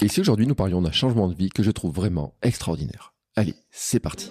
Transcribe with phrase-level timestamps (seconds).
[0.00, 3.14] Et ici aujourd'hui nous parlions d'un changement de vie que je trouve vraiment extraordinaire?
[3.34, 4.30] Allez, c'est parti.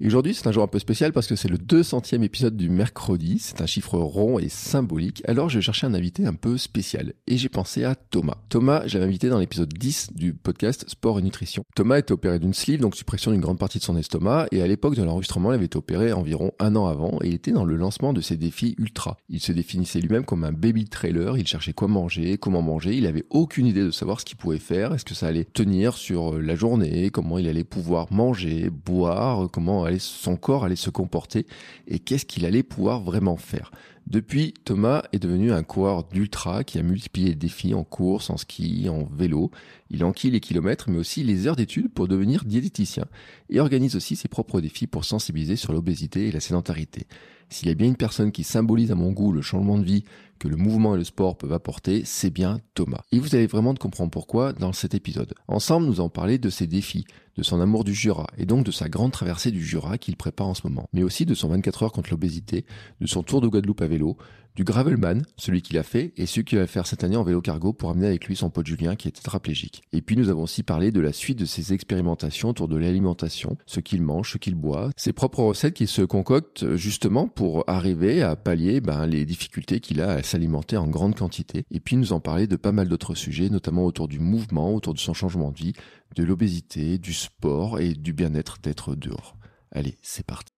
[0.00, 2.70] Et aujourd'hui, c'est un jour un peu spécial parce que c'est le 200e épisode du
[2.70, 3.38] mercredi.
[3.40, 5.22] C'est un chiffre rond et symbolique.
[5.26, 7.14] Alors, je cherchais un invité un peu spécial.
[7.26, 8.36] Et j'ai pensé à Thomas.
[8.48, 11.64] Thomas, j'avais invité dans l'épisode 10 du podcast Sport et Nutrition.
[11.74, 14.46] Thomas était opéré d'une sleeve, donc suppression d'une grande partie de son estomac.
[14.52, 17.34] Et à l'époque de l'enregistrement, il avait été opéré environ un an avant et il
[17.34, 19.16] était dans le lancement de ses défis ultra.
[19.28, 21.36] Il se définissait lui-même comme un baby trailer.
[21.36, 22.96] Il cherchait quoi manger, comment manger.
[22.96, 24.94] Il avait aucune idée de savoir ce qu'il pouvait faire.
[24.94, 29.87] Est-ce que ça allait tenir sur la journée, comment il allait pouvoir manger, boire, comment
[29.98, 31.46] son corps allait se comporter
[31.86, 33.70] et qu'est-ce qu'il allait pouvoir vraiment faire.
[34.06, 38.38] Depuis, Thomas est devenu un coureur d'ultra qui a multiplié les défis en course, en
[38.38, 39.50] ski, en vélo.
[39.90, 43.04] Il enquille les kilomètres, mais aussi les heures d'études pour devenir diététicien
[43.50, 47.06] et organise aussi ses propres défis pour sensibiliser sur l'obésité et la sédentarité.
[47.50, 50.04] S'il y a bien une personne qui symbolise à mon goût le changement de vie
[50.38, 53.02] que le mouvement et le sport peuvent apporter, c'est bien Thomas.
[53.12, 55.34] Et vous allez vraiment comprendre pourquoi dans cet épisode.
[55.48, 57.04] Ensemble, nous allons parler de ses défis,
[57.36, 60.48] de son amour du Jura et donc de sa grande traversée du Jura qu'il prépare
[60.48, 62.64] en ce moment, mais aussi de son 24 heures contre l'obésité,
[63.00, 64.16] de son tour de Guadeloupe à vélo,
[64.58, 67.40] du Gravelman, celui qu'il a fait, et celui qu'il va faire cette année en vélo
[67.40, 69.82] cargo pour amener avec lui son pote Julien qui est tétraplégique.
[69.92, 73.56] Et puis nous avons aussi parlé de la suite de ses expérimentations autour de l'alimentation,
[73.66, 78.20] ce qu'il mange, ce qu'il boit, ses propres recettes qu'il se concocte justement pour arriver
[78.20, 81.64] à pallier ben, les difficultés qu'il a à s'alimenter en grande quantité.
[81.70, 84.92] Et puis nous en parler de pas mal d'autres sujets, notamment autour du mouvement, autour
[84.92, 85.74] de son changement de vie,
[86.16, 89.36] de l'obésité, du sport et du bien-être d'être dehors.
[89.70, 90.57] Allez, c'est parti.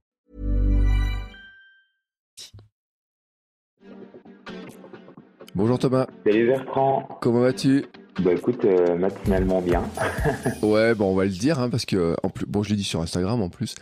[5.53, 6.07] Bonjour Thomas.
[6.25, 7.09] Salut Bertrand.
[7.21, 7.85] Comment vas-tu?
[8.19, 9.83] Bah écoute, euh, matinalement bien.
[10.61, 12.85] ouais, bon, on va le dire, hein, parce que, en plus, bon, je l'ai dit
[12.85, 13.75] sur Instagram en plus.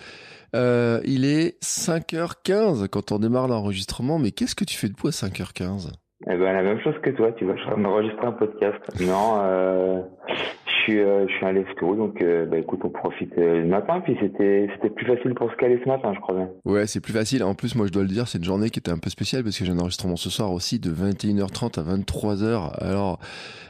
[0.55, 5.11] Euh, il est 5h15 quand on démarre l'enregistrement, mais qu'est-ce que tu fais debout à
[5.11, 5.91] 5h15
[6.27, 8.79] Eh ben la même chose que toi, tu vois, je vais enregistrer un podcast.
[8.99, 13.61] Non, euh, je suis, euh, je suis lève donc euh, bah, écoute, on profite euh,
[13.61, 14.01] le matin.
[14.01, 16.49] Puis c'était, plus facile pour se caler ce matin, je crois bien.
[16.65, 17.41] Ouais, c'est plus facile.
[17.43, 19.43] En plus, moi, je dois le dire, c'est une journée qui était un peu spéciale
[19.43, 22.73] parce que j'ai un enregistrement ce soir aussi de 21h30 à 23h.
[22.81, 23.19] Alors,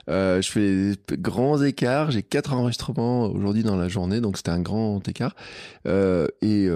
[0.09, 2.09] euh, je fais des grands écarts.
[2.09, 5.35] J'ai quatre enregistrements aujourd'hui dans la journée, donc c'était un grand écart.
[5.85, 6.67] Et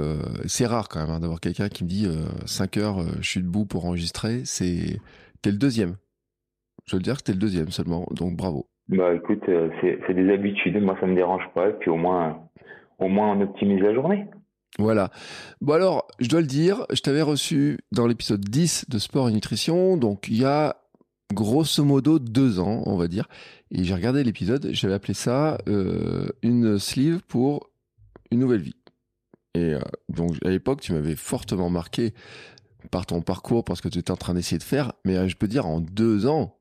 [0.45, 2.07] c'est rare quand même hein, d'avoir quelqu'un qui me dit
[2.45, 4.41] 5 heures, je suis debout pour enregistrer.
[4.45, 4.99] C'est
[5.43, 5.97] t'es le deuxième.
[6.85, 8.67] Je veux dire que t'es le deuxième seulement, donc bravo.
[8.89, 10.81] Bah écoute, c'est des habitudes.
[10.81, 11.69] Moi, ça me dérange pas.
[11.69, 12.49] Et puis au moins,
[12.99, 14.25] au moins, on optimise la journée.
[14.79, 15.11] Voilà.
[15.61, 19.31] Bon alors, je dois le dire, je t'avais reçu dans l'épisode 10 de Sport et
[19.31, 20.77] Nutrition, donc il y a
[21.31, 23.27] grosso modo deux ans, on va dire.
[23.71, 27.69] Et j'ai regardé l'épisode, j'avais appelé ça euh, une sleeve pour
[28.31, 28.75] une nouvelle vie.
[29.53, 32.13] Et euh, donc à l'époque, tu m'avais fortement marqué
[32.91, 34.93] par ton parcours, parce que tu étais en train d'essayer de faire.
[35.05, 36.55] Mais euh, je peux dire, en deux ans,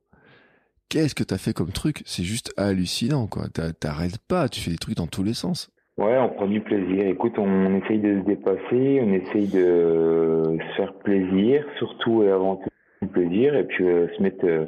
[0.88, 2.02] qu'est-ce que tu as fait comme truc?
[2.04, 3.44] C'est juste hallucinant, quoi.
[3.48, 5.70] T'arrêtes pas, tu fais des trucs dans tous les sens.
[5.98, 7.06] Ouais, on prend du plaisir.
[7.06, 12.56] Écoute, on essaye de se dépasser, on essaye de se faire plaisir, surtout et avant
[12.56, 12.68] tout
[13.08, 14.64] plaisir et puis euh, se mettre euh,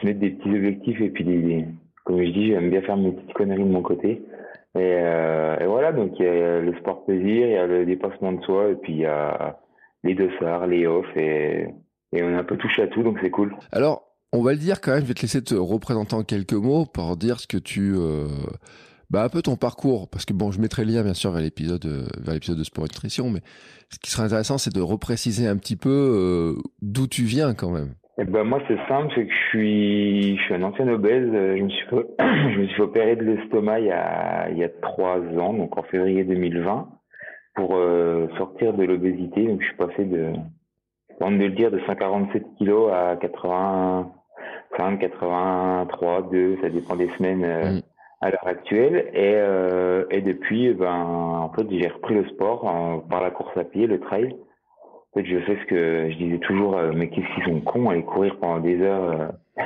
[0.00, 1.64] se mettre des petits objectifs et puis
[2.04, 4.22] comme je dis j'aime bien faire mes petites conneries de mon côté
[4.74, 8.32] et, et voilà donc il y a le sport plaisir il y a le dépassement
[8.32, 9.58] de soi et puis il y a
[10.04, 11.66] les deux sars les off et,
[12.12, 14.02] et on a un peu touché à tout donc c'est cool alors
[14.32, 16.86] on va le dire quand même je vais te laisser te représenter en quelques mots
[16.86, 17.94] pour dire ce que tu
[19.10, 21.42] bah, un peu ton parcours, parce que bon, je mettrai le lien bien sûr vers
[21.42, 21.84] l'épisode
[22.24, 23.40] vers l'épisode de sport et nutrition, mais
[23.90, 27.90] ce qui serait intéressant, c'est de repréciser un petit peu d'où tu viens quand même.
[28.18, 31.28] Eh ben moi c'est simple, c'est que je suis je suis un ancien obèse.
[31.32, 31.86] Je me suis
[32.54, 35.76] je me suis opérer de l'estomac il y a il y a trois ans, donc
[35.76, 36.88] en février 2020,
[37.54, 39.46] pour euh, sortir de l'obésité.
[39.46, 40.32] Donc je suis passé de
[41.20, 47.44] on de le dire de 147 kilos à 85, 83, 2, ça dépend des semaines
[47.44, 47.82] euh, mm.
[48.22, 49.10] à l'heure actuelle.
[49.14, 53.64] Et euh, et depuis ben en fait j'ai repris le sport par la course à
[53.64, 54.36] pied, le trail.
[55.14, 57.90] En fait, je fais ce que je disais toujours, euh, mais qu'est-ce qu'ils sont cons
[57.90, 59.62] à aller courir pendant des heures euh,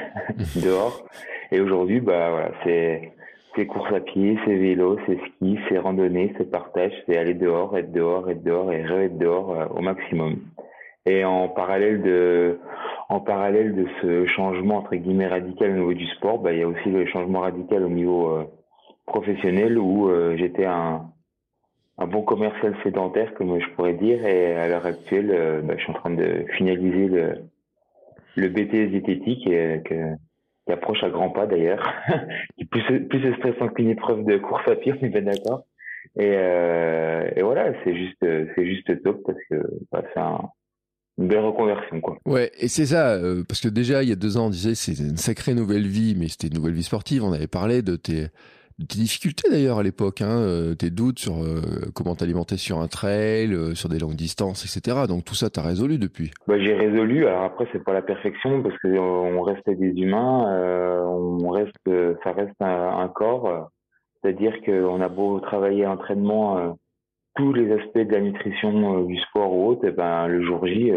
[0.57, 1.07] dehors.
[1.53, 3.13] Et aujourd'hui, bah voilà, c'est
[3.57, 7.77] c'est course à pied, c'est vélo, c'est ski, c'est randonnée, c'est partage, c'est aller dehors,
[7.77, 10.37] être dehors, être dehors et re-être dehors euh, au maximum.
[11.07, 12.59] Et en parallèle de
[13.09, 16.63] en parallèle de ce changement entre guillemets radical au niveau du sport, bah il y
[16.63, 18.41] a aussi le changement radical au niveau
[19.07, 21.07] professionnel où j'étais un
[21.99, 24.25] un bon commercial sédentaire, comme je pourrais dire.
[24.27, 27.35] Et à l'heure actuelle, euh, bah, je suis en train de finaliser le,
[28.37, 30.15] le BTS diététique et, que,
[30.67, 31.93] qui approche à grands pas d'ailleurs,
[32.59, 35.65] qui plus, plus stressant qu'une épreuve de course à pied, on est bien d'accord.
[36.17, 39.57] Et, euh, voilà, c'est juste, c'est juste top parce que
[39.93, 40.41] bah, c'est un,
[41.19, 42.19] une belle reconversion quoi.
[42.27, 44.75] Ouais, et c'est ça euh, parce que déjà il y a deux ans on disait
[44.75, 47.25] c'est une sacrée nouvelle vie, mais c'était une nouvelle vie sportive.
[47.25, 48.27] On avait parlé de tes
[48.79, 51.63] tes difficultés d'ailleurs à l'époque, hein, euh, tes doutes sur euh,
[51.95, 55.07] comment t'alimenter sur un trail, euh, sur des longues distances, etc.
[55.09, 56.31] Donc tout ça, t'as résolu depuis.
[56.47, 57.27] Bah, j'ai résolu.
[57.27, 60.45] Alors après, c'est pas la perfection parce que on reste des humains,
[61.07, 61.73] on reste,
[62.23, 63.71] ça reste un, corps.
[64.23, 66.77] C'est-à-dire qu'on a beau travailler l'entraînement,
[67.37, 70.93] tous les aspects de la nutrition, du sport ou autre, et ben le jour J,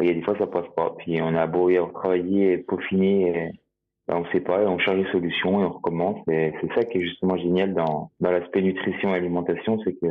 [0.00, 0.94] il y a des fois ça passe pas.
[0.98, 3.52] Puis on a beau y travailler, peaufiner.
[4.10, 6.18] Ben, on ne sait pas, on cherche des solutions et on recommence.
[6.26, 10.06] C'est ça qui est justement génial dans, l'aspect nutrition et alimentation, c'est que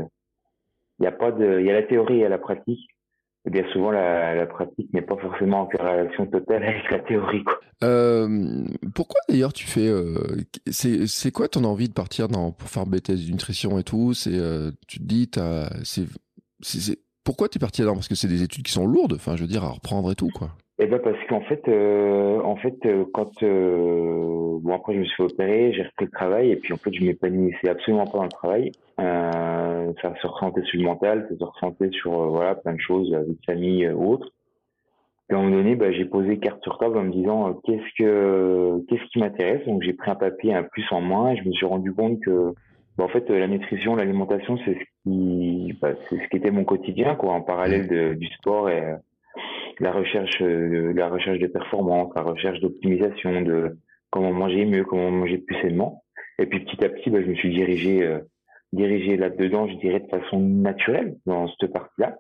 [1.00, 2.88] il y a pas de, il y a la théorie et la pratique.
[3.46, 7.44] Et bien souvent, la, pratique n'est pas forcément en corrélation totale avec la théorie.
[7.44, 7.60] Quoi.
[7.84, 8.64] Euh,
[8.96, 10.16] pourquoi d'ailleurs tu fais, euh,
[10.68, 14.14] c'est, quoi ton envie de partir pour faire BTS nutrition et tout?
[14.28, 15.30] Euh, tu te dis,
[17.26, 17.96] pourquoi tu es parti là-dedans?
[17.96, 20.16] Parce que c'est des études qui sont lourdes, enfin, je veux dire, à reprendre et
[20.16, 20.52] tout, quoi.
[20.82, 25.04] Eh ben parce qu'en fait, euh, en fait, euh, quand euh, bon après je me
[25.04, 28.20] suis fait opérer, j'ai repris le travail et puis en fait je m'épanouissais absolument pas
[28.20, 28.72] dans le travail.
[29.02, 32.80] Euh, ça se ressentait sur le mental, ça se ressentait sur euh, voilà plein de
[32.80, 34.30] choses, la vie de famille ou autre.
[35.30, 38.02] Et à un moment donné, bah, j'ai posé carte sur table en me disant qu'est-ce
[38.02, 39.66] que qu'est-ce qui m'intéresse?
[39.68, 41.32] Donc j'ai pris un papier, un plus en moins.
[41.32, 42.54] Et je me suis rendu compte que
[42.98, 46.64] bah, en fait la nutrition, l'alimentation, c'est ce qui bah, c'est ce qui était mon
[46.64, 48.96] quotidien quoi, en parallèle de, du sport et
[49.80, 53.78] la recherche, euh, la recherche de performance, la recherche d'optimisation, de
[54.10, 56.04] comment manger mieux, comment manger plus sainement.
[56.38, 58.20] Et puis petit à petit, bah, je me suis dirigé, euh,
[58.74, 62.18] dirigé là-dedans, je dirais de façon naturelle dans cette partie-là.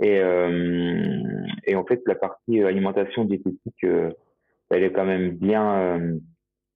[0.00, 1.02] Et, euh,
[1.66, 3.84] et en fait, la partie alimentation diététique,
[4.70, 5.98] elle est quand même bien,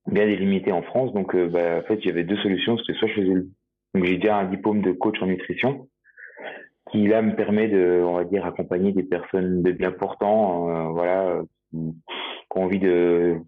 [0.07, 1.13] bien délimitée en France.
[1.13, 2.77] Donc, bah, en fait, j'avais deux solutions.
[2.79, 3.35] C'était soit je faisais,
[3.95, 5.89] donc j'ai déjà un diplôme de coach en nutrition,
[6.93, 10.89] qui là me permet de, on va dire, accompagner des personnes de bien portant, euh,
[10.91, 11.41] voilà,
[11.71, 13.39] qui, ont envie de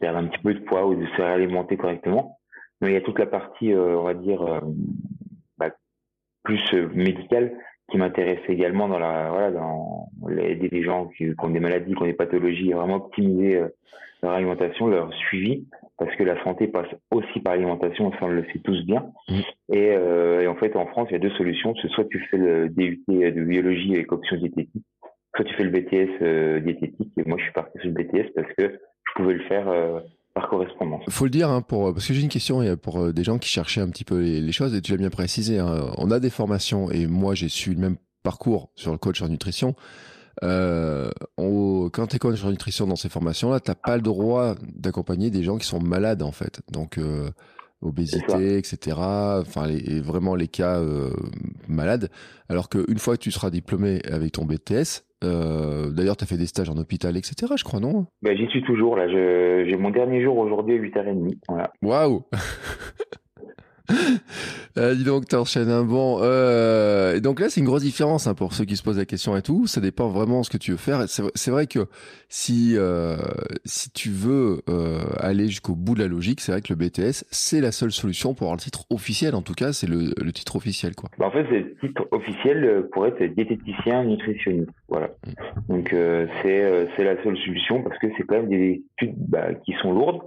[0.00, 2.38] perdre un petit peu de poids ou de se réalimenter correctement.
[2.80, 4.60] Mais il y a toute la partie, euh, on va dire, euh,
[5.56, 5.70] bah,
[6.42, 7.52] plus médicale
[7.90, 11.94] qui m'intéresse également dans la, voilà, dans aider des gens qui, qui, ont des maladies,
[11.94, 13.62] qui ont des pathologies, vraiment optimiser
[14.22, 15.66] leur alimentation, leur suivi,
[16.00, 19.12] parce que la santé passe aussi par l'alimentation, ça on le sait tous bien.
[19.28, 19.40] Mm.
[19.74, 21.74] Et, euh, et, en fait, en France, il y a deux solutions.
[21.74, 24.84] Soit tu fais le DUT de biologie avec option diététique,
[25.36, 27.12] soit tu fais le BTS euh, diététique.
[27.18, 30.00] Et moi, je suis parti sur le BTS parce que je pouvais le faire euh,
[30.40, 31.02] par correspondance.
[31.08, 33.80] Faut le dire, hein, pour, parce que j'ai une question pour des gens qui cherchaient
[33.80, 35.58] un petit peu les, les choses, et tu l'as bien précisé.
[35.58, 39.22] Hein, on a des formations, et moi, j'ai su le même parcours sur le coach
[39.22, 39.74] en nutrition.
[40.42, 44.54] Euh, quand tu es coach en nutrition dans ces formations-là, tu n'as pas le droit
[44.62, 46.60] d'accompagner des gens qui sont malades, en fait.
[46.70, 47.30] Donc, euh,
[47.82, 48.96] obésité, etc.
[48.98, 51.10] Enfin, les, vraiment les cas euh,
[51.68, 52.10] malades.
[52.48, 56.36] Alors qu'une fois que tu seras diplômé avec ton BTS, euh, d'ailleurs, tu as fait
[56.36, 58.06] des stages en hôpital, etc., je crois, non?
[58.22, 59.08] Ben, J'y suis toujours, là.
[59.08, 61.36] J'ai mon dernier jour aujourd'hui à 8h30.
[61.48, 61.72] Voilà.
[61.82, 62.22] Waouh
[64.78, 66.18] euh, dis donc, t'enchaînes un bon.
[66.22, 69.04] Euh, et donc là, c'est une grosse différence hein, pour ceux qui se posent la
[69.04, 69.66] question et tout.
[69.66, 71.04] Ça dépend vraiment de ce que tu veux faire.
[71.08, 71.86] C'est vrai que
[72.28, 73.16] si euh,
[73.64, 77.24] si tu veux euh, aller jusqu'au bout de la logique, c'est vrai que le BTS
[77.30, 79.34] c'est la seule solution pour avoir le titre officiel.
[79.34, 81.10] En tout cas, c'est le, le, titre officiel, quoi.
[81.18, 84.70] Bah, en fait, c'est le titre officiel euh, pour être diététicien nutritionniste.
[84.88, 85.08] Voilà.
[85.26, 85.72] Mm.
[85.74, 89.54] Donc euh, c'est c'est la seule solution parce que c'est quand même des études bah,
[89.64, 90.22] qui sont lourdes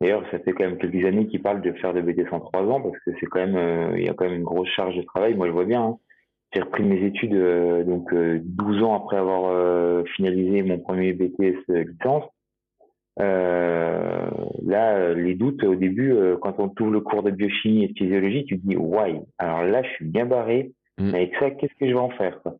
[0.00, 2.62] D'ailleurs, ça fait quand même quelques années qu'ils parlent de faire de BTS en trois
[2.62, 5.02] ans parce que c'est quand même, il y a quand même une grosse charge de
[5.02, 5.34] travail.
[5.34, 5.82] Moi, je vois bien.
[5.82, 5.98] Hein.
[6.54, 7.36] J'ai repris mes études
[7.84, 12.24] donc 12 ans après avoir finalisé mon premier BTS licence.
[13.20, 14.30] Euh,
[14.64, 17.98] là, les doutes au début, euh, quand on trouve le cours de biochimie et de
[17.98, 19.20] physiologie, tu te dis ouais.
[19.38, 20.72] Alors là, je suis bien barré.
[20.98, 21.10] Mm.
[21.10, 22.56] Mais avec ça, qu'est-ce que je vais en faire quoi?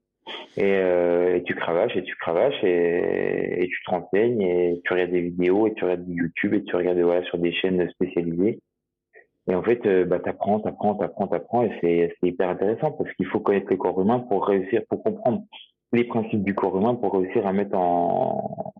[0.56, 4.92] Et, euh, et, tu cravaches et tu cravaches et, et tu te renseignes et tu
[4.92, 8.60] regardes des vidéos et tu regardes YouTube et tu regardes voilà sur des chaînes spécialisées.
[9.48, 13.10] Et en fait, euh, bah, t'apprends, t'apprends, t'apprends, t'apprends et c'est, c'est hyper intéressant parce
[13.14, 15.42] qu'il faut connaître le corps humain pour réussir, pour comprendre
[15.92, 18.74] les principes du corps humain pour réussir à mettre en,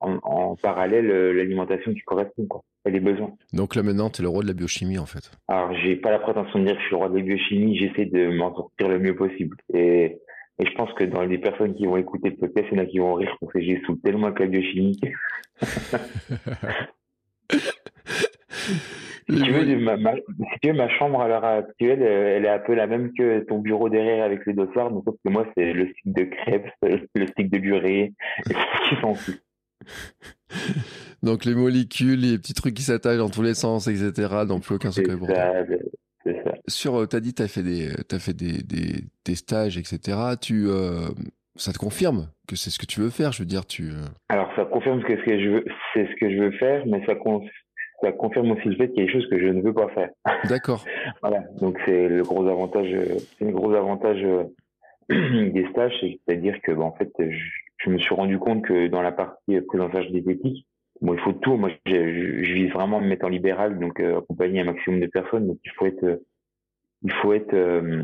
[0.00, 3.32] en, parallèle euh, l'alimentation qui correspond quoi, et les besoins.
[3.54, 5.30] Donc là maintenant, tu es le roi de la biochimie en fait.
[5.48, 7.78] Alors j'ai pas la prétention de dire que je suis le roi de la biochimie,
[7.78, 9.56] j'essaie de m'en sortir le mieux possible.
[9.72, 10.18] Et,
[10.58, 12.84] et je pense que dans les personnes qui vont écouter le podcast, il y en
[12.84, 15.00] a qui vont rire parce que j'ai sous tellement que la biochimie.
[19.26, 20.22] Si tu, veux, ma, ma, si
[20.60, 23.58] tu veux, ma chambre à l'heure actuelle, elle est un peu la même que ton
[23.58, 26.70] bureau derrière avec les dossards, mais sauf que moi, c'est le stick de crêpes,
[27.14, 28.12] le stick de durée,
[28.50, 29.14] et ce qui s'en
[31.22, 34.44] Donc les molécules, les petits trucs qui s'attachent dans tous les sens, etc.
[34.46, 35.64] Donc plus aucun secret pour toi.
[36.24, 36.54] Ça.
[36.68, 40.16] Sur, euh, t'as dit, t'as fait des, t'as fait des, des, des, stages, etc.
[40.40, 41.08] Tu, euh,
[41.56, 43.32] ça te confirme que c'est ce que tu veux faire?
[43.32, 43.90] Je veux dire, tu.
[43.90, 46.84] Euh, Alors ça confirme que ce que je veux, c'est ce que je veux faire,
[46.86, 47.12] mais ça,
[48.00, 49.88] ça confirme aussi le fait qu'il y a des choses que je ne veux pas
[49.88, 50.08] faire.
[50.48, 50.84] D'accord.
[51.20, 51.42] voilà.
[51.60, 52.96] Donc c'est le gros avantage,
[53.38, 54.24] c'est le gros avantage
[55.10, 57.36] des stages, c'est-à-dire que, bah, en fait, je,
[57.84, 60.66] je me suis rendu compte que dans la partie en charge diététique,
[61.00, 61.56] bon, il faut tout.
[61.56, 61.92] Moi, je,
[62.44, 65.46] je, vise vraiment à me mettre en libéral, donc euh, accompagner un maximum de personnes.
[65.46, 66.20] Donc, il faut être,
[67.02, 68.02] il faut être, euh,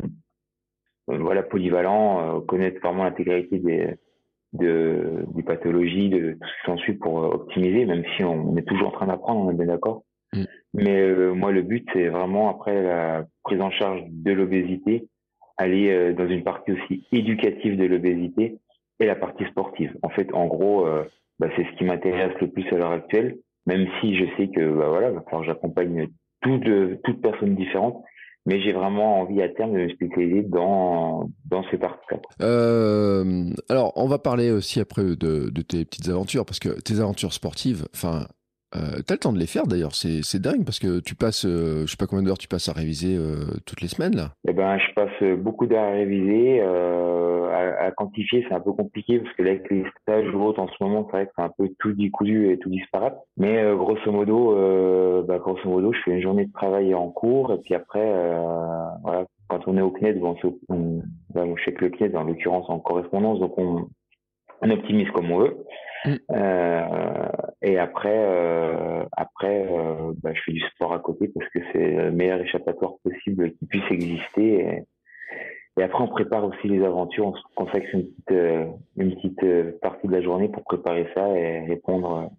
[1.07, 3.95] voilà, polyvalent, euh, connaître vraiment l'intégralité des,
[4.53, 8.89] de, des pathologies, de tout ce qui s'ensuit pour optimiser, même si on, est toujours
[8.89, 10.03] en train d'apprendre, on est bien d'accord.
[10.33, 10.43] Mm.
[10.73, 15.09] Mais moi, le but, c'est vraiment après la prise en charge de l'obésité,
[15.57, 18.57] aller dans une partie aussi éducative de l'obésité
[19.01, 19.97] et la partie sportive.
[20.03, 21.03] En fait, en gros, euh,
[21.41, 24.77] bah, c'est ce qui m'intéresse le plus à l'heure actuelle, même si je sais que
[24.77, 26.07] bah, j'accompagne
[26.41, 28.03] toutes toute personnes différentes,
[28.45, 32.19] mais j'ai vraiment envie à terme de me spécialiser dans, dans ces parties-là.
[32.41, 36.99] Euh, alors, on va parler aussi après de, de, tes petites aventures, parce que tes
[36.99, 38.27] aventures sportives, enfin,
[38.75, 41.85] euh, t'as le temps de les faire d'ailleurs, c'est, dingue parce que tu passes, euh,
[41.85, 44.29] je sais pas combien d'heures tu passes à réviser euh, toutes les semaines là.
[44.47, 48.71] Eh ben, je passe beaucoup d'heures à réviser, euh, à, à, quantifier, c'est un peu
[48.71, 51.31] compliqué parce que là, avec les stages ou autres en ce moment, c'est vrai que
[51.35, 53.17] c'est un peu tout décousu et tout disparate.
[53.37, 57.57] Mais grosso modo, bah, grosso modo, je fais une journée de travail en cours et
[57.57, 58.09] puis après,
[59.03, 60.35] voilà, quand on est au CNED, bon,
[60.69, 61.01] on,
[61.35, 63.87] on, check le CNED en l'occurrence en correspondance, donc on,
[64.61, 65.57] on optimise comme on veut.
[66.05, 66.15] Mm.
[66.31, 67.27] Euh,
[67.61, 71.91] et après, euh, après, euh, bah, je fais du sport à côté parce que c'est
[71.91, 74.59] le meilleur échappatoire possible qui puisse exister.
[74.59, 74.83] Et,
[75.79, 77.27] et après, on prépare aussi les aventures.
[77.27, 78.65] On se consacre une petite, euh,
[78.97, 82.31] une petite partie de la journée pour préparer ça et répondre,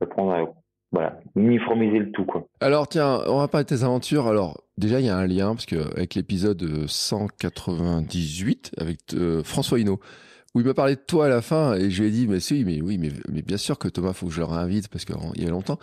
[0.00, 0.44] répondre à,
[0.92, 2.46] voilà, uniformiser le tout, quoi.
[2.60, 4.28] Alors, tiens, on va parler de tes aventures.
[4.28, 8.98] Alors, déjà, il y a un lien parce que avec l'épisode 198 avec
[9.42, 9.98] François Hinault,
[10.54, 12.40] où il m'a parlé de toi à la fin et je lui ai dit mais
[12.40, 15.04] si mais oui mais, mais bien sûr que Thomas faut que je le réinvite parce
[15.04, 15.78] qu'il y a longtemps.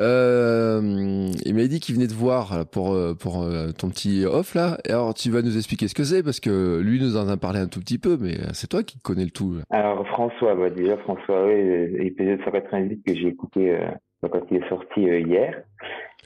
[0.00, 4.54] Euh, il m'a dit qu'il venait te voir pour euh, pour euh, ton petit off
[4.54, 4.78] là.
[4.84, 7.36] Et alors tu vas nous expliquer ce que c'est parce que lui nous en a
[7.36, 9.58] parlé un tout petit peu mais c'est toi qui connais le tout.
[9.70, 13.78] Alors François bah déjà François oui l'épisode 198 que j'ai écouté
[14.22, 15.62] quand il est sorti hier.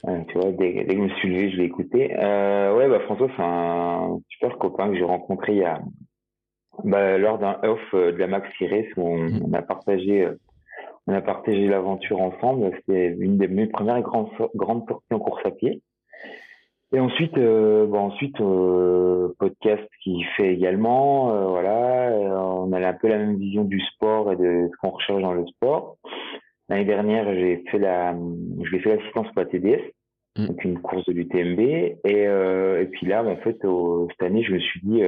[0.03, 2.15] Tu vois, dès, dès, que je me suis levé, je l'ai écouté.
[2.17, 5.79] Euh, ouais, bah François, c'est un super copain que j'ai rencontré il y a,
[6.83, 9.43] bah, lors d'un off euh, de la Max Race où on, mm.
[9.45, 10.39] on, a partagé euh,
[11.07, 12.71] on a partagé l'aventure ensemble.
[12.77, 15.81] C'était une des mes premières grandes grandes sorties en course à pied.
[16.93, 22.93] Et ensuite, euh, bon, ensuite euh, podcast qui fait également, euh, voilà, on a un
[22.93, 25.95] peu la même vision du sport et de ce qu'on recherche dans le sport.
[26.67, 29.81] L'année dernière, j'ai fait la, je fait l'assistance pour la TDS,
[30.37, 30.47] mm.
[30.47, 34.59] donc une course de l'UTMB, et, et puis là, en fait, cette année, je me
[34.59, 35.01] suis dit,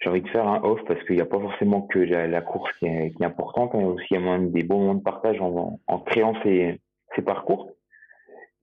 [0.00, 2.70] j'ai envie de faire un off parce qu'il n'y a pas forcément que la, course
[2.78, 5.40] qui est, qui est importante, mais aussi il y a des bons moments de partage
[5.40, 6.80] en, en créant ces,
[7.14, 7.70] ces, parcours.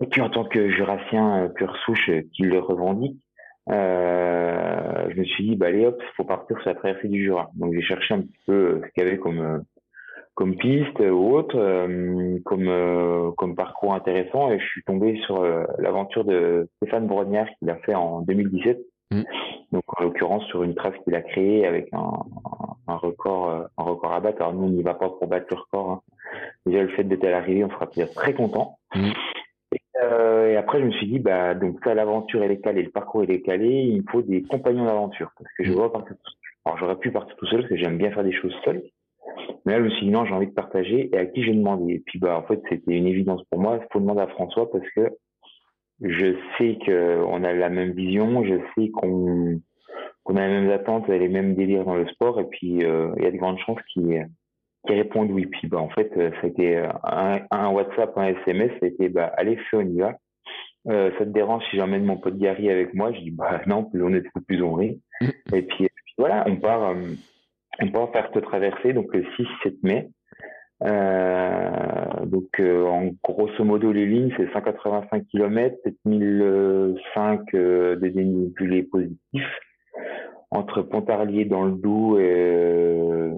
[0.02, 3.18] Et puis en tant que jurassien euh, pure souche qui le revendique,
[3.70, 7.50] euh, je me suis dit, bah allez hop, faut partir sur la traversée du Jura.
[7.56, 9.60] Donc j'ai cherché un petit peu ce qu'il y avait comme euh,
[10.36, 15.44] comme piste ou autre, euh, comme euh, comme parcours intéressant, et je suis tombé sur
[15.78, 18.80] l'aventure de Stéphane Brognard qu'il a fait en 2017
[19.14, 19.24] Mm.
[19.72, 22.12] Donc en l'occurrence sur une trace qu'il a créée avec un,
[22.88, 24.42] un, record euh, un record à battre.
[24.42, 25.92] Alors nous on n'y va pas pour battre le record.
[25.92, 26.02] Hein.
[26.66, 28.78] Déjà le fait d'être à l'arrivée, on sera très content.
[28.96, 29.12] Mm.
[30.52, 33.24] et après, je me suis dit, bah, donc ça, l'aventure, elle est calée, le parcours,
[33.24, 35.32] il est calé, il me faut des compagnons d'aventure.
[35.38, 36.16] Parce que je vois partir.
[36.66, 38.84] Alors, j'aurais pu partir tout seul, parce que j'aime bien faire des choses seul.
[39.66, 41.54] Mais là, je me suis dit, non, j'ai envie de partager, et à qui j'ai
[41.54, 41.94] demandé.
[41.94, 43.80] Et puis, bah, en fait, c'était une évidence pour moi.
[43.82, 45.10] Il faut demander à François, parce que
[46.02, 49.60] je sais qu'on a la même vision, je sais qu'on
[50.30, 53.28] a les mêmes attentes, les mêmes délires dans le sport, et puis euh, il y
[53.28, 54.28] a de grandes chances qu'il
[54.86, 55.46] qui répondent oui.
[55.46, 58.90] Puis bah en fait, euh, ça a été un, un WhatsApp, un SMS, ça a
[58.90, 60.18] été bah allez fais on y va.
[60.90, 63.14] Euh, ça te dérange si j'emmène mon pote Gary avec moi?
[63.14, 65.02] Je dis bah non, plus on est plus on rit.
[65.22, 65.56] Mm.
[65.56, 67.14] et, puis, voilà, on part, euh,
[67.80, 70.10] on part faire cette traversée donc le 6-7 mai.
[70.84, 79.44] Euh, donc en grosso modo les lignes c'est 185 km, 7005 euh, de dénivelé positif
[80.52, 83.32] entre Pontarlier dans le Doubs et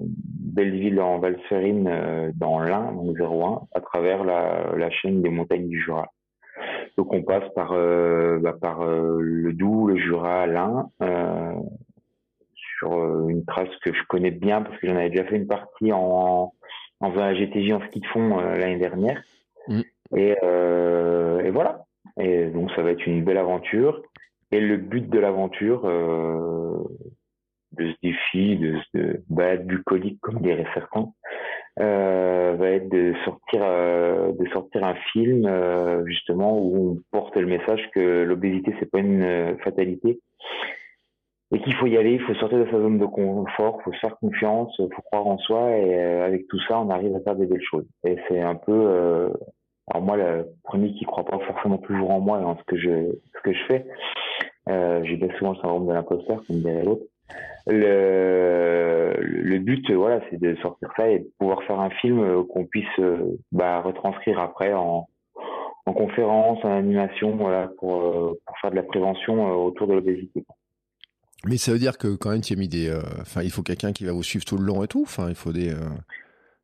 [0.56, 5.68] Belleville en Valserine euh, dans l'Ain, donc 01, à travers la, la, chaîne des montagnes
[5.68, 6.06] du Jura.
[6.96, 10.88] Donc on passe par, euh, bah, par euh, le Doubs, le Jura, l'Ain,
[12.78, 15.92] sur une trace que je connais bien parce que j'en avais déjà fait une partie
[15.92, 16.52] en,
[17.00, 19.22] en faisant la GTJ en ski de fond l'année dernière.
[19.68, 19.80] Mm.
[20.16, 21.84] Et, et, voilà.
[22.18, 24.02] Et donc ça va être une belle aventure.
[24.52, 25.82] Et le but de l'aventure,
[27.72, 31.12] de ce défi, de ce balade bucolique, comme dirait certains,
[31.78, 37.36] euh, va être de sortir, euh, de sortir un film euh, justement où on porte
[37.36, 40.18] le message que l'obésité c'est pas une euh, fatalité
[41.52, 43.92] et qu'il faut y aller, il faut sortir de sa zone de confort, il faut
[43.92, 47.14] se faire confiance, il faut croire en soi et euh, avec tout ça on arrive
[47.14, 47.86] à faire des belles choses.
[48.04, 49.30] Et c'est un peu
[49.88, 52.76] alors moi, le premier qui croit pas forcément toujours en moi et en ce que
[52.76, 53.86] je, ce que je fais,
[54.68, 57.04] euh, j'ai bien souvent le syndrome de l'imposteur, comme dirait l'autre.
[57.68, 62.64] Le, le but, voilà, c'est de sortir ça et de pouvoir faire un film qu'on
[62.64, 63.00] puisse
[63.52, 65.06] bah, retranscrire après en,
[65.86, 70.44] en conférence, en animation, voilà, pour, pour faire de la prévention autour de l'obésité.
[71.48, 73.92] Mais ça veut dire que quand même, tu as mis des, enfin, il faut quelqu'un
[73.92, 75.02] qui va vous suivre tout le long et tout.
[75.02, 75.72] Enfin, il faut des.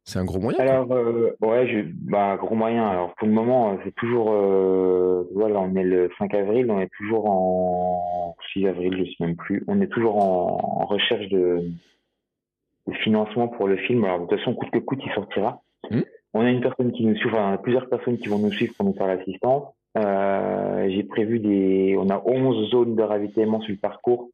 [0.05, 0.59] C'est un gros moyen.
[0.59, 2.85] Alors, euh, ouais, je, bah, gros moyen.
[2.88, 6.90] Alors, pour le moment, c'est toujours, euh, voilà, on est le 5 avril, on est
[6.99, 9.62] toujours en 6 avril, je sais même plus.
[9.68, 11.62] On est toujours en, recherche de,
[12.88, 14.05] de, financement pour le film.
[14.05, 15.62] Alors, de toute façon, coûte que coûte, il sortira.
[15.90, 16.01] Mmh.
[16.35, 18.87] On a une personne qui nous suit, enfin, plusieurs personnes qui vont nous suivre pour
[18.87, 19.73] nous faire l'assistance.
[19.99, 24.31] Euh, j'ai prévu des, on a 11 zones de ravitaillement sur le parcours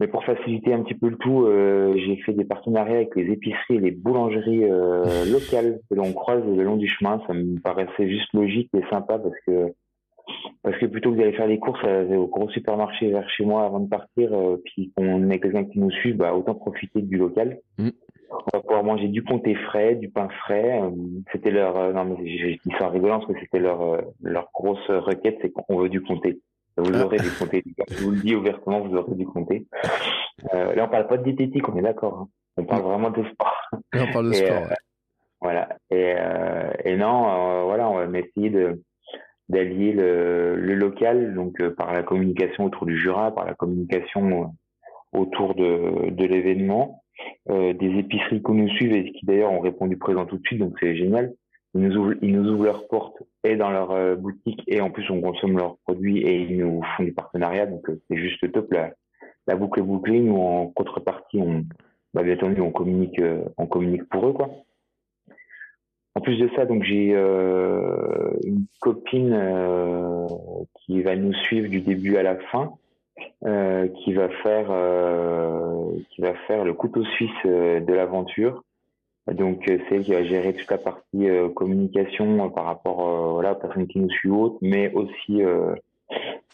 [0.00, 3.30] mais pour faciliter un petit peu le tout, euh, j'ai fait des partenariats avec les
[3.30, 7.22] épiceries et les boulangeries euh, locales que l'on croise le long du chemin.
[7.26, 9.74] Ça me paraissait juste logique et sympa parce que
[10.62, 13.64] parce que plutôt que d'aller faire les courses euh, au gros supermarché vers chez moi
[13.64, 17.16] avant de partir, euh, puis qu'on ait quelqu'un qui nous suit, bah autant profiter du
[17.16, 17.58] local.
[17.78, 17.88] Mm.
[18.30, 20.80] On va pouvoir manger du comté frais, du pain frais.
[20.82, 20.90] Euh,
[21.32, 24.88] c'était leur non mais je dis ça en rigolant parce que c'était leur leur grosse
[24.88, 26.38] requête, c'est qu'on veut du comté.
[26.82, 27.04] Vous ah.
[27.04, 27.62] aurez du comté.
[27.90, 29.66] Je vous le dis ouvertement, vous aurez du comté.
[30.54, 32.18] Euh, là, on parle pas de diététique, on est d'accord.
[32.18, 32.28] Hein.
[32.56, 33.70] On parle vraiment de sport.
[33.94, 34.62] on parle de sport.
[34.70, 34.74] Euh,
[35.40, 35.68] voilà.
[35.90, 38.82] Et, euh, et non, voilà, on va essayer de
[39.48, 44.54] d'allier le, le, local, donc par la communication autour du Jura, par la communication
[45.12, 47.02] autour de, de l'événement,
[47.48, 50.74] des épiceries qui nous suivent et qui d'ailleurs ont répondu présent tout de suite, donc
[50.78, 51.32] c'est génial.
[51.74, 55.20] Ils nous ouvrent, nous leurs portes et dans leur euh, boutique et en plus on
[55.20, 57.66] consomme leurs produits et ils nous font des partenariats.
[57.66, 58.92] Donc euh, c'est juste top la,
[59.46, 60.20] la boucle est bouclée.
[60.20, 61.64] Nous en contrepartie on
[62.12, 64.50] bah, bien entendu on communique euh, on communique pour eux quoi.
[66.16, 69.32] En plus de ça donc j'ai une copine
[70.80, 72.74] qui va nous suivre du début à la fin
[73.40, 74.66] qui va faire
[76.10, 78.64] qui va faire le couteau suisse de l'aventure
[79.28, 83.32] donc euh, c'est elle qui va gérer toute la partie euh, communication euh, par rapport
[83.32, 85.42] voilà, aux personnes qui nous suivent, autres, mais aussi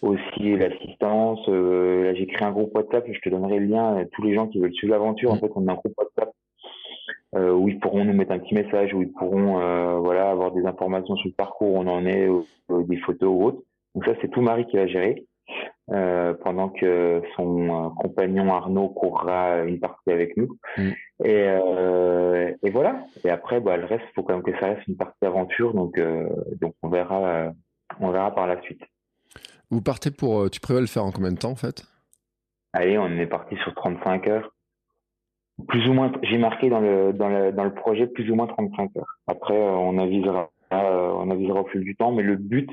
[0.02, 1.48] aussi l'assistance.
[1.48, 4.04] là j'ai créé un groupe WhatsApp, je te donnerai le lien.
[4.12, 6.32] tous les gens qui veulent suivre l'aventure, en fait on a un groupe WhatsApp
[7.32, 9.58] où ils pourront nous mettre un petit message, où ils pourront
[10.00, 12.28] voilà avoir des informations sur le parcours, où on en est,
[12.68, 13.62] des photos ou autres.
[13.94, 15.24] Donc ça c'est tout Marie qui va gérer.
[15.92, 20.58] Euh, pendant que son euh, compagnon Arnaud courra une partie avec nous.
[20.76, 20.88] Mm.
[21.24, 23.04] Et, euh, et, voilà.
[23.24, 25.74] Et après, bah, le reste, il faut quand même que ça reste une partie aventure.
[25.74, 26.28] Donc, euh,
[26.60, 27.52] donc on verra,
[28.00, 28.82] on verra par la suite.
[29.70, 31.84] Vous partez pour, tu prévois le faire en combien de temps en fait?
[32.72, 34.52] Allez, on est parti sur 35 heures.
[35.68, 38.48] Plus ou moins, j'ai marqué dans le, dans le, dans le projet plus ou moins
[38.48, 39.18] 35 heures.
[39.28, 42.68] Après, on avisera, on avisera au fil du temps, mais le but,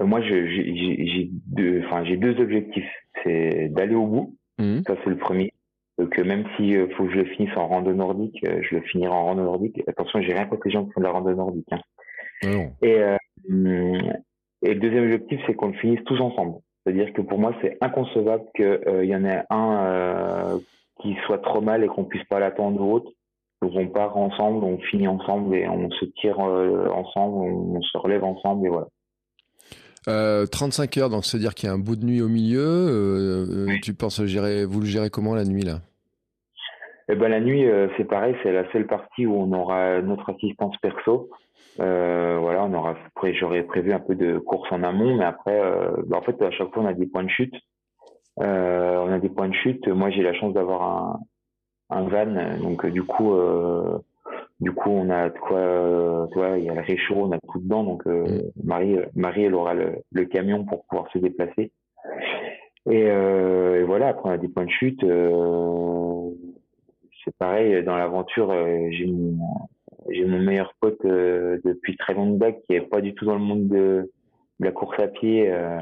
[0.00, 2.90] moi, j'ai deux, enfin, j'ai deux objectifs.
[3.22, 4.36] C'est d'aller au bout.
[4.58, 4.82] Mmh.
[4.86, 5.52] Ça, c'est le premier.
[5.98, 8.82] Donc, même si euh, faut que je le finisse en rando nordique, euh, je le
[8.82, 9.82] finirai en rando nordique.
[9.86, 11.68] Attention, j'ai rien contre les gens qui font de la rando nordique.
[12.42, 12.68] Hein.
[12.82, 13.00] Et,
[14.62, 16.58] Et le deuxième objectif, c'est qu'on le finisse tous ensemble.
[16.86, 20.58] C'est-à-dire que pour moi, c'est inconcevable qu'il euh, y en ait un euh,
[21.00, 23.10] qui soit trop mal et qu'on puisse pas l'attendre l'autre.
[23.60, 27.98] Donc on part ensemble, on finit ensemble et on se tire euh, ensemble, on, se
[27.98, 28.86] relève ensemble et voilà.
[30.06, 33.66] 35 heures, donc c'est-à-dire qu'il y a un bout de nuit au milieu.
[33.82, 35.80] Tu penses gérer, vous le gérez comment la nuit là?
[37.08, 37.64] Eh ben la nuit,
[37.96, 41.30] c'est pareil, c'est la seule partie où on aura notre assistance perso.
[41.80, 42.96] Euh, voilà, on aura
[43.34, 46.50] j'aurais prévu un peu de course en amont, mais après, euh, bah, en fait, à
[46.50, 47.54] chaque fois, on a des points de chute.
[48.40, 49.86] Euh, on a des points de chute.
[49.88, 51.20] Moi, j'ai la chance d'avoir un,
[51.90, 53.34] un van, donc du coup,
[54.60, 57.84] du coup, on a quoi, toi, il y a le réchaud, on a tout dedans,
[57.84, 58.40] donc mm.
[58.64, 61.72] Marie, Marie, elle aura le, le, camion pour pouvoir se déplacer.
[62.90, 65.04] Et, et, voilà, après, on a des points de chute.
[67.24, 68.52] c'est pareil, dans l'aventure,
[68.90, 69.38] j'ai une
[70.10, 73.34] j'ai mon meilleur pote euh, depuis très longue date qui est pas du tout dans
[73.34, 74.10] le monde de,
[74.60, 75.78] la course à pied, euh,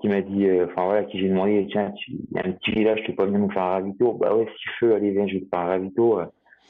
[0.00, 2.72] qui m'a dit, euh, enfin voilà, qui j'ai demandé, tiens, il y a un petit
[2.72, 4.12] village, tu peux pas venir nous faire un ravito?
[4.14, 6.20] Bah ouais, si feu, allez viens, je vais te faire un ravito.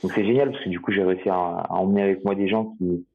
[0.03, 2.75] Donc c'est génial parce que du coup j'ai réussi à, emmener avec moi des gens
[2.79, 3.07] qui,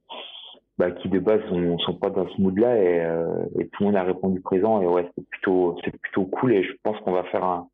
[0.77, 3.95] bah, qui de base sont, sont pas dans ce mood-là et, et tout le monde
[3.95, 7.23] a répondu présent et ouais c'est plutôt c'est plutôt cool et je pense qu'on va
[7.23, 7.67] faire un,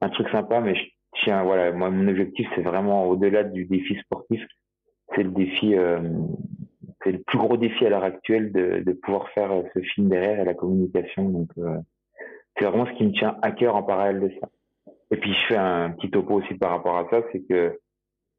[0.00, 0.84] un truc sympa mais je
[1.22, 4.40] tiens voilà moi mon objectif c'est vraiment au-delà du défi sportif
[5.14, 6.00] c'est le défi, euh,
[7.02, 10.08] c'est le plus gros défi à l'heure actuelle de, de, pouvoir faire euh, ce film
[10.08, 11.28] derrière et la communication.
[11.28, 11.78] Donc, euh,
[12.56, 14.48] c'est vraiment ce qui me tient à cœur en parallèle de ça.
[15.10, 17.78] Et puis, je fais un petit topo aussi par rapport à ça, c'est que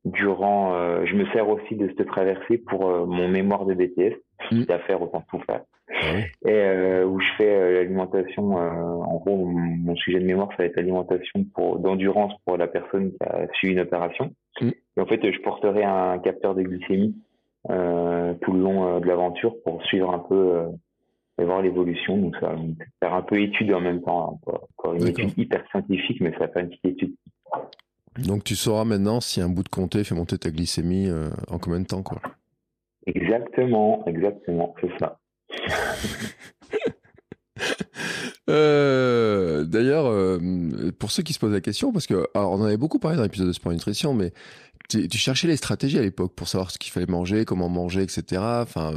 [0.06, 4.16] durant, euh, je me sers aussi de cette traversée pour euh, mon mémoire de BTS,
[4.52, 4.64] mmh.
[4.70, 5.62] à faire autant tout faire.
[5.90, 10.66] Ah et euh, où je fais l'alimentation, en gros, mon, sujet de mémoire, ça va
[10.66, 14.32] être l'alimentation pour d'endurance pour la personne qui a suivi une opération.
[14.62, 14.70] Mmh.
[14.98, 17.16] Et en fait, je porterai un capteur de glycémie
[17.68, 20.66] tout le long de l'aventure pour suivre un peu
[21.40, 22.18] et voir l'évolution.
[22.18, 22.58] Donc ça va
[23.02, 26.40] faire un peu étude en même temps, hein, pas, une étude hyper scientifique, mais ça
[26.40, 27.16] va faire une petite étude.
[28.18, 31.60] Donc tu sauras maintenant si un bout de comté fait monter ta glycémie euh, en
[31.60, 32.22] combien de temps quoi.
[33.06, 35.20] Exactement, exactement, c'est ça.
[38.48, 40.38] Euh, d'ailleurs, euh,
[41.00, 43.18] pour ceux qui se posent la question, parce que alors on en avait beaucoup parlé
[43.18, 44.34] dans l'épisode de Sport Nutrition, mais
[44.88, 48.44] tu, cherchais les stratégies à l'époque pour savoir ce qu'il fallait manger, comment manger, etc.
[48.62, 48.94] Enfin,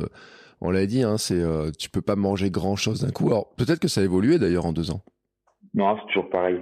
[0.61, 1.43] on l'a dit, hein, c'est
[1.79, 3.29] tu peux pas manger grand chose d'un coup.
[3.29, 5.01] Alors peut-être que ça a évolué d'ailleurs en deux ans.
[5.73, 6.61] Non, c'est toujours pareil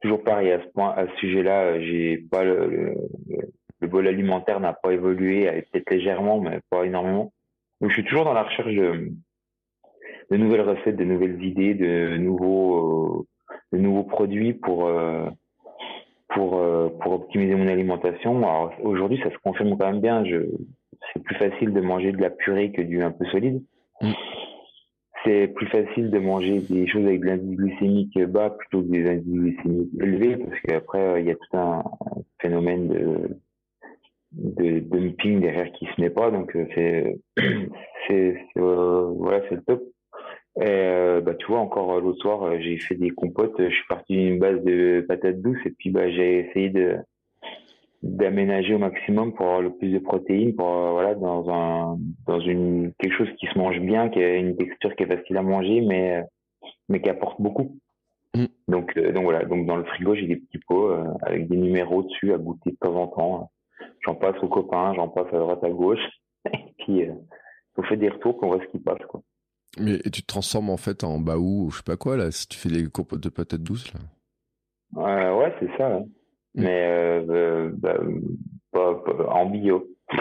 [0.00, 2.94] toujours pareil à ce point, à ce sujet-là, euh, j'ai pas le,
[3.80, 7.32] le, bol alimentaire n'a pas évolué, peut-être légèrement, mais pas énormément.
[7.80, 9.12] Donc je suis toujours dans la recherche de,
[10.30, 13.26] de nouvelles recettes, de nouvelles idées, de nouveaux, euh,
[13.72, 15.28] de nouveaux produits pour euh,
[16.28, 16.60] pour
[17.00, 18.42] pour optimiser mon alimentation.
[18.82, 20.24] Aujourd'hui, ça se confirme quand même bien.
[20.24, 20.38] Je,
[21.12, 23.62] c'est plus facile de manger de la purée que du un peu solide.
[24.00, 24.12] Mm
[25.26, 29.08] c'est plus facile de manger des choses avec de l'indice glycémique bas plutôt que des
[29.08, 31.82] indices glycémiques élevés parce qu'après euh, il y a tout un
[32.40, 33.38] phénomène
[34.32, 37.18] de, dumping derrière qui se met pas donc euh, c'est
[38.08, 39.82] c'est euh, voilà c'est le top.
[40.58, 44.38] Et bah tu vois encore l'autre soir j'ai fait des compotes je suis parti d'une
[44.38, 46.96] base de patates douces et puis bah j'ai essayé de
[48.02, 52.40] d'aménager au maximum pour avoir le plus de protéines pour euh, voilà dans un dans
[52.40, 55.42] une quelque chose qui se mange bien qui a une texture qui est facile à
[55.42, 56.22] manger mais
[56.88, 57.78] mais qui apporte beaucoup.
[58.34, 58.44] Mm.
[58.68, 59.44] donc euh, donc voilà.
[59.44, 62.70] Donc dans le frigo j'ai des petits pots euh, avec des numéros dessus à goûter
[62.72, 63.50] de temps en temps.
[64.04, 66.06] J'en passe aux copains j'en passe à droite à gauche.
[66.52, 67.08] Et puis
[67.76, 69.22] on fait des retours qu'on voit ce qui passe quoi.
[69.78, 72.30] Mais et tu te transformes en fait en baou ou je sais pas quoi là
[72.30, 74.00] si tu fais des compotes de patates douces là?
[74.92, 76.00] Ouais c'est ça.
[76.56, 77.98] Mais euh, bah,
[78.72, 79.86] pas, en bio.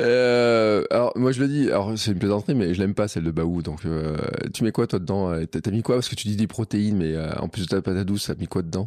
[0.00, 3.24] euh, alors moi je le dis, alors c'est une plaisanterie, mais je l'aime pas celle
[3.24, 3.62] de Baou.
[3.62, 4.16] Donc euh,
[4.52, 5.32] tu mets quoi toi dedans?
[5.46, 5.96] T'as mis quoi?
[5.96, 8.40] Parce que tu dis des protéines, mais euh, en plus de ta patate douce, t'as
[8.40, 8.86] mis quoi dedans?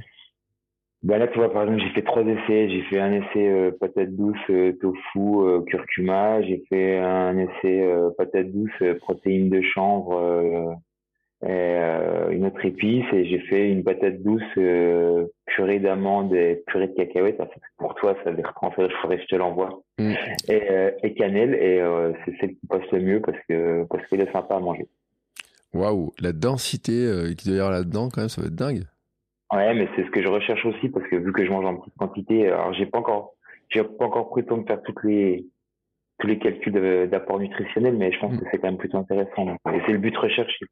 [1.03, 2.69] Bah là, tu vois, par exemple, j'ai fait trois essais.
[2.69, 6.41] J'ai fait un essai euh, patate douce, tofu, curcuma.
[6.41, 10.79] J'ai fait un essai patate douce, protéines de chanvre,
[11.43, 16.87] euh, une autre épice et j'ai fait une patate douce euh, purée d'amandes et purée
[16.87, 17.39] de cacahuètes.
[17.77, 19.81] Pour toi, ça va être je je te l'envoie.
[19.99, 20.13] Mm.
[20.49, 24.05] Et, euh, et, cannelle et euh, c'est celle qui passe le mieux parce que parce
[24.07, 24.87] qu'elle est sympa à manger.
[25.73, 28.83] Waouh, la densité qui doit y là-dedans quand même, ça va être dingue.
[29.53, 31.75] Ouais, mais c'est ce que je recherche aussi parce que vu que je mange en
[31.75, 33.35] petite quantité, alors j'ai pas encore
[33.69, 35.45] j'ai pas encore pris le temps de faire toutes les
[36.19, 38.39] tous les calculs d'apport nutritionnel, mais je pense mm.
[38.39, 39.55] que c'est quand même plutôt intéressant.
[39.71, 40.65] Et c'est le but recherché.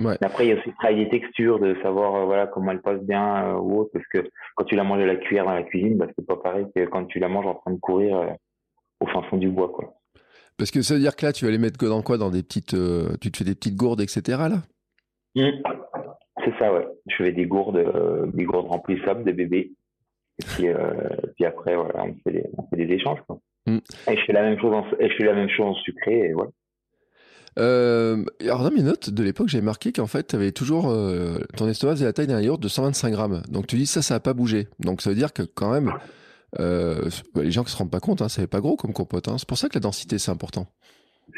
[0.00, 0.16] Ouais.
[0.22, 2.80] Après, il y a aussi le travail des textures, de savoir euh, voilà comment elle
[2.80, 5.54] passe bien euh, ou autre, parce que quand tu la manges à la cuillère dans
[5.54, 8.16] la cuisine, bah, c'est pas pareil que quand tu la manges en train de courir
[8.16, 8.30] euh,
[9.00, 9.94] au fin fond du bois, quoi.
[10.56, 12.16] Parce que ça veut dire que là, tu vas les mettre dans quoi?
[12.16, 12.76] Dans des petites.
[13.20, 14.22] Tu te fais des petites gourdes, etc.
[14.48, 14.62] là?
[15.34, 15.62] Mmh.
[16.44, 16.86] C'est ça, ouais.
[17.08, 19.72] Je fais des gourdes, des gourdes remplissables de bébés.
[20.40, 20.66] Et puis,
[21.34, 23.18] puis après, voilà, on fait des, on fait des échanges.
[23.26, 23.40] Quoi.
[23.66, 23.78] Mmh.
[24.08, 26.20] Et je fais la même chose en, et je fais la même chose en sucré.
[26.20, 26.50] Et voilà.
[27.58, 31.38] Euh, alors dans mes notes de l'époque, j'avais marqué qu'en fait, tu avais toujours euh,
[31.56, 33.42] ton estomac faisait la taille d'un yaourt de 125 grammes.
[33.48, 34.68] Donc tu dis ça, ça n'a pas bougé.
[34.80, 35.92] Donc ça veut dire que quand même,
[36.58, 39.28] euh, les gens qui se rendent pas compte, hein, ça n'est pas gros comme compote.
[39.28, 39.38] Hein.
[39.38, 40.66] C'est pour ça que la densité c'est important.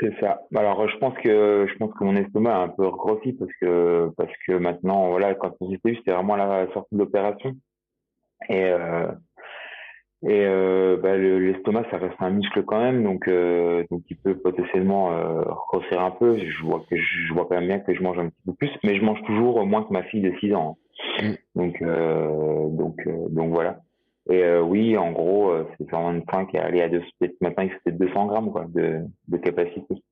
[0.00, 0.40] C'est ça.
[0.55, 4.11] Alors je pense que je pense que mon estomac a un peu grossi parce que
[4.16, 7.55] parce que maintenant voilà quand on s'était vu c'était vraiment la sortie de l'opération
[8.48, 8.72] et
[10.22, 14.35] et euh, bah, l'estomac, ça reste un muscle quand même, donc euh, donc il peut
[14.37, 16.38] potentiellement euh, grossir un peu.
[16.38, 18.70] Je vois que je vois quand même bien que je mange un petit peu plus,
[18.83, 20.79] mais je mange toujours moins que ma fille de 6 ans.
[21.22, 21.33] Mm.
[21.55, 23.81] Donc euh, donc euh, donc voilà.
[24.29, 27.02] Et euh, oui, en gros, c'est 125 et aller à deux,
[27.40, 30.02] maintenant c'était 200 grammes quoi de de capacité.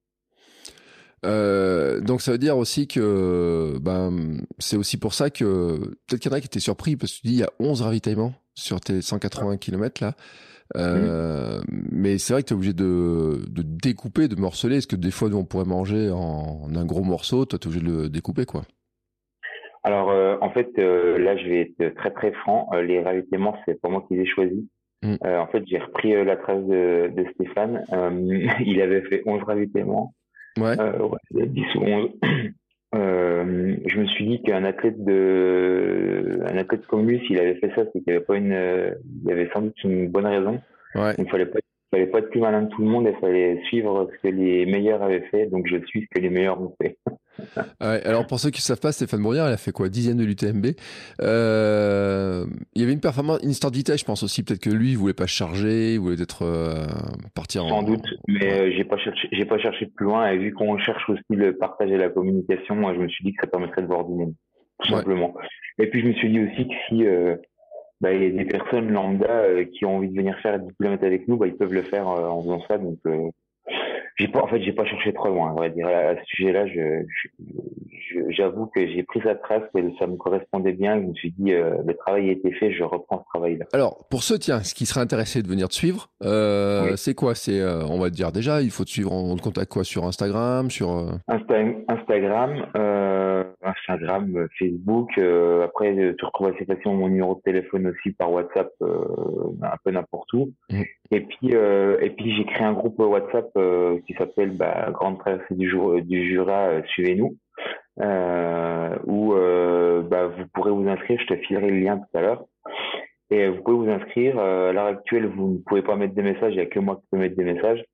[1.24, 6.30] Euh, donc ça veut dire aussi que ben, c'est aussi pour ça que peut-être qu'il
[6.30, 8.34] y en a qui étaient surpris parce que tu dis il y a 11 ravitaillements
[8.54, 10.14] sur tes 180 km là.
[10.76, 11.60] Euh,
[11.92, 14.78] Mais c'est vrai que tu es obligé de, de, découper, de morceler.
[14.78, 17.70] Est-ce que des fois, nous, on pourrait manger en, un gros morceau Toi, tu es
[17.70, 18.62] obligé de le découper, quoi.
[19.82, 22.70] Alors, euh, en fait, euh, là, je vais être très, très franc.
[22.82, 24.64] Les ravitaillements, c'est pas moi qui les ai choisis.
[25.02, 25.16] Mm.
[25.22, 27.84] en fait, j'ai repris la trace de, de Stéphane.
[28.64, 30.14] il avait fait 11 ravitaillements.
[30.58, 30.76] Ouais.
[30.78, 32.10] ouais 10 ou 11.
[32.94, 37.72] Euh, je me suis dit qu'un athlète de, un athlète comme lui, s'il avait fait
[37.74, 38.56] ça, c'est qu'il y avait pas une,
[39.24, 40.60] il y avait sans doute une bonne raison.
[40.94, 41.12] Ouais.
[41.18, 41.58] Il fallait pas,
[41.94, 44.66] fallait pas être plus malin que tout le monde, il fallait suivre ce que les
[44.66, 45.46] meilleurs avaient fait.
[45.46, 46.98] Donc je suis ce que les meilleurs ont fait.
[47.80, 50.24] alors pour ceux qui ne savent pas, Stéphane Bourrière, elle a fait quoi Dixième de
[50.24, 50.66] l'UTMB.
[51.20, 54.42] Euh, il y avait une performance, une histoire de vitesse, je pense aussi.
[54.42, 56.86] Peut-être que lui, il voulait pas charger, il voulait être euh,
[57.34, 60.30] partir Sans doute, mais euh, j'ai pas cherché, j'ai pas cherché plus loin.
[60.30, 63.32] Et vu qu'on cherche aussi le partage et la communication, moi je me suis dit
[63.32, 64.34] que ça permettrait de voir du monde,
[64.82, 65.34] tout simplement.
[65.78, 67.06] Et puis je me suis dit aussi que si
[68.04, 71.36] bah, a des personnes lambda qui ont envie de venir faire 10 km avec nous,
[71.36, 72.78] bah, ils peuvent le faire en faisant ça.
[72.78, 72.98] Donc
[74.16, 75.88] j'ai pas, en fait, j'ai pas cherché trop loin, à vrai dire.
[75.88, 77.04] À ce sujet-là, je,
[78.28, 81.00] j'avoue que j'ai pris sa trace, et ça me correspondait bien.
[81.00, 83.64] Je me suis dit, euh, le travail a été fait, je reprends ce travail-là.
[83.72, 87.34] Alors, pour ceux, tiens, ce qui serait intéressé de venir te suivre, euh, c'est quoi?
[87.34, 89.82] C'est, euh, on va te dire déjà, il faut te suivre, on te contacte quoi?
[89.82, 92.66] Sur Instagram, sur euh Instagram,
[93.62, 95.10] Instagram, Facebook.
[95.64, 100.32] après, tu retrouves assez facilement mon numéro de téléphone aussi par WhatsApp, un peu n'importe
[100.34, 100.52] où.
[100.70, 100.82] Mmh.
[101.10, 103.52] Et puis, et puis j'ai créé un groupe WhatsApp
[104.06, 105.70] qui s'appelle bah, Grande Traversée du,
[106.02, 107.36] du Jura, suivez-nous
[108.00, 111.20] euh, où euh, bah, vous pourrez vous inscrire.
[111.20, 112.44] Je te filerai le lien tout à l'heure.
[113.30, 114.38] Et vous pouvez vous inscrire.
[114.38, 116.52] Euh, à l'heure actuelle, vous ne pouvez pas mettre des messages.
[116.52, 117.84] Il n'y a que moi qui peux mettre des messages.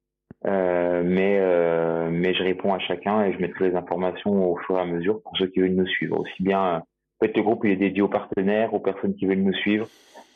[0.46, 4.78] Euh, mais euh, mais je réponds à chacun et je mettrai les informations au fur
[4.78, 6.18] et à mesure pour ceux qui veulent nous suivre.
[6.18, 6.82] Aussi bien, en
[7.26, 9.86] fait, le groupe il est dédié aux partenaires, aux personnes qui veulent nous suivre,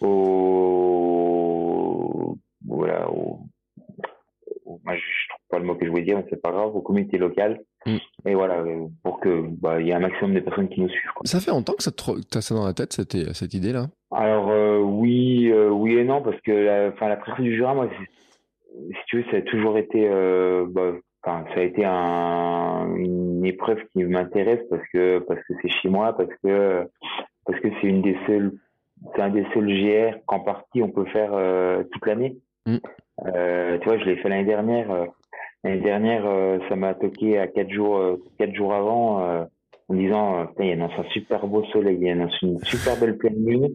[0.03, 1.34] aux
[2.75, 3.41] voilà, aux,
[4.85, 6.81] moi, je trouve pas le mot que je voulais dire, mais c'est pas grave, aux
[6.81, 7.61] communautés locales.
[7.87, 7.97] Mm.
[8.27, 10.89] Et voilà, euh, pour que bah, il y ait un maximum de personnes qui nous
[10.89, 11.13] suivent.
[11.15, 11.27] Quoi.
[11.27, 13.89] Ça fait longtemps que ça tu as ça dans la tête, cette, cette idée-là?
[14.11, 17.89] Alors euh, oui, euh, oui et non, parce que la, la du Jura, moi,
[18.71, 20.93] si tu veux, ça a toujours été, euh, bah,
[21.25, 26.17] ça a été un, une épreuve qui m'intéresse parce que parce que c'est chez moi,
[26.17, 26.89] parce que
[27.45, 28.53] parce que c'est une des seules,
[29.15, 31.33] c'est un des seuls GR qu'en partie on peut faire
[31.91, 32.37] toute l'année.
[32.67, 32.77] Mm.
[33.27, 34.91] Euh, tu vois, je l'ai fait l'année dernière.
[34.91, 35.07] Euh,
[35.63, 39.47] l'année dernière, euh, ça m'a toqué à quatre jours, quatre jours avant,
[39.89, 43.17] en disant, il y a un super beau soleil, il y a une super belle
[43.17, 43.75] pleine lune,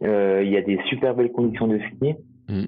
[0.00, 2.14] il y a des super belles conditions de ski.
[2.48, 2.64] Mm.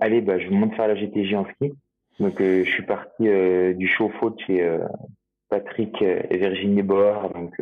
[0.00, 1.72] allez, bah, je monte faire la GTJ en ski.
[2.20, 3.28] Donc, je suis parti
[3.74, 4.78] du chauffe-eau de chez
[5.48, 7.30] Patrick et Virginie Boer.
[7.34, 7.60] Donc,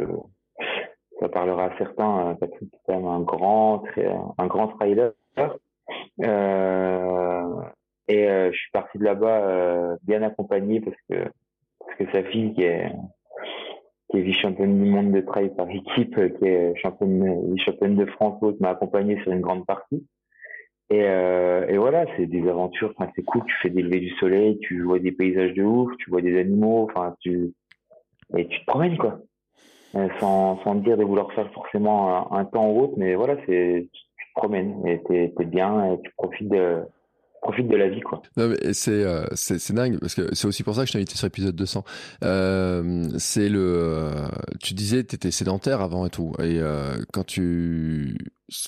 [1.20, 2.36] ça parlera à certains.
[2.40, 3.84] Patrick est quand même un grand,
[4.38, 5.12] un grand trailer.
[6.22, 7.62] Euh,
[8.08, 11.28] et euh, je suis parti de là-bas euh, bien accompagné parce que
[11.80, 12.90] parce que sa fille qui est
[14.10, 18.40] qui est vice-championne du monde de trail par équipe, qui est championne, vice-championne de France,
[18.60, 20.06] m'a accompagné sur une grande partie.
[20.90, 24.10] Et, euh, et voilà, c'est des aventures, enfin, c'est cool, tu fais des levées du
[24.10, 27.52] soleil, tu vois des paysages de ouf, tu vois des animaux, enfin, tu,
[28.36, 29.18] et tu te promènes, quoi.
[30.20, 33.88] sans, sans dire de vouloir faire forcément un, un temps ou autre, mais voilà, c'est,
[34.36, 36.82] promènes et t'es es bien et tu profites de
[37.42, 38.22] profites de la vie quoi.
[38.36, 40.98] Non mais c'est euh, c'est dingue parce que c'est aussi pour ça que je t'ai
[40.98, 41.84] invité sur l'épisode 200.
[42.24, 44.28] Euh, c'est le euh,
[44.62, 48.16] tu disais t'étais sédentaire avant et tout et euh, quand tu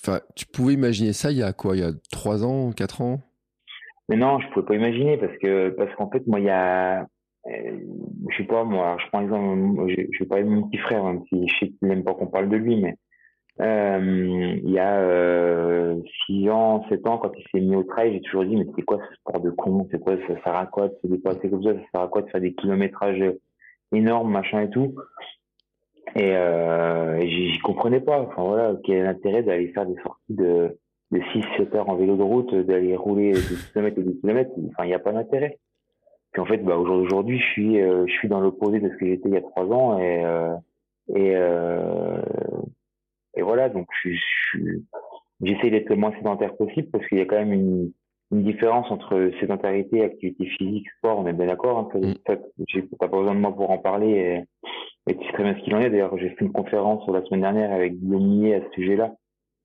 [0.02, 1.76] enfin tu pouvais imaginer ça il y a quoi?
[1.76, 3.20] Il y a trois ans, quatre ans?
[4.08, 7.06] Mais non, je pouvais pas imaginer parce que parce qu'en fait, moi, il y a,
[7.46, 11.04] je sais pas, moi, je prends exemple, je, je vais parler de mon petit frère,
[11.04, 12.96] même si je sais qu'il n'aime pas qu'on parle de lui, mais
[13.60, 18.20] il y a euh, 6 ans, 7 ans, quand il s'est mis au trail, j'ai
[18.20, 19.88] toujours dit, mais c'est quoi ce sport de con?
[19.90, 22.22] C'est quoi Ça sert à quoi de se dépasser comme ça Ça sert à quoi
[22.22, 23.32] de faire des kilométrages
[23.92, 24.94] énormes, machin et tout?
[26.14, 28.20] Et euh, j'y comprenais pas.
[28.20, 30.78] Enfin voilà, quel est l'intérêt d'aller faire des sorties de,
[31.10, 34.50] de 6-7 heures en vélo de route, d'aller rouler des kilomètres et des kilomètres?
[34.68, 35.58] Enfin, il n'y a pas d'intérêt.
[36.32, 39.06] Puis en fait, bah, aujourd'hui, je suis, euh, je suis dans l'opposé de ce que
[39.06, 40.54] j'étais il y a 3 ans et, euh,
[41.14, 42.20] et euh,
[43.38, 44.10] et voilà, donc je,
[45.40, 47.92] j'essaie d'être le moins sédentaire possible parce qu'il y a quand même une,
[48.32, 51.78] une différence entre sédentarité, activité physique, sport, on est bien d'accord.
[51.78, 52.14] Hein, mm.
[52.66, 54.44] Tu n'as pas besoin de moi pour en parler
[55.06, 55.90] et, et tu sais très bien ce qu'il en est.
[55.90, 59.14] D'ailleurs, j'ai fait une conférence la semaine dernière avec Guillaume Millet à ce sujet-là,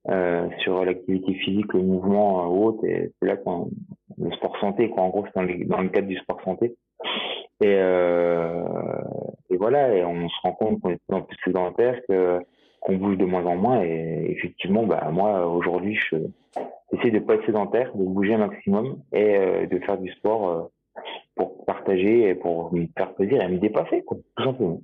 [0.10, 2.86] euh, sur l'activité physique, le mouvement euh, autre.
[2.86, 3.70] Et c'est là qu'on
[4.18, 5.04] le sport santé, quoi.
[5.04, 6.76] En gros, c'est dans, dans, le cadre du sport santé.
[7.62, 8.64] Et, euh,
[9.50, 12.40] et voilà, et on se rend compte qu'on est de plus en plus sédentaire, que
[12.84, 13.84] qu'on bouge de moins en moins.
[13.84, 16.18] Et effectivement, bah, moi, aujourd'hui, je
[16.92, 20.50] j'essaie de pas être sédentaire, de bouger un maximum et euh, de faire du sport
[20.50, 21.02] euh,
[21.36, 24.82] pour partager et pour me faire plaisir et me dépasser, quoi, tout simplement.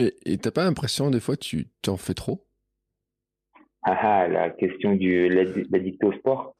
[0.00, 2.44] Et t'as pas l'impression, des fois, tu t'en fais trop?
[3.82, 6.54] Ah, ah, la question du l'addict au sport.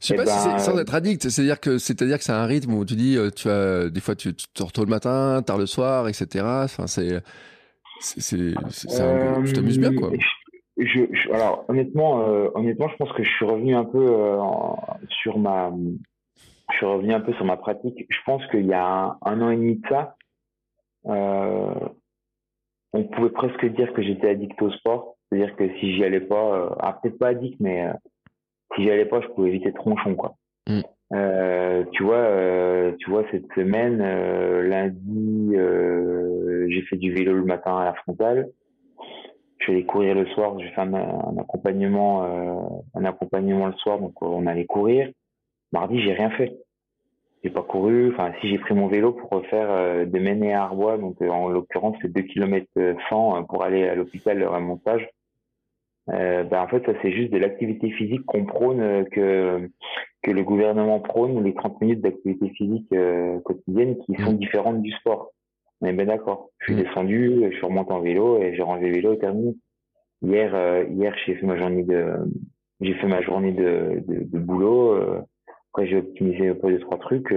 [0.00, 2.32] Je sais eh pas si c'est ben, sans être addict, c'est-à-dire que c'est-à-dire que c'est
[2.32, 5.42] un rythme où tu dis euh, tu as des fois tu te retournes le matin,
[5.46, 6.44] tard le soir, etc.
[6.64, 7.22] Enfin c'est
[8.00, 8.34] c'est,
[9.00, 10.10] euh, tu t'amuses bien, quoi.
[10.78, 14.36] Je, alors, honnêtement, euh, honnêtement, je pense que je suis revenu un peu euh,
[15.22, 15.70] sur ma,
[16.70, 18.06] je suis revenu un peu sur ma pratique.
[18.08, 20.16] Je pense qu'il y a un, an et demi de ça,
[22.94, 25.16] on pouvait presque dire que j'étais addict au sport.
[25.28, 27.90] C'est-à-dire que si j'y allais pas, ah, peut-être pas addict, mais
[28.74, 30.34] si j'y allais pas, je pouvais éviter tronchon, quoi.
[30.68, 30.80] Mm.
[31.12, 35.52] Euh, tu vois, euh, tu vois cette semaine, euh, lundi,
[36.72, 38.48] j'ai fait du vélo le matin à la frontale.
[39.58, 40.58] Je suis allé courir le soir.
[40.58, 42.24] J'ai fait un, accompagnement,
[42.94, 45.08] un accompagnement le soir, donc on allait courir.
[45.72, 46.56] Mardi, j'ai rien fait.
[47.44, 48.12] J'ai pas couru.
[48.12, 51.96] Enfin, si j'ai pris mon vélo pour refaire de Maine à Arbois, donc en l'occurrence
[52.02, 52.66] c'est 2 km
[53.08, 55.08] 100 pour aller à l'hôpital le remontage.
[56.08, 59.70] Euh, ben en fait, ça c'est juste de l'activité physique qu'on prône que
[60.22, 64.38] que le gouvernement prône les 30 minutes d'activité physique euh, quotidienne qui sont mmh.
[64.38, 65.32] différentes du sport.
[65.80, 66.50] On est bien d'accord.
[66.58, 66.84] Je suis mmh.
[66.84, 69.56] descendu, je suis remonté en vélo et j'ai rangé le vélo et terminé.
[70.22, 72.14] Hier, euh, hier j'ai fait ma journée de,
[72.80, 74.92] j'ai fait ma journée de, de, de boulot.
[74.92, 75.20] Euh,
[75.72, 77.34] après, j'ai optimisé un peu deux trois trucs.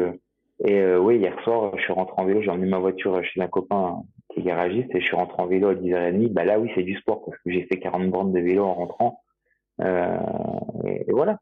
[0.66, 2.42] et oui, hier soir, je suis rentré en vélo.
[2.42, 5.48] J'ai emmené ma voiture chez un copain qui est garagiste et je suis rentré en
[5.48, 6.34] vélo à 10h30.
[6.34, 8.74] Bah là, oui, c'est du sport parce que j'ai fait 40 bornes de vélo en
[8.74, 9.22] rentrant.
[9.80, 11.40] et voilà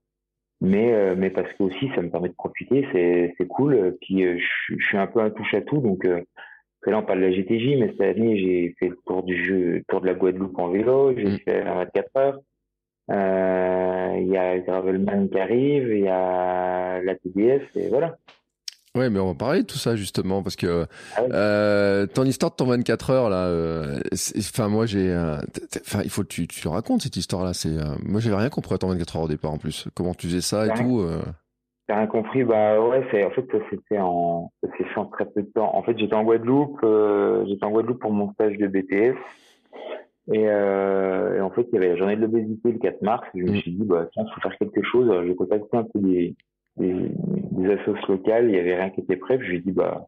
[0.64, 3.98] mais euh, mais parce que aussi ça me permet de profiter c'est c'est cool.
[4.02, 6.22] Puis euh, je, suis un peu un touche à tout donc euh,
[6.88, 9.84] là on parle de la GTJ mais cette année j'ai fait le tour du jeu
[9.90, 11.40] tour de la Guadeloupe en vélo j'ai mm.
[11.40, 12.40] fait un 24 heures.
[13.10, 18.16] Il y a Gravelman qui arrive il y a la TDS et voilà
[18.96, 20.86] Ouais, mais on va parler de tout ça justement parce que
[21.18, 24.00] ah euh, ton histoire de ton 24 heures là, euh,
[24.38, 25.38] enfin moi j'ai, euh,
[25.82, 27.54] enfin il faut que tu, tu racontes cette histoire là.
[27.54, 29.88] C'est, euh, moi j'avais rien compris à ton 24 heures au départ en plus.
[29.96, 31.04] Comment tu faisais ça et tout.
[31.88, 35.50] T'as rien compris Bah ouais, c'est en fait c'était en, c'est en très peu de
[35.50, 35.76] temps.
[35.76, 36.86] En fait j'étais en Guadeloupe,
[37.48, 39.18] j'étais en Guadeloupe pour mon stage de BTS.
[40.32, 43.28] Et, et, en fait, il y avait la journée de l'obésité le 4 mars.
[43.36, 43.56] Et je me mm.
[43.58, 45.12] suis dit, bah, tiens, faut faire quelque chose.
[45.28, 46.34] J'ai contacté un peu des,
[46.78, 47.10] des,
[47.52, 47.76] des
[48.08, 49.40] locales, il y avait rien qui était prêt.
[49.42, 50.08] Je lui ai dit, bah,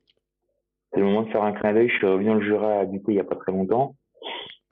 [0.92, 1.90] c'est le moment de faire un clin d'œil.
[1.90, 3.96] Je suis revenu dans le Jura habiter il y a pas très longtemps.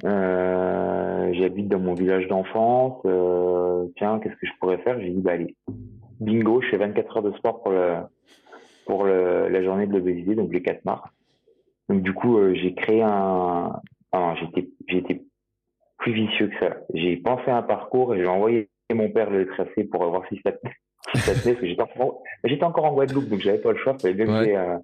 [0.06, 3.02] Euh, J'habite dans mon village d'enfance.
[3.06, 5.00] Euh, tiens, qu'est-ce que je pourrais faire?
[5.00, 5.56] J'ai dit, bah allez,
[6.20, 7.96] bingo, je fais 24 heures de sport pour, le,
[8.86, 11.10] pour le, la journée de l'obésité, donc le 4 mars.
[11.90, 13.80] Donc du coup, euh, j'ai créé un...
[14.12, 15.22] Enfin, j'étais j'étais
[15.98, 16.78] plus vicieux que ça.
[16.94, 20.40] J'ai pensé à un parcours et j'ai envoyé mon père le tracer pour voir si
[20.46, 20.52] ça
[21.16, 23.98] j'étais encore, j'étais encore en Guadeloupe, donc j'avais pas le choix.
[24.00, 24.78] Fallait euh,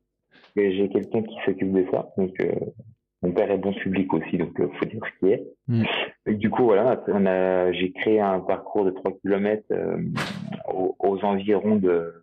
[0.55, 2.09] que j'ai quelqu'un qui s'occupe de ça.
[2.17, 2.51] Donc, euh,
[3.21, 5.43] mon père est bon public aussi, donc il euh, faut dire ce qui est.
[5.67, 5.83] Mm.
[6.35, 9.63] du coup, voilà, on a, j'ai créé un parcours de 3 km
[10.73, 12.13] aux, aux, environs de,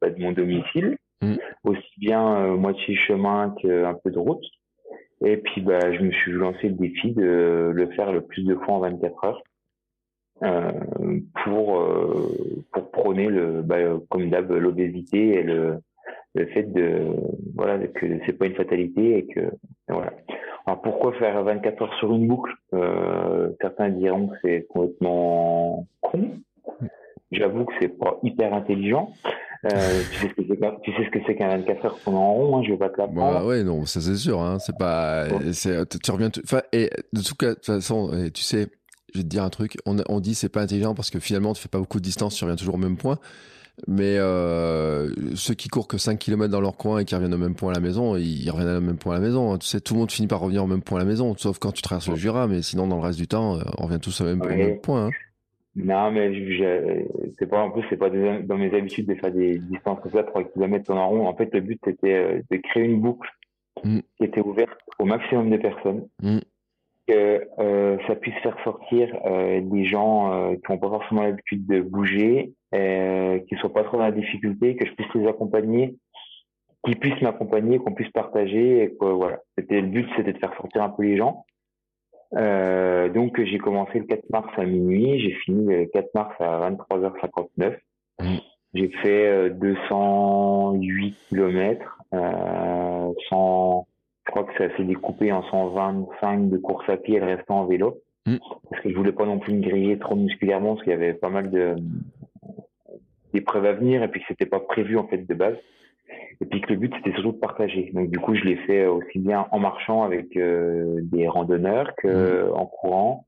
[0.00, 1.36] bah, de mon domicile, mm.
[1.64, 4.44] aussi bien moitié chemin qu'un peu de route.
[5.24, 8.56] Et puis, bah, je me suis lancé le défi de le faire le plus de
[8.56, 9.42] fois en 24 heures.
[10.42, 10.72] Euh,
[11.44, 13.76] pour euh, pour prôner le bah,
[14.10, 15.78] comme d'hab l'obésité et le
[16.34, 17.06] le fait de
[17.54, 19.52] voilà que c'est pas une fatalité et que
[19.88, 20.12] voilà.
[20.66, 22.52] Alors pourquoi faire 24 heures sur une boucle?
[22.72, 26.30] Euh, Certains diront que c'est complètement con.
[27.30, 29.12] J'avoue que c'est pas hyper intelligent.
[29.62, 32.88] tu sais ce que c'est qu'un 24 heures tourner en rond, hein, je vais pas
[32.88, 33.38] te l'apprendre.
[33.38, 34.40] Bah ouais, non, ça c'est sûr.
[34.40, 36.30] Hein, c'est pas, tu reviens.
[36.42, 38.66] Enfin, et de toute façon, tu sais,
[39.14, 39.76] je vais te dire un truc.
[39.86, 42.34] On, on dit c'est pas intelligent parce que finalement tu fais pas beaucoup de distance,
[42.34, 43.18] tu reviens toujours au même point.
[43.88, 47.38] Mais euh, ceux qui courent que 5 km dans leur coin et qui reviennent au
[47.38, 49.52] même point à la maison, ils reviennent au même point à la maison.
[49.52, 49.58] Hein.
[49.58, 51.58] Tu sais, tout le monde finit par revenir au même point à la maison, sauf
[51.58, 53.98] quand tu traverses le Jura, mais sinon, dans le reste du temps, euh, on revient
[54.00, 54.40] tous au même,
[54.80, 55.06] point.
[55.06, 55.10] Hein.
[55.74, 56.32] Non, mais
[57.36, 60.22] c'est pas en plus, c'est pas dans mes habitudes de faire des distances comme ça,
[60.22, 61.26] 3 km en rond.
[61.26, 63.28] En fait, le but c'était euh, de créer une boucle
[63.82, 63.98] mm.
[64.16, 66.06] qui était ouverte au maximum de personnes.
[66.22, 66.38] Mm
[67.06, 71.66] que euh, ça puisse faire sortir euh, des gens euh, qui n'ont pas forcément l'habitude
[71.66, 75.26] de bouger, euh, qui ne soient pas trop dans la difficulté, que je puisse les
[75.26, 75.96] accompagner,
[76.84, 78.84] qu'ils puissent m'accompagner, qu'on puisse partager.
[78.84, 81.44] Et que, voilà, c'était le but, c'était de faire sortir un peu les gens.
[82.36, 86.68] Euh, donc j'ai commencé le 4 mars à minuit, j'ai fini le 4 mars à
[86.70, 87.76] 23h59.
[88.20, 88.36] Mmh.
[88.72, 92.00] J'ai fait 208 km,
[93.28, 93.86] sans
[94.26, 97.60] je crois que ça s'est découpé en 125 de course à pied et le restant
[97.60, 97.98] en vélo.
[98.26, 98.36] Mm.
[98.70, 101.14] Parce que je voulais pas non plus me griller trop musculairement parce qu'il y avait
[101.14, 101.76] pas mal de
[103.32, 105.56] d'épreuves à venir et puis que c'était pas prévu en fait de base.
[106.40, 107.90] Et puis que le but c'était surtout de partager.
[107.92, 112.48] Donc du coup je l'ai fait aussi bien en marchant avec euh, des randonneurs que
[112.48, 112.54] mm.
[112.54, 113.26] en courant,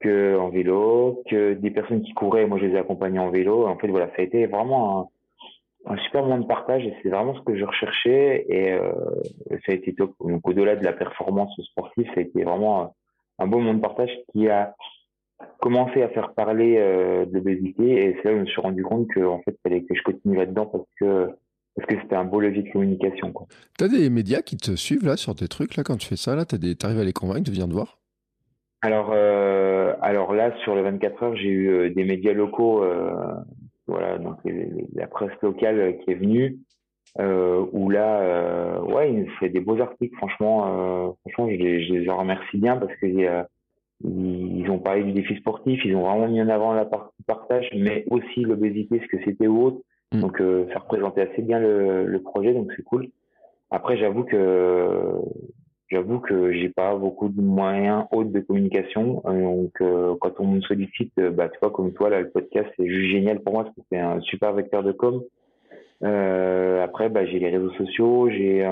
[0.00, 2.46] que en vélo, que des personnes qui couraient.
[2.46, 3.66] Moi je les ai accompagnés en vélo.
[3.66, 5.10] En fait voilà ça a été vraiment
[5.86, 8.92] un, super moment de partage et c'est vraiment ce que je recherchais et euh,
[9.50, 10.14] ça a été top.
[10.20, 12.94] Donc au-delà de la performance sportive, ça a été vraiment
[13.38, 14.74] un beau moment de partage qui a
[15.60, 18.82] commencé à faire parler euh, de l'obésité et c'est là où je me suis rendu
[18.82, 21.30] compte que en fait il fallait que je continue là-dedans parce que
[21.74, 23.34] parce que c'était un beau levier de communication.
[23.78, 26.16] Tu as des médias qui te suivent là sur tes trucs là quand tu fais
[26.16, 27.98] ça là, tu arrives à les convaincre de venir te voir?
[28.82, 33.10] Alors, euh, alors là, sur les 24 heures, j'ai eu euh, des médias locaux euh,
[33.86, 34.36] voilà, donc
[34.94, 36.58] la presse locale qui est venue,
[37.18, 40.16] euh, où là, euh, ouais, il fait des beaux articles.
[40.16, 43.42] Franchement, euh, franchement, je les, je les remercie bien parce que euh,
[44.04, 47.68] ils ont parlé du défi sportif, ils ont vraiment mis en avant la partie partage,
[47.74, 49.80] mais aussi l'obésité, ce que c'était ou autre.
[50.12, 50.20] Mm.
[50.20, 53.08] Donc, euh, ça représentait assez bien le, le projet, donc c'est cool.
[53.70, 55.12] Après, j'avoue que
[55.88, 59.22] j'avoue que j'ai pas beaucoup de moyens autres de communication.
[59.26, 62.30] Euh, donc, euh, quand on me sollicite, euh, bah, tu vois, comme toi, là, le
[62.30, 65.22] podcast, c'est juste génial pour moi parce que c'est un super vecteur de com.
[66.02, 68.68] Euh, après, bah, j'ai les réseaux sociaux, j'ai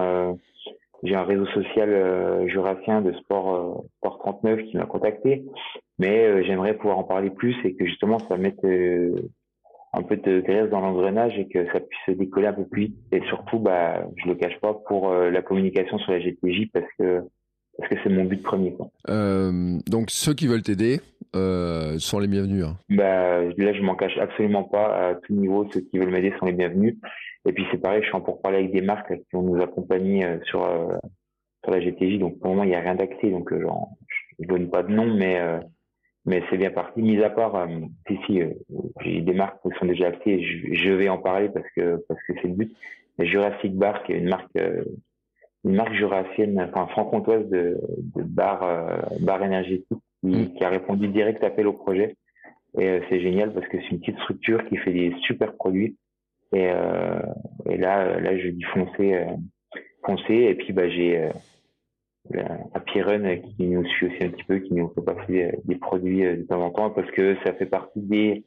[1.02, 5.44] j'ai un réseau social jurassien de sport sport 39 qui m'a contacté,
[5.98, 8.64] mais j'aimerais pouvoir en parler plus et que justement ça mette
[9.94, 12.96] un peu de graisse dans l'engrenage et que ça puisse décoller un peu plus vite.
[13.12, 16.86] Et surtout, bah, je le cache pas pour euh, la communication sur la GTJ parce
[16.98, 17.22] que
[17.76, 18.72] parce que c'est mon but premier.
[18.72, 18.88] Quoi.
[19.08, 21.00] Euh, donc ceux qui veulent t'aider
[21.34, 22.64] euh, sont les bienvenus.
[22.64, 22.76] Hein.
[22.88, 25.10] Bah, là, je m'en cache absolument pas.
[25.10, 26.96] À tout niveau, ceux qui veulent m'aider sont les bienvenus.
[27.46, 29.60] Et puis c'est pareil, je suis en pour parler avec des marques qui vont nous
[29.60, 30.60] accompagner sur
[31.62, 32.18] sur la GTJ.
[32.18, 33.30] Donc pour le moment, il n'y a rien d'acté.
[33.30, 33.88] Donc genre,
[34.38, 35.40] je donne pas de nom, mais
[36.26, 37.02] mais c'est bien parti.
[37.02, 37.66] Mis à part, euh,
[38.08, 38.50] si, si, euh,
[39.02, 42.20] j'ai des marques qui sont déjà actées, je, je, vais en parler parce que parce
[42.26, 42.76] que c'est le but.
[43.18, 44.84] Mais Jurassic Bar, qui est une marque euh,
[45.64, 47.78] une marque jurassienne, enfin franc-comtoise de,
[48.16, 49.86] de bar euh, bar énergétique,
[50.20, 50.54] qui, mm.
[50.54, 52.16] qui, a répondu direct appel au projet.
[52.78, 55.96] Et c'est génial parce que c'est une petite structure qui fait des super produits.
[56.52, 56.70] Et,
[57.70, 59.26] et là, là, je dis foncer,
[60.04, 60.34] foncer.
[60.34, 61.28] Et puis, bah, j'ai
[62.74, 66.24] Happy Run qui nous suit aussi un petit peu, qui nous fait passer des produits
[66.24, 68.44] euh, de temps en temps parce que ça fait partie des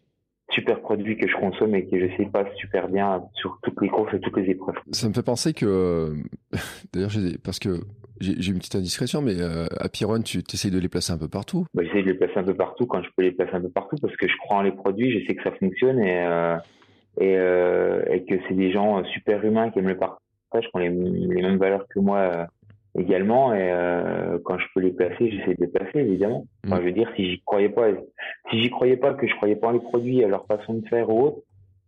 [0.50, 3.90] super produits que je consomme et que je sais pas super bien sur toutes les
[3.90, 4.76] courses et toutes les épreuves.
[4.92, 6.16] Ça me fait penser que, euh,
[6.94, 7.12] d'ailleurs,
[7.44, 7.82] parce que
[8.20, 11.28] j'ai une petite indiscrétion, mais euh, Happy Run, tu essayes de les placer un peu
[11.28, 13.62] partout bah, J'essaie de les placer un peu partout quand je peux les placer un
[13.62, 16.26] peu partout parce que je crois en les produits, je sais que ça fonctionne et,
[16.26, 16.58] euh,
[17.20, 20.20] et, euh, et, que c'est des gens super humains qui aiment le partage,
[20.54, 22.48] qui ont les, les mêmes valeurs que moi
[22.98, 26.46] également et euh, quand je peux les placer j'essaie de les placer évidemment.
[26.66, 26.80] Enfin, mm.
[26.80, 27.88] je veux dire si j'y croyais pas
[28.50, 30.88] si j'y croyais pas que je croyais pas en les produits à leur façon de
[30.88, 31.42] faire ou autre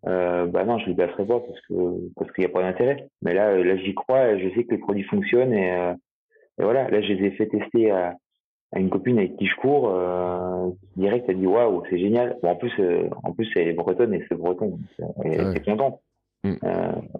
[0.07, 1.73] euh, bah non je les placerais pas parce que
[2.15, 3.09] parce qu'il n'y a pas d'intérêt.
[3.21, 5.93] Mais là là j'y crois je sais que les produits fonctionnent et, euh,
[6.59, 6.89] et voilà.
[6.89, 8.15] Là je les ai fait tester à,
[8.71, 12.37] à une copine avec qui je cours euh, qui direct a dit waouh c'est génial.
[12.41, 12.71] Bon en plus
[13.23, 14.79] en plus elle est bretonne et c'est breton
[15.25, 15.99] et elle était contente.
[16.45, 16.55] Mm.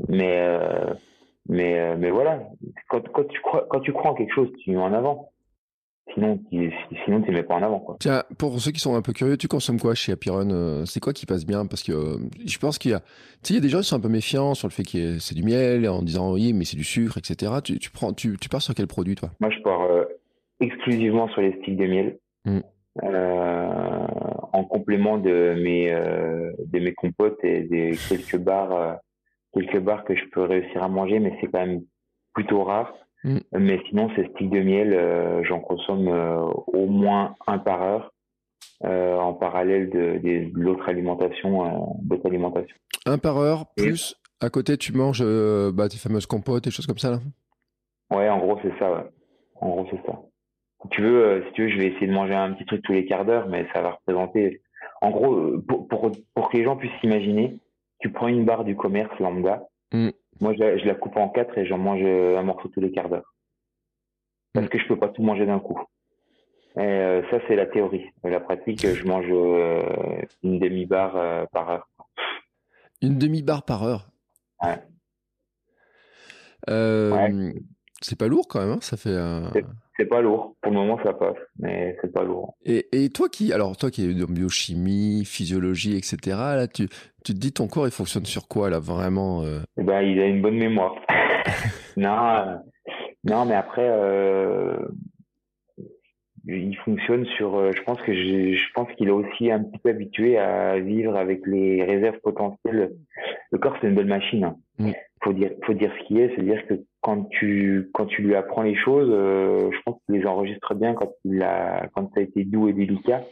[0.08, 0.42] mais
[1.50, 2.44] mais, euh, mais voilà,
[2.90, 5.32] quand, quand, tu crois, quand tu crois en quelque chose, tu mets en avant.
[6.14, 6.72] Sinon, tu,
[7.06, 7.80] sinon, tu mets pas en avant.
[7.80, 7.98] Quoi.
[8.00, 11.00] Tiens, pour ceux qui sont un peu curieux, tu consommes quoi chez Apiron euh, C'est
[11.00, 11.66] quoi qui passe bien?
[11.66, 13.06] Parce que euh, je pense qu'il y a, tu
[13.44, 15.18] sais, il y a des gens qui sont un peu méfiants sur le fait que
[15.20, 17.52] c'est du miel, en disant oui, mais c'est du sucre, etc.
[17.64, 19.30] Tu, tu, prends, tu, tu pars sur quel produit, toi?
[19.40, 19.88] Moi, je pars
[20.60, 22.20] exclusivement sur les sticks de miel.
[22.46, 22.60] Mmh.
[24.54, 29.00] en complément de mes, de mes compotes et des quelques barres
[29.54, 31.82] quelques bars que je peux réussir à manger, mais c'est quand même
[32.34, 32.94] plutôt rare.
[33.24, 33.38] Mm.
[33.54, 38.14] Mais sinon, ces sticks de miel, euh, j'en consomme euh, au moins un par heure.
[38.86, 42.78] Euh, en parallèle de, de, l'autre alimentation, d'autres alimentation.
[43.06, 45.22] Un par heure, plus à côté tu manges
[45.74, 47.20] bah, tes fameuses compotes et choses comme ça là?
[48.10, 48.90] Ouais, en gros c'est ça.
[48.90, 49.04] Ouais.
[49.56, 50.22] En gros c'est ça.
[50.82, 52.94] Si tu veux, si tu veux, je vais essayer de manger un petit truc tous
[52.94, 54.62] les quarts d'heure, mais ça va représenter.
[55.02, 57.60] En gros, pour, pour, pour que les gens puissent s'imaginer,
[58.00, 60.10] tu prends une barre du commerce lambda, mm.
[60.42, 63.36] Moi, je, la coupe en quatre et j'en mange un morceau tous les quarts d'heure.
[64.54, 64.70] Parce mm.
[64.70, 65.82] que je peux pas tout manger d'un coup.
[66.78, 68.06] Et euh, ça, c'est la théorie.
[68.24, 71.90] La pratique, je mange euh, une demi-barre euh, par heure.
[73.02, 74.10] Une demi-barre par heure
[74.62, 74.78] Ouais.
[78.02, 79.16] C'est pas lourd quand même, hein ça fait.
[80.00, 80.56] C'est pas lourd.
[80.62, 82.56] Pour le moment, ça passe, mais c'est pas lourd.
[82.66, 86.38] Et, et, toi qui, alors toi qui es dans biochimie, physiologie, etc.
[86.38, 86.88] Là, tu,
[87.26, 89.60] tu te dis ton corps, il fonctionne sur quoi là vraiment euh?
[89.78, 90.96] eh ben, il a une bonne mémoire.
[91.98, 92.56] non, euh,
[93.26, 94.78] non, mais après, euh,
[96.48, 97.74] il fonctionne sur.
[97.74, 101.46] je pense que je, pense qu'il est aussi un petit peu habitué à vivre avec
[101.46, 102.94] les réserves potentielles.
[103.52, 104.46] Le corps, c'est une belle machine.
[104.46, 104.56] Hein.
[104.78, 104.92] Mm.
[105.22, 108.62] Faut dire, faut dire ce qui est, c'est-à-dire que quand tu quand tu lui apprends
[108.62, 112.24] les choses, euh, je pense qu'il les enregistre bien quand il a quand ça a
[112.24, 113.24] été doux et délicat.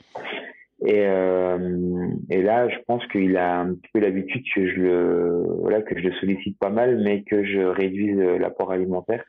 [0.86, 5.44] Et, euh, et là, je pense qu'il a un petit peu l'habitude que je le
[5.60, 9.24] voilà que je le sollicite pas mal, mais que je réduise l'apport alimentaire.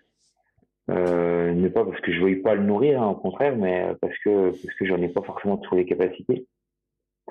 [0.90, 4.16] Euh, ne pas parce que je veuille pas le nourrir, hein, au contraire, mais parce
[4.24, 6.46] que parce que j'en ai pas forcément toutes les capacités.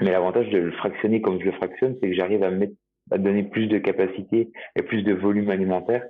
[0.01, 3.67] Mais l'avantage de le fractionner comme je le fractionne, c'est que j'arrive à donner plus
[3.67, 6.07] de capacité et plus de volume alimentaire euh,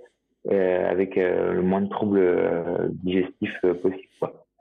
[0.55, 4.07] avec euh, le moins de troubles euh, digestifs possible.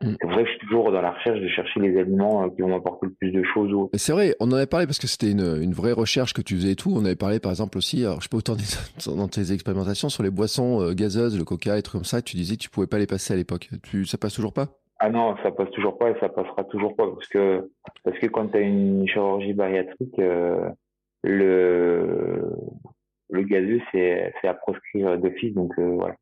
[0.03, 0.15] Mm.
[0.21, 2.69] C'est vrai que je suis toujours dans la recherche de chercher les aliments qui vont
[2.69, 3.89] m'apporter le plus de choses.
[3.95, 6.57] C'est vrai, on en avait parlé parce que c'était une, une, vraie recherche que tu
[6.57, 6.93] faisais et tout.
[6.95, 8.57] On avait parlé par exemple aussi, alors je peux autant
[9.07, 12.21] dans tes expérimentations sur les boissons gazeuses, le coca et trucs comme ça.
[12.21, 13.71] Tu disais que tu pouvais pas les passer à l'époque.
[13.83, 14.69] Tu, ça passe toujours pas?
[14.99, 17.71] Ah non, ça passe toujours pas et ça passera toujours pas parce que
[18.03, 20.21] parce que quand tu as une chirurgie bariatrique,
[21.23, 22.43] le
[23.31, 25.55] le gazeux, c'est à proscrire d'office.
[25.55, 26.17] Donc euh, voilà.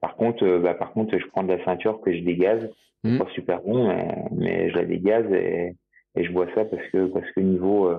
[0.00, 2.68] Par contre, euh, bah, par contre, je prends de la ceinture que je dégaze.
[3.04, 3.18] Mmh.
[3.18, 3.94] pas super bon,
[4.32, 5.76] mais, je la dégaze et,
[6.16, 7.98] et, je bois ça parce que parce que niveau euh,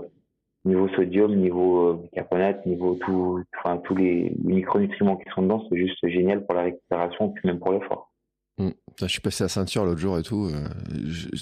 [0.66, 6.06] niveau sodium, niveau bicarbonate, niveau tout, enfin tous les micronutriments qui sont dedans, c'est juste
[6.10, 8.12] génial pour la récupération et même pour l'effort.
[8.58, 8.72] Mmh.
[9.00, 10.50] Je suis passé à ceinture l'autre jour et tout.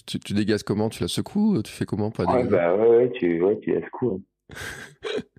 [0.05, 0.89] tu, tu, dégazes comment?
[0.89, 1.63] Tu la secoues?
[1.63, 4.21] Tu fais comment pour ouais, bah ouais, ouais, tu, ouais, tu la secoues.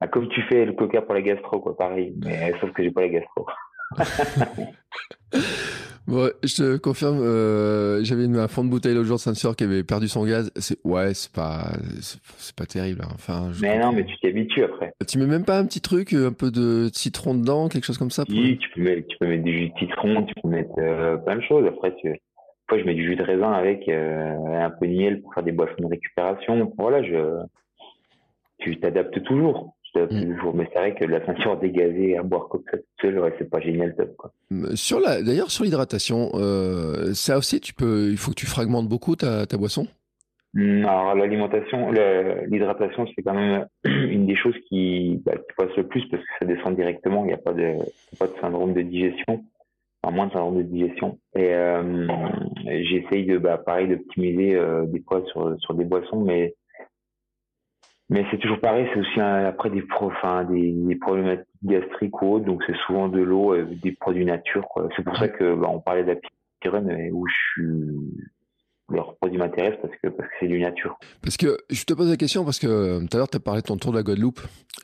[0.00, 2.14] Ah, comme tu fais le coca pour la gastro, quoi, pareil.
[2.24, 3.46] Mais sauf que j'ai pas la gastro.
[6.06, 9.64] bon, je te confirme, euh, j'avais un fond de bouteille l'autre jour de Sainte-Sœur qui
[9.64, 10.50] avait perdu son gaz.
[10.56, 13.02] C'est, ouais, c'est pas, c'est, pas terrible.
[13.04, 13.12] Hein.
[13.14, 14.92] Enfin, mais non, mais tu t'habitues après.
[15.08, 18.10] Tu mets même pas un petit truc, un peu de citron dedans, quelque chose comme
[18.10, 20.74] ça Oui, tu peux mettre, tu peux mettre du jus de citron, tu peux mettre
[20.78, 21.66] euh, plein de choses.
[21.66, 22.20] Après, tu,
[22.66, 25.44] après, je mets du jus de raisin avec euh, un peu de miel pour faire
[25.44, 26.72] des boissons de récupération.
[26.76, 27.44] Voilà, je,
[28.58, 29.75] tu t'adaptes toujours.
[29.94, 30.52] Mm.
[30.54, 33.60] Mais c'est vrai que la ceinture dégazée à boire comme ça seul, ouais, c'est pas
[33.60, 34.16] génial top.
[34.16, 34.32] Quoi.
[34.74, 38.88] Sur la, d'ailleurs, sur l'hydratation, euh, ça aussi, tu peux, il faut que tu fragmentes
[38.88, 39.86] beaucoup ta, ta boisson?
[40.54, 41.90] Mm, alors l'alimentation,
[42.48, 46.28] l'hydratation, c'est quand même une des choses qui, bah, qui passe le plus parce que
[46.40, 47.24] ça descend directement.
[47.24, 47.74] Il n'y a pas de,
[48.18, 49.44] pas de syndrome de digestion,
[50.02, 51.18] enfin moins de syndrome de digestion.
[51.34, 52.06] Et euh,
[52.64, 56.54] j'essaye de, bah, pareil, d'optimiser euh, des fois sur, sur des boissons, mais
[58.08, 62.44] mais c'est toujours pareil, c'est aussi après des, enfin, des, des, problématiques gastriques ou autres,
[62.44, 64.66] donc c'est souvent de l'eau, euh, des produits nature.
[64.96, 68.26] C'est pour ça que bah, on parlait d'apirène où je suis
[68.88, 70.98] leur produit m'intéresse parce que parce que c'est du nature.
[71.22, 73.40] Parce que je te pose la question parce que euh, tout à l'heure tu as
[73.40, 74.40] parlé de ton tour de la Guadeloupe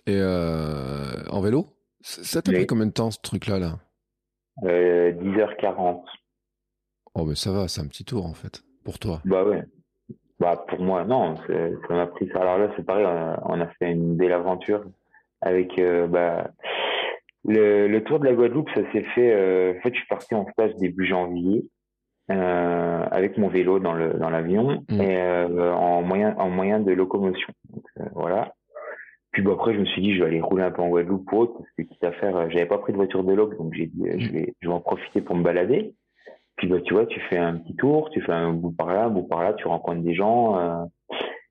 [0.06, 1.66] et euh, en vélo.
[2.00, 3.78] Ça t'a pris combien de temps ce truc-là là,
[4.64, 6.02] euh, 10h40.
[7.14, 9.20] Oh mais ça va, c'est un petit tour en fait pour toi.
[9.24, 9.62] Bah ouais.
[10.42, 12.40] Bah, pour moi, non, ça m'a pris ça.
[12.40, 13.06] Alors là, c'est pareil,
[13.44, 14.82] on a, fait une belle aventure
[15.40, 16.50] avec euh, bah,
[17.44, 18.68] le, le, tour de la Guadeloupe.
[18.74, 19.32] Ça s'est fait.
[19.32, 21.64] Euh, en fait, je suis parti en stage début janvier
[22.32, 25.00] euh, avec mon vélo dans le dans l'avion mmh.
[25.00, 27.52] et euh, en moyen en moyen de locomotion.
[27.70, 28.52] Donc, voilà.
[29.30, 31.24] Puis bah, après, je me suis dit, je vais aller rouler un peu en Guadeloupe
[31.28, 33.74] pour autre, parce que quitte à faire, j'avais pas pris de voiture de log, donc
[33.74, 35.94] j'ai dit, je vais, je vais en profiter pour me balader.
[36.62, 39.06] Puis bah, tu vois, tu fais un petit tour, tu fais un bout par là,
[39.06, 40.60] un bout par là, tu rencontres des gens.
[40.60, 40.84] Euh,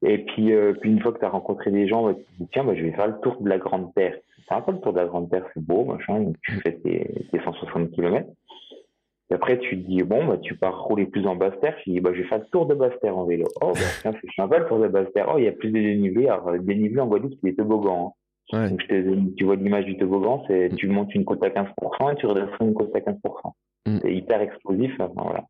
[0.04, 2.44] et puis, euh, puis une fois que tu as rencontré des gens, bah, tu te
[2.44, 4.16] dis, tiens, bah, je vais faire le tour de la Grande Terre.
[4.48, 6.72] C'est un peu le tour de la Grande Terre, c'est beau, machin, donc tu fais
[6.78, 8.26] tes, tes 160 km.
[9.30, 11.76] Et après, tu te dis, bon, bah, tu pars rouler plus en basse terre.
[11.84, 13.48] Tu dis, bah, je vais faire le tour de basse terre en vélo.
[13.60, 15.30] Oh, bah, tiens, c'est sympa le tour de basse terre.
[15.34, 16.30] Oh, il y a plus de dénivelé.
[16.30, 18.14] Alors, le dénivelé en Guadeloupe, c'est des toboggans.
[18.54, 18.70] Hein.
[18.70, 18.82] Donc,
[19.36, 22.50] tu vois l'image du toboggan, c'est tu montes une côte à 15% et tu redresses
[22.62, 23.18] une côte à 15%.
[23.88, 23.98] Mm.
[24.02, 24.92] C'est hyper explosif.
[25.16, 25.46] voilà.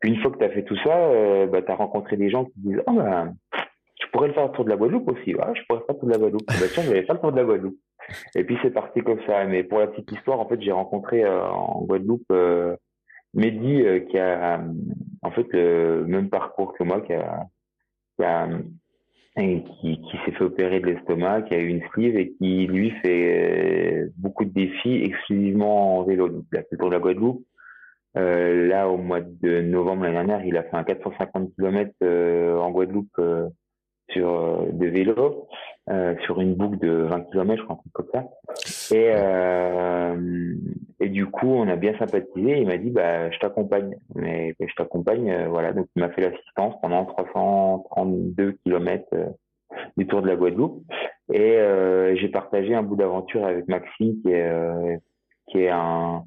[0.00, 2.30] Puis une fois que tu as fait tout ça, euh, bah, tu as rencontré des
[2.30, 3.28] gens qui disent Oh, bah,
[3.96, 5.34] tu pourrais le faire autour de la Guadeloupe aussi.
[5.34, 6.46] Ouais, je pourrais faire le tour de la Guadeloupe.
[6.46, 7.78] bah, tiens, je vais faire le tour de la Guadeloupe.
[8.34, 9.44] Et puis c'est parti comme ça.
[9.44, 12.76] Mais pour la petite histoire, en fait, j'ai rencontré euh, en Guadeloupe euh,
[13.34, 14.60] Mehdi euh, qui a
[15.22, 17.46] en fait le même parcours que moi, qui a,
[18.18, 18.48] qui, a,
[19.36, 19.64] qui,
[20.00, 24.08] qui s'est fait opérer de l'estomac, qui a eu une sleeve et qui lui fait
[24.16, 26.28] beaucoup de défis exclusivement en vélo.
[26.28, 27.44] Donc, il a fait le tour de la Guadeloupe.
[28.18, 31.90] Euh, là, au mois de novembre l'année dernière, il a fait un 450 km
[32.60, 33.20] en Guadeloupe
[34.12, 35.48] sur euh, de vélo
[35.90, 38.24] euh, sur une boucle de 20 km, je crois, comme ça.
[38.94, 40.54] Et, euh,
[41.00, 42.60] et du coup, on a bien sympathisé.
[42.60, 43.96] Il m'a dit, bah, je t'accompagne.
[44.14, 45.72] Mais je t'accompagne, euh, voilà.
[45.72, 49.08] Donc, il m'a fait l'assistance pendant 332 km
[49.96, 50.84] du tour de la Guadeloupe.
[51.32, 51.58] Et
[52.14, 55.00] j'ai partagé un bout d'aventure avec Maxime, qui est,
[55.48, 56.22] qui est un,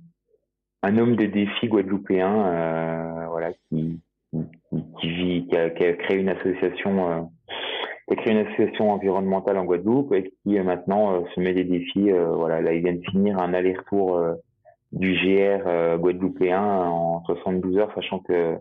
[0.84, 4.00] un homme de défi guadeloupéen, voilà, qui,
[5.00, 7.30] qui, vit, qui a, qui a, créé une association
[8.08, 11.54] qui a créé une association environnementale en Guadeloupe et qui euh, maintenant euh, se met
[11.54, 12.12] des défis.
[12.12, 14.22] Euh, voilà, là, il vient de finir un aller-retour
[14.92, 18.58] du GR guadeloupéen en 72 heures, sachant que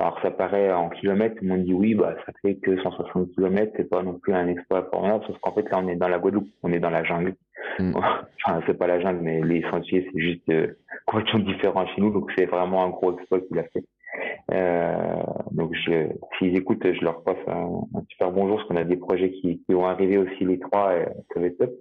[0.00, 3.32] alors ça paraît en kilomètres, tout le monde dit oui, bah ça fait que 160
[3.32, 6.06] kilomètres, c'est pas non plus un exploit formidable, sauf qu'en fait là on est dans
[6.06, 7.34] la Guadeloupe, on est dans la jungle.
[7.80, 7.96] Mm.
[8.46, 12.12] enfin c'est pas la jungle, mais les sentiers c'est juste euh, complètement différent chez nous,
[12.12, 13.84] donc c'est vraiment un gros exploit qu'il a fait.
[14.52, 15.74] Euh, donc,
[16.38, 19.72] s'ils écoutent, je leur passe un, super bonjour, parce qu'on a des projets qui, qui
[19.72, 21.72] vont arriver aussi les trois, et ça va être top.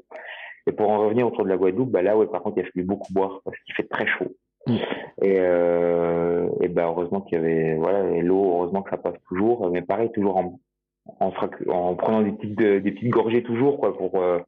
[0.67, 2.65] Et pour en revenir autour de la Guadeloupe, bah là, ouais, par contre, il a
[2.65, 4.36] fallu beaucoup boire parce qu'il fait très chaud.
[4.67, 4.75] Mm.
[5.21, 9.69] Et, euh, et bah, heureusement qu'il y avait, voilà, l'eau, heureusement que ça passe toujours.
[9.71, 10.59] Mais pareil, toujours en,
[11.21, 11.32] en,
[11.69, 14.39] en prenant des petites, des petites gorgées toujours, quoi, pour, euh,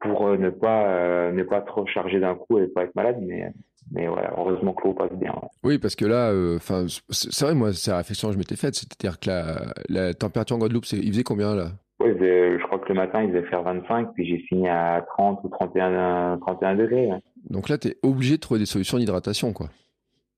[0.00, 3.18] pour euh, ne pas, ne pas trop charger d'un coup et pas être malade.
[3.22, 3.50] Mais,
[3.92, 5.34] mais voilà, heureusement que l'eau passe bien.
[5.62, 8.56] Oui, parce que là, euh, enfin, c'est vrai, moi, c'est la réflexion que je m'étais
[8.56, 11.68] faite, c'est-à-dire que la, la, température en Guadeloupe, il faisait combien là?
[12.00, 15.40] Oui, je crois que le matin, il devait faire 25, puis j'ai fini à 30
[15.44, 17.10] ou 31, 31 degrés.
[17.48, 19.68] Donc là, tu es obligé de trouver des solutions d'hydratation, quoi.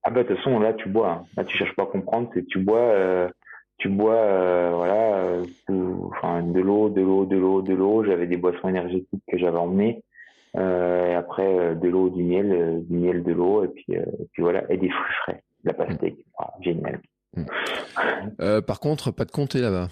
[0.03, 1.11] Ah bah de toute façon, là, tu bois.
[1.11, 1.25] Hein.
[1.37, 3.29] Là, tu cherches pas à comprendre, c'est tu bois, euh,
[3.79, 5.43] tu bois, euh, voilà,
[6.11, 8.05] enfin, de l'eau, de l'eau, de l'eau, de l'eau.
[8.05, 10.05] J'avais des boissons énergétiques que j'avais emmenées.
[10.55, 13.85] Euh, et après, euh, de l'eau, du miel, euh, du miel, de l'eau, et puis,
[14.33, 16.33] puis voilà, et des fruits frais, la pastèque, mm.
[16.39, 17.01] ah, génial.
[17.37, 18.61] Mm.
[18.63, 19.89] par contre, pas de comté là-bas.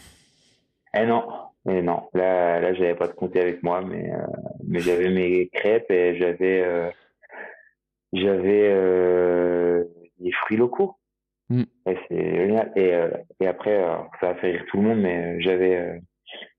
[0.97, 1.25] Eh non,
[1.69, 2.05] eh non.
[2.15, 4.11] Là, là, j'avais pas de comté avec moi, mais
[4.67, 6.93] mais j'avais mes crêpes et j'avais
[8.13, 9.85] j'avais
[10.21, 10.97] des fruits locaux.
[11.51, 11.65] Mm.
[11.87, 12.73] Et c'est génial.
[12.77, 12.95] Et,
[13.41, 13.85] et après,
[14.21, 16.01] ça a fait rire tout le monde, mais j'avais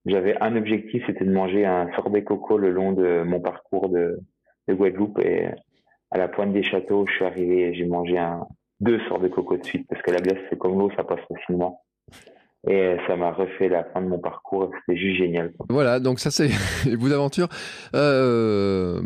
[0.06, 4.20] j'avais un objectif, c'était de manger un sorbet coco le long de mon parcours de,
[4.68, 5.20] de Guadeloupe.
[5.20, 5.47] Et
[6.12, 8.47] à la pointe des châteaux, je suis arrivé et j'ai mangé un,
[8.80, 11.82] deux sorbets coco de suite parce que la glace, c'est comme l'eau, ça passe facilement.
[12.68, 14.72] Et ça m'a refait la fin de mon parcours.
[14.80, 15.53] C'était juste génial.
[15.70, 16.49] Voilà, donc ça c'est
[16.86, 17.47] les bouts d'aventure.
[17.93, 19.01] Euh,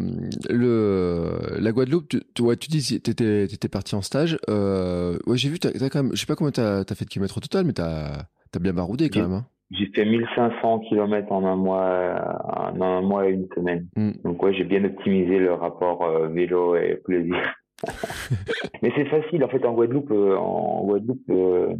[0.50, 4.38] le la Guadeloupe, tu, tu, ouais, tu dis tu étais, étais, parti en stage.
[4.50, 7.04] Euh, ouais, j'ai vu, t'as, as quand même, je sais pas combien t'as as fait
[7.04, 8.14] de kilomètres au total, mais t'as
[8.56, 9.34] as bien baroudé quand même.
[9.34, 9.45] Hein.
[9.72, 13.88] J'ai fait 1500 km en un mois, en un mois et une semaine.
[13.96, 14.12] Mm.
[14.24, 17.38] Donc ouais, j'ai bien optimisé le rapport euh, vélo et plaisir.
[18.82, 20.12] Mais c'est facile en fait en Guadeloupe.
[20.12, 21.76] Euh, en Guadeloupe, euh,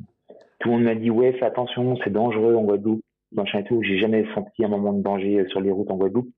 [0.60, 3.82] tout le monde m'a dit ouais, fais attention, c'est dangereux en Guadeloupe, machin et tout.
[3.82, 6.30] J'ai jamais senti un moment de danger sur les routes en Guadeloupe.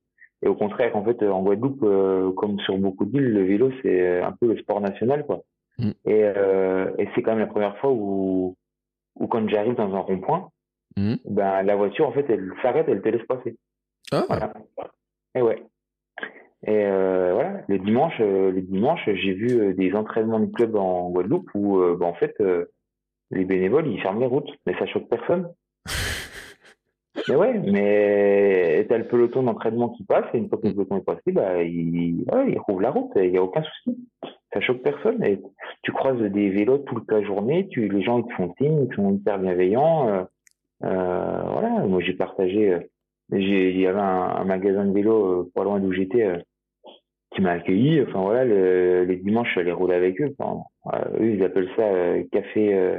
[0.44, 1.84] Et au contraire, en fait, en Guadeloupe,
[2.34, 5.42] comme sur beaucoup d'îles, le vélo c'est un peu le sport national, quoi.
[5.78, 5.90] Mm.
[6.06, 6.20] Et,
[6.98, 8.56] et c'est quand même la première fois où,
[9.20, 10.48] où quand j'arrive dans un rond-point,
[10.96, 11.14] Hmm.
[11.24, 13.56] ben, la voiture, en fait, elle s'arrête, elle te laisse passer.
[14.12, 14.24] Ah.
[14.28, 14.52] Voilà.
[15.34, 15.62] Et ouais.
[16.64, 20.76] Et euh, voilà, le dimanche, euh, le dimanche, j'ai vu euh, des entraînements de club
[20.76, 22.34] en Guadeloupe où, ben, en fait,
[23.30, 25.48] les bénévoles, ils ferment les routes, mais ça choque personne.
[27.28, 30.98] mais ouais, mais t'as le peloton d'entraînement qui passe, et une fois que le peloton
[30.98, 33.98] est passé, bah, il, ouais, il la route, il n'y a aucun souci.
[34.52, 35.24] Ça choque personne.
[35.24, 35.40] Et
[35.82, 38.94] tu croises des vélos toute la journée, tu, les gens, ils te font signe, ils
[38.94, 40.28] sont hyper bienveillants.
[40.84, 42.72] Euh, voilà, moi j'ai partagé.
[42.72, 42.80] Euh,
[43.32, 46.44] il y avait un, magasin de vélo euh, pas loin d'où j'étais
[47.34, 48.02] qui m'a accueilli.
[48.02, 50.34] Enfin voilà, le, les dimanches, je allais rouler avec eux.
[50.38, 50.62] Enfin,
[51.18, 51.88] eux, ils appellent ça
[52.30, 52.98] café,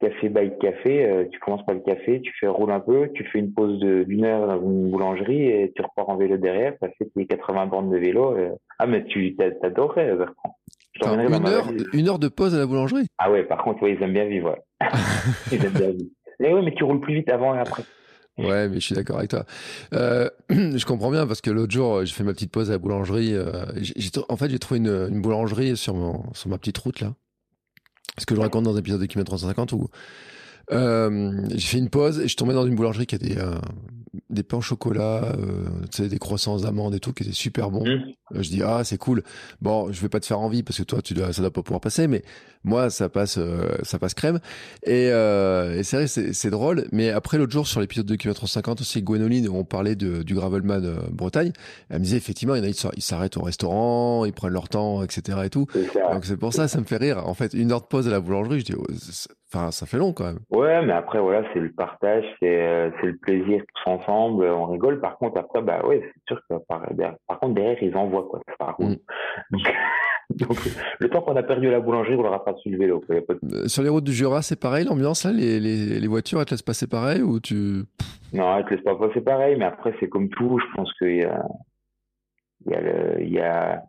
[0.00, 1.26] café by café.
[1.32, 4.24] tu commences par le café, tu fais rouler un peu, tu fais une pause d'une
[4.24, 6.74] heure dans une boulangerie et tu repars en vélo derrière.
[6.80, 8.36] Ça fait tes 80 bandes de vélo.
[8.78, 10.56] Ah mais tu t'adorerais, Bertrand.
[11.02, 13.06] une, heure, une heure de pause à la boulangerie?
[13.16, 14.54] Ah ouais, par contre, ouais, ils aiment bien vivre.
[15.50, 16.10] ils aiment bien vivre.
[16.40, 17.84] Mais oui, mais tu roules plus vite avant et après.
[18.38, 19.44] Ouais, mais je suis d'accord avec toi.
[19.94, 22.78] Euh, je comprends bien parce que l'autre jour, j'ai fait ma petite pause à la
[22.78, 23.34] boulangerie.
[23.34, 23.64] Euh,
[24.28, 27.14] en fait, j'ai trouvé une, une, boulangerie sur, mon, sur ma petite route là.
[28.18, 29.88] Ce que je raconte dans un épisode de Kilomètre 350 où
[30.72, 33.38] euh, j'ai fait une pause et je suis tombé dans une boulangerie qui a des,
[33.38, 33.54] euh,
[34.30, 37.84] des pains au chocolat, euh, des croissants d'amandes et tout, qui étaient super bons.
[37.84, 38.12] Mmh.
[38.34, 39.22] Euh, je dis ah c'est cool.
[39.60, 41.62] Bon, je vais pas te faire envie parce que toi tu dois, ça doit pas
[41.62, 42.22] pouvoir passer, mais
[42.64, 44.40] moi ça passe, euh, ça passe crème.
[44.84, 46.86] Et, euh, et c'est vrai, c'est drôle.
[46.92, 50.34] Mais après l'autre jour sur l'épisode de Kilomètre 50 aussi, Gwénoline, on parlait de, du
[50.34, 51.52] Gravelman Bretagne.
[51.90, 54.68] Elle me disait effectivement, il y en a ils s'arrêtent au restaurant, ils prennent leur
[54.68, 55.38] temps, etc.
[55.44, 55.66] et tout.
[56.12, 57.26] Donc c'est pour ça, ça me fait rire.
[57.26, 58.86] En fait, une heure de pause à la boulangerie, je dis, oh,
[59.52, 60.40] enfin ça fait long quand même.
[60.50, 65.00] Ouais, mais après voilà, c'est le partage, c'est c'est le plaisir tous ensemble, on rigole.
[65.00, 66.86] Par contre après, bah ouais, c'est sûr que par,
[67.26, 68.40] par contre derrière ils envoient quoi.
[68.78, 68.94] Mm.
[70.30, 70.58] Donc,
[70.98, 73.02] le temps qu'on a perdu la boulangerie, on l'aura pas su le vélo.
[73.10, 76.46] Euh, sur les routes du Jura, c'est pareil l'ambiance là les, les, les, voitures, elles
[76.46, 77.84] te laissent passer pareil ou tu
[78.32, 80.58] Non, elles te laissent pas passer pareil, mais après c'est comme tout.
[80.58, 81.46] Je pense qu'il y a,
[82.66, 83.82] il y a le, il y a,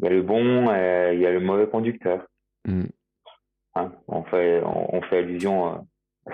[0.00, 2.26] il y a le bon, et il y a le mauvais conducteur.
[2.66, 2.86] Mm.
[3.76, 5.84] Hein, on fait, on, fait allusion à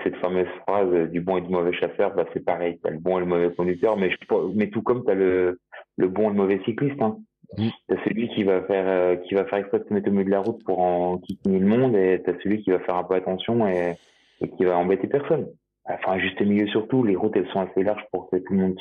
[0.03, 2.13] cette fameuse phrase du bon et du mauvais chasseur.
[2.15, 4.17] Bah c'est pareil, t'as le bon et le mauvais conducteur, mais je,
[4.55, 5.59] mais tout comme t'as le
[5.97, 7.01] le bon et le mauvais cycliste.
[7.01, 7.17] Hein.
[7.57, 7.67] Mmh.
[7.87, 10.25] T'as celui qui va faire euh, qui va faire exprès de se mettre au milieu
[10.25, 13.03] de la route pour en quitter le monde, et t'as celui qui va faire un
[13.03, 13.95] peu attention et,
[14.41, 15.47] et qui va embêter personne.
[15.85, 18.77] Enfin, juste milieu surtout, les routes elles sont assez larges pour que tout le monde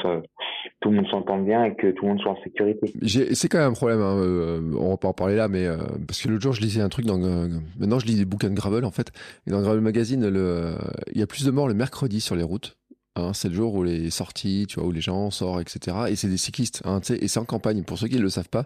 [0.81, 2.93] tout le monde s'entende bien et que tout le monde soit en sécurité.
[3.05, 4.01] C'est quand même un problème.
[4.01, 6.61] Hein, euh, on va pas en parler là, mais euh, parce que l'autre jour je
[6.61, 9.11] lisais un truc dans maintenant je lis des bouquins de gravel en fait.
[9.47, 10.75] Et dans Gravel Magazine, le,
[11.13, 12.77] il y a plus de morts le mercredi sur les routes
[13.15, 15.97] Hein, c'est le jour où les sorties, tu vois, où les gens sortent, etc.
[16.09, 17.83] Et c'est des cyclistes, hein, et c'est en campagne.
[17.83, 18.65] Pour ceux qui ne le savent pas,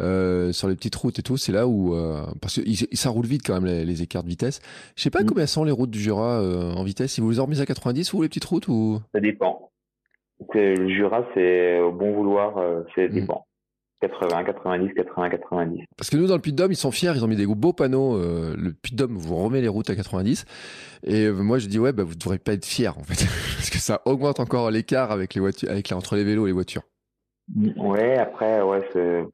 [0.00, 3.26] euh, sur les petites routes et tout, c'est là où euh, parce que ça roule
[3.26, 4.60] vite quand même les, écarts de vitesse.
[4.96, 5.26] Je sais pas mm.
[5.26, 7.12] combien sont les routes du Jura euh, en vitesse.
[7.12, 9.00] Si vous les remis à 90 ou les petites routes ou?
[9.12, 9.70] Ça dépend.
[10.54, 12.54] Le Jura, c'est au bon vouloir,
[12.94, 13.12] c'est mm.
[13.12, 13.46] dépend.
[14.08, 15.84] 80, 90, 80, 90.
[15.96, 18.16] Parce que nous, dans le Puy-de-Dôme, ils sont fiers, ils ont mis des beaux panneaux.
[18.16, 20.44] Euh, le Puy-de-Dôme vous remet les routes à 90.
[21.04, 23.24] Et euh, moi, je dis, ouais, bah, vous ne devrez pas être fiers, en fait.
[23.56, 26.52] Parce que ça augmente encore l'écart avec les voitures, avec, entre les vélos et les
[26.52, 26.82] voitures.
[27.76, 29.24] Ouais, après, ouais, c'est,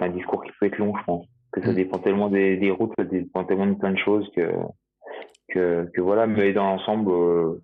[0.00, 1.26] un discours qui peut être long, je pense.
[1.52, 1.76] Que ça mm.
[1.76, 4.50] dépend tellement des, routes, ça dépend tellement de plein de choses que,
[5.48, 6.26] que, que voilà.
[6.26, 7.62] Mais dans l'ensemble, euh,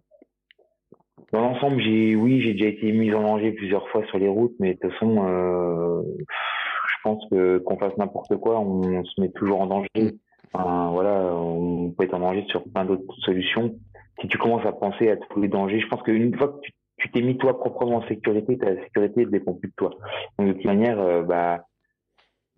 [1.34, 4.54] dans l'ensemble, j'ai, oui, j'ai déjà été mis en danger plusieurs fois sur les routes,
[4.60, 9.30] mais de toute façon, euh, je pense que qu'on fasse n'importe quoi, on, se met
[9.30, 9.88] toujours en danger.
[10.52, 13.74] Enfin, voilà, on peut être en danger sur plein d'autres solutions.
[14.20, 16.68] Si tu commences à penser à tous les dangers, je pense qu'une fois que
[16.98, 19.90] tu, t'es mis toi proprement en sécurité, ta sécurité dépend plus de toi.
[20.38, 21.64] Donc de toute manière, euh, bah,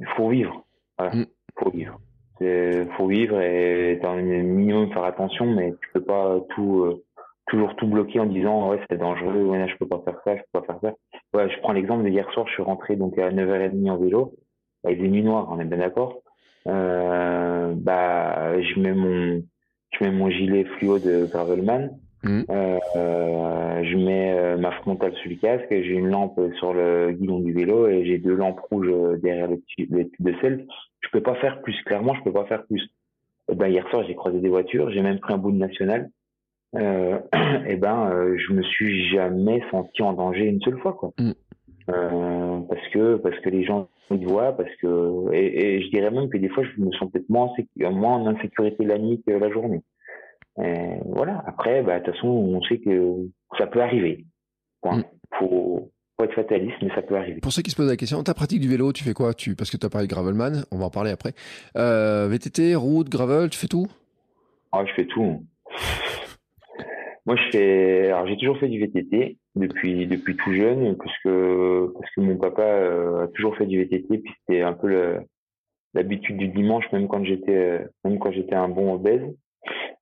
[0.00, 0.66] il faut vivre.
[0.98, 1.26] Voilà, mm.
[1.58, 1.98] faut vivre.
[2.38, 6.82] C'est, faut vivre et t'as un minimum faire attention, mais tu peux pas tout.
[6.82, 7.05] Euh,
[7.46, 10.42] toujours tout bloqué en disant ouais c'est dangereux, ouais je peux pas faire ça, je
[10.52, 10.94] peux pas faire ça.
[11.34, 14.34] Ouais, je prends l'exemple de hier soir, je suis rentré donc à 9h30 en vélo,
[14.82, 16.22] bah, il faisait nuit noire, on est bien d'accord.
[16.66, 19.42] Euh, bah je mets mon
[19.92, 21.90] je mets mon gilet fluo de Gravelman,
[22.24, 22.42] mmh.
[22.50, 27.38] euh, je mets euh, ma frontale sur le casque, j'ai une lampe sur le guidon
[27.38, 28.92] du vélo et j'ai deux lampes rouges
[29.22, 30.66] derrière les tubes de sel.
[31.00, 32.82] Je peux pas faire plus, clairement je peux pas faire plus.
[33.48, 36.10] Et ben hier soir j'ai croisé des voitures, j'ai même pris un bout de national
[36.76, 37.18] euh,
[37.66, 41.12] eh ben, euh, je me suis jamais senti en danger une seule fois, quoi.
[41.18, 41.32] Mm.
[41.88, 46.28] Euh, parce que parce que les gens me voient, parce que et, je dirais même
[46.28, 47.48] que des fois je me sens peut-être moins
[47.84, 49.82] en, moins en insécurité la nuit que la journée.
[50.60, 51.44] Et voilà.
[51.46, 54.24] Après, bah, de toute façon, on sait que ça peut arriver.
[54.82, 54.98] Point.
[54.98, 55.04] Mm.
[55.38, 57.40] Faut, faut être fataliste, mais ça peut arriver.
[57.40, 59.34] Pour ceux qui se posent la question, ta pratique du vélo, tu fais quoi?
[59.34, 61.34] Tu, Parce que tu as parlé de Gravelman, on va en parler après.
[61.76, 63.86] Euh, VTT, route, gravel, tu fais tout?
[64.72, 65.44] Ah, je fais tout.
[67.26, 71.92] Moi, je fais, alors j'ai toujours fait du VTT depuis depuis tout jeune, parce que
[71.92, 75.18] parce que mon papa euh, a toujours fait du VTT, puis c'était un peu
[75.94, 79.22] l'habitude du dimanche, même quand j'étais même quand j'étais un bon obèse.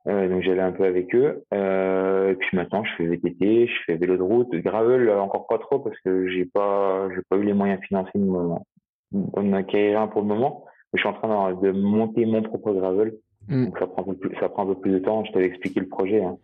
[0.07, 1.45] Euh, donc j'allais un peu avec eux.
[1.55, 5.59] Euh, et puis maintenant, je fais VTT, je fais vélo de route, gravel encore pas
[5.59, 10.21] trop parce que j'ai pas j'ai pas eu les moyens financiers de m'acquérir un pour
[10.21, 10.65] le moment.
[10.93, 13.15] Mais je suis en train de monter mon propre gravel
[13.49, 13.67] Mm.
[13.67, 15.25] Donc ça prend, un peu plus, ça prend un peu plus de temps.
[15.25, 16.23] Je t'avais expliqué le projet.
[16.23, 16.39] Hein.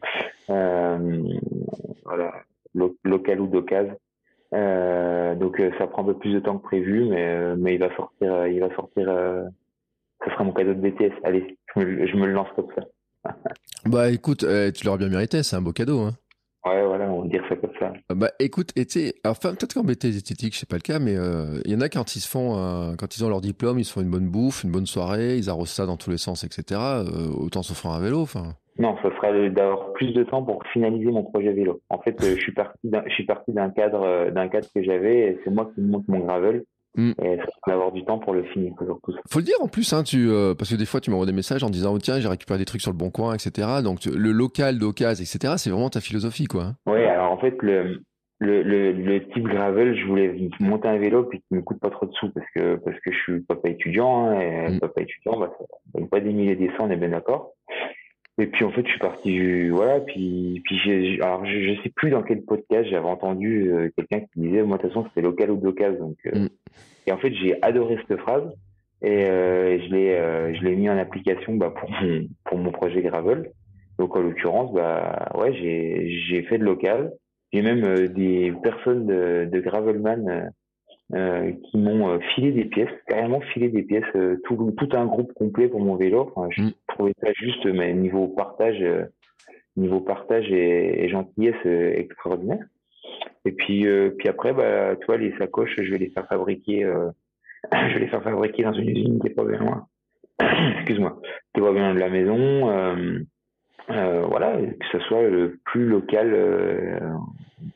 [0.51, 1.22] Euh,
[2.05, 2.32] voilà,
[3.05, 3.96] local ou d'occasion.
[4.53, 7.74] Euh, donc euh, ça prend un peu plus de temps que prévu, mais euh, mais
[7.74, 9.07] il va sortir, il va sortir.
[10.24, 11.14] ça sera mon cadeau de BTS.
[11.22, 13.32] Allez, je me, je me le lance comme ça.
[13.86, 14.44] bah écoute,
[14.74, 15.42] tu l'auras bien mérité.
[15.42, 16.01] C'est un beau cadeau.
[16.01, 16.12] Hein.
[16.66, 17.92] Ouais, voilà, on va dire ça comme ça.
[18.11, 21.12] Ah bah écoute, et tu enfin peut-être qu'en BTS esthétique, c'est pas le cas, mais
[21.12, 23.78] il euh, y en a quand ils se font, euh, quand ils ont leur diplôme,
[23.78, 26.18] ils se font une bonne bouffe, une bonne soirée, ils arrosent ça dans tous les
[26.18, 26.78] sens, etc.
[26.78, 28.52] Euh, autant s'offrir un vélo, enfin.
[28.78, 31.80] Non, ça sera d'avoir plus de temps pour finaliser mon projet vélo.
[31.88, 35.38] En fait, je suis parti d'un, je suis parti d'un cadre, d'un cadre que j'avais.
[35.44, 36.64] C'est moi qui monte mon gravel.
[36.97, 37.12] Mm.
[37.22, 38.72] Et ça va avoir du temps pour le finir.
[38.84, 39.14] Surtout.
[39.30, 40.28] Faut le dire en plus, hein, tu,
[40.59, 42.64] parce que des fois tu m'envoies des messages en disant oh, tiens j'ai récupéré des
[42.64, 43.68] trucs sur le bon coin, etc.
[43.82, 45.55] Donc le local d'occasion, etc.
[45.57, 46.62] C'est vraiment ta philosophie, quoi.
[46.64, 46.76] Hein.
[46.86, 48.03] Oui, alors en fait le,
[48.41, 51.91] le, le, le, type gravel, je voulais monter un vélo puis qui me coûte pas
[51.91, 54.80] trop de sous parce que parce que je suis papa étudiant hein, et mm.
[54.80, 57.53] papa étudiant, bah, ça pas des milliers des cents, on est bien d'accord.
[58.41, 61.91] Et puis en fait, je suis parti, voilà, puis puis j'ai, alors je, je, sais
[61.91, 65.20] plus dans quel podcast j'avais entendu euh, quelqu'un qui disait, moi de toute façon c'était
[65.20, 66.49] local ou d'occasion, donc euh, mm.
[67.07, 68.51] et en fait j'ai adoré cette phrase
[69.03, 73.03] et euh, je l'ai je l'ai mis en application bah, pour mon, pour mon projet
[73.03, 73.51] gravel.
[73.99, 77.12] Donc en l'occurrence, bah ouais, j'ai j'ai fait de local
[77.53, 80.51] j'ai même des personnes de, de Gravelman
[81.12, 84.04] euh, euh, qui m'ont filé des pièces, carrément filé des pièces,
[84.44, 86.30] tout, tout un groupe complet pour mon vélo.
[86.34, 86.72] Enfin, je mm.
[86.88, 88.82] trouvais ça juste, mais niveau partage,
[89.76, 92.64] niveau partage et, gentillesse extraordinaire.
[93.44, 93.86] Et puis,
[94.18, 96.82] puis après, bah, toi, les sacoches, je vais les faire fabriquer,
[97.72, 99.86] je vais les faire fabriquer dans une usine qui est pas bien loin.
[100.76, 101.20] Excuse-moi,
[101.54, 103.24] qui est pas bien loin de la maison.
[103.90, 107.00] Euh, voilà, que ce soit le plus local euh,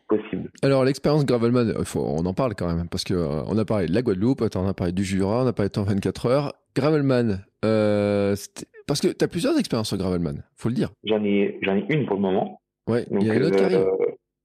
[0.08, 0.50] possible.
[0.62, 3.94] Alors l'expérience Gravelman, on en parle quand même, parce que euh, on a parlé de
[3.94, 6.52] la Guadeloupe, on a parlé du Jura, on a parlé de temps 24 heures.
[6.74, 10.90] Gravelman, parce que tu as plusieurs expériences sur Gravelman, faut le dire.
[11.04, 12.60] J'en ai, j'en ai une pour le moment.
[12.88, 13.86] Ouais, il y a une autre qui arrive.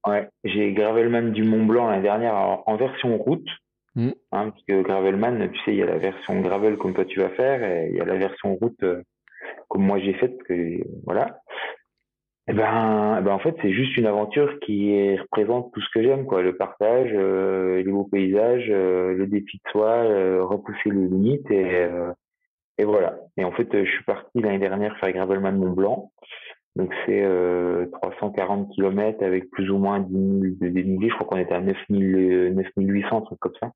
[0.07, 3.47] ouais, j'ai Gravelman du Mont Blanc la dernière en, version route.
[3.95, 4.11] Hmm.
[4.31, 7.19] Hein, parce que Gravelman, tu sais, il y a la version gravel comme toi tu
[7.19, 8.83] vas faire, et il y a la version route
[9.67, 11.41] comme moi j'ai fait, que voilà.
[12.49, 16.01] Eh ben, eh ben, en fait, c'est juste une aventure qui représente tout ce que
[16.01, 16.41] j'aime, quoi.
[16.41, 21.49] Le partage, euh, les beaux paysages, euh, le défi de soi, euh, repousser les limites
[21.51, 21.87] et,
[22.79, 23.19] et voilà.
[23.37, 26.11] Et en fait, je suis parti l'année dernière faire Gravelman Mont Blanc.
[26.75, 27.27] Donc c'est
[28.01, 31.07] 340 km avec plus ou moins 10 000 de.
[31.07, 33.71] Je crois qu'on était à 9000, 9800, truc comme ça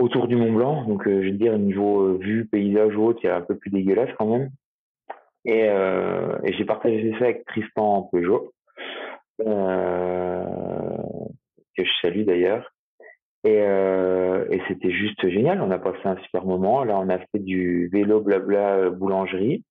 [0.00, 0.84] autour du Mont Blanc.
[0.86, 3.42] Donc, euh, je veux dire, niveau euh, vue, paysage ou autre, il y a un
[3.42, 4.50] peu plus dégueulasse quand même.
[5.44, 8.52] Et, euh, et j'ai partagé ça avec Tristan Peugeot,
[9.46, 10.44] euh,
[11.76, 12.72] que je salue d'ailleurs.
[13.44, 15.62] Et, euh, et c'était juste génial.
[15.62, 16.84] On a passé un super moment.
[16.84, 19.64] Là, on a fait du vélo blabla boulangerie.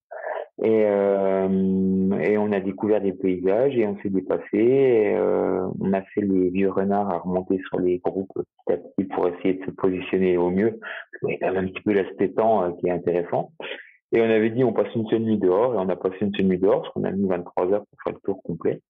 [0.61, 5.13] Et, euh, et on a découvert des paysages et on s'est dépassé.
[5.15, 9.05] Euh, on a fait les vieux renards à remonter sur les groupes petit à petit
[9.05, 10.79] pour essayer de se positionner au mieux.
[11.23, 13.51] Il y a quand même un petit peu l'aspect temps euh, qui est intéressant.
[14.11, 16.33] Et on avait dit on passe une seule nuit dehors et on a passé une
[16.35, 18.81] seule nuit dehors parce qu'on a mis 23 heures pour faire le tour complet.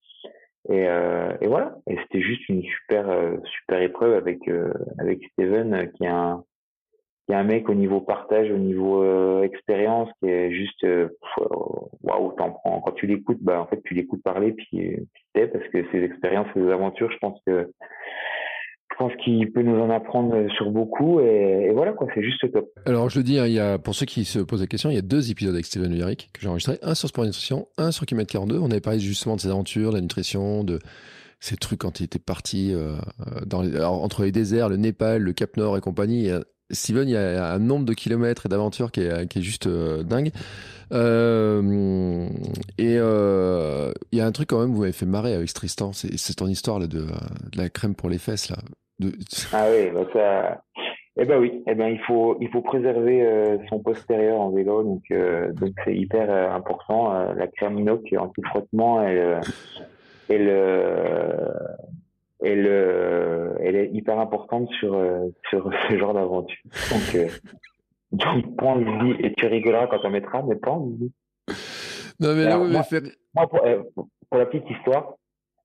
[0.70, 1.78] Et, euh, et voilà.
[1.88, 4.40] Et c'était juste une super euh, super épreuve avec
[5.00, 6.44] avec Steven qui est un
[7.30, 11.10] y a un mec au niveau partage, au niveau euh, expérience qui est juste euh,
[12.02, 12.82] waouh, t'en prends.
[12.82, 14.68] Quand tu l'écoutes, bah en fait tu l'écoutes parler puis,
[15.14, 17.72] puis t'es parce que ces expériences, ces aventures, je pense que
[19.00, 22.70] pense qu'il peut nous en apprendre sur beaucoup et, et voilà quoi, c'est juste top.
[22.86, 24.90] Alors je le dis, hein, il y a pour ceux qui se posent la question,
[24.92, 27.68] il y a deux épisodes avec Steven Véric que j'ai enregistré, un sur Sport Nutrition,
[27.78, 28.60] un sur Kilomètre 42.
[28.60, 30.80] On avait parlé justement de ses aventures, de la nutrition, de
[31.40, 32.98] ces trucs quand il était parti euh,
[33.82, 36.30] entre les déserts, le Népal, le Cap Nord et compagnie.
[36.72, 40.32] Steven, il y a un nombre de kilomètres et d'aventures qui est, juste euh, dingue.
[40.92, 42.30] Euh,
[42.78, 45.94] et euh, il y a un truc quand même, vous m'avez fait marrer avec Tristan,
[45.94, 47.08] c'est ton histoire de, de,
[47.56, 48.50] la crème pour les fesses.
[48.50, 48.58] Là.
[49.00, 49.12] De...
[49.54, 50.62] Ah oui, bah ça...
[51.22, 54.84] Eh ben oui, eh ben il faut il faut préserver euh, son postérieur en vélo,
[54.84, 57.34] donc euh, donc c'est hyper euh, important.
[57.34, 59.42] la crème inox anti-frottement, elle,
[60.30, 60.50] elle,
[62.42, 62.68] elle,
[63.60, 64.98] elle est hyper importante sur,
[65.50, 66.64] sur ce genre d'aventure.
[66.90, 67.28] Donc, euh,
[68.14, 71.54] donc, prends le et tu rigoleras quand on mettra, mais prends le
[72.22, 73.02] Non, mais moi, faire...
[73.36, 73.62] moi pour,
[74.30, 75.16] pour, la petite histoire,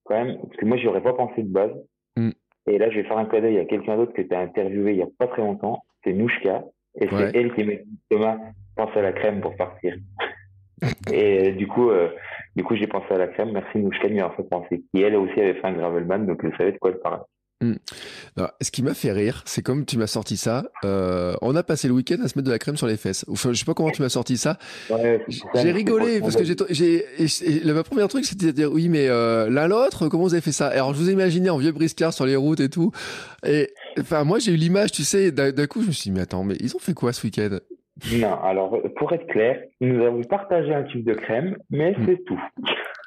[0.02, 1.72] quand même, parce que moi, j'y aurais pas pensé de base.
[2.16, 2.30] Mm.
[2.66, 3.48] Et là, je vais faire un cadeau.
[3.48, 5.82] Il y a quelqu'un d'autre que tu as interviewé il y a pas très longtemps.
[6.02, 6.64] C'est Nouchka.
[7.00, 8.38] Et c'est elle qui m'a dit, Thomas,
[8.76, 9.96] pense à la crème pour partir.
[11.12, 12.08] et du coup, euh,
[12.54, 13.52] du coup, j'ai pensé à la crème.
[13.52, 14.82] Merci Nouchka de m'y fait penser.
[14.92, 17.22] Qui elle aussi avait fait un gravelman, donc je savais de quoi elle parlait.
[17.64, 17.76] Hmm.
[18.60, 20.64] ce qui m'a fait rire, c'est comme tu m'as sorti ça.
[20.84, 23.24] Euh, on a passé le week-end à se mettre de la crème sur les fesses.
[23.28, 24.58] Enfin, je sais pas comment tu m'as sorti ça.
[24.90, 27.04] Ouais, j'ai rigolé parce que j'ai,
[27.64, 30.52] ma première truc, c'était de dire oui, mais euh, l'un l'autre, comment vous avez fait
[30.52, 30.68] ça?
[30.68, 32.92] Alors, je vous ai imaginé en vieux briscard sur les routes et tout.
[33.46, 35.30] Et enfin, moi, j'ai eu l'image, tu sais.
[35.30, 37.58] D'un coup, je me suis dit, mais attends, mais ils ont fait quoi ce week-end?
[38.12, 42.06] Non, alors pour être clair, nous avons partagé un tube de crème, mais hmm.
[42.06, 42.40] c'est tout.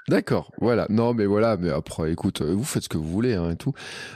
[0.09, 0.85] D'accord, voilà.
[0.89, 3.73] Non, mais voilà, mais après, écoute, vous faites ce que vous voulez hein, et tout.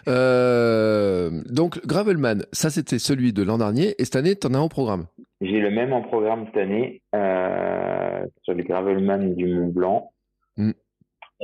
[0.08, 4.62] Euh, donc, Gravelman, ça c'était celui de l'an dernier, et cette année, tu en as
[4.62, 5.08] au programme.
[5.42, 10.12] j'ai le même en programme cette année euh, sur les Gravelman du Mont Blanc.
[10.56, 10.72] Mm.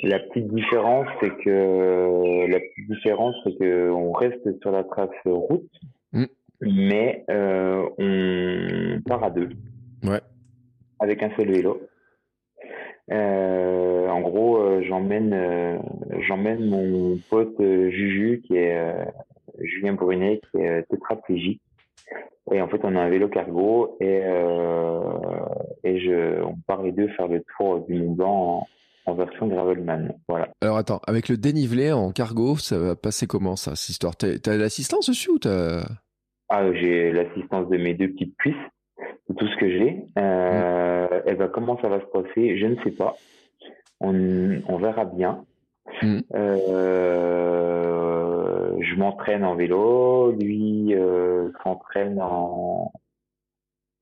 [0.04, 5.10] La petite différence, c'est que la petite différence, c'est que on reste sur la trace
[5.26, 5.70] route,
[6.14, 6.26] mm.
[6.62, 9.50] mais euh, on part à deux.
[10.04, 10.22] Ouais.
[11.00, 11.82] Avec un seul vélo.
[13.12, 15.78] Euh, en gros, euh, j'emmène euh,
[16.28, 18.95] j'emmène mon pote Juju qui est
[19.62, 21.62] Julien Brunet qui est tétraplégique
[22.51, 24.24] et en fait on a un vélo cargo et
[25.84, 28.68] et je on part les deux faire le tour du Mont Blanc
[29.05, 30.14] en, version gravelman.
[30.28, 30.49] Voilà.
[30.62, 34.18] Alors attends, avec le dénivelé en cargo, ça va passer comment ça, cette histoire?
[34.18, 35.86] T'as l'assistance dessus ou t'as
[36.49, 38.55] Ah, j'ai l'assistance de mes deux petites cuisses
[39.38, 40.06] tout ce que j'ai.
[40.18, 43.16] Euh, et ben, comment ça va se passer Je ne sais pas.
[44.00, 45.45] On, on verra bien.
[46.02, 46.20] Mm.
[46.34, 47.98] Euh,
[48.80, 52.91] je m'entraîne en vélo, lui euh, s'entraîne en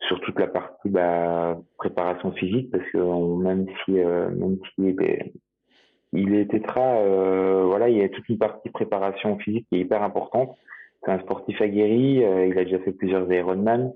[0.01, 5.33] sur toute la partie bah, préparation physique parce que même si euh, même s'il était
[6.13, 9.81] il est tétra, euh, voilà, il y a toute une partie préparation physique qui est
[9.81, 10.55] hyper importante.
[11.03, 13.91] C'est un sportif aguerri, il a déjà fait plusieurs Ironman.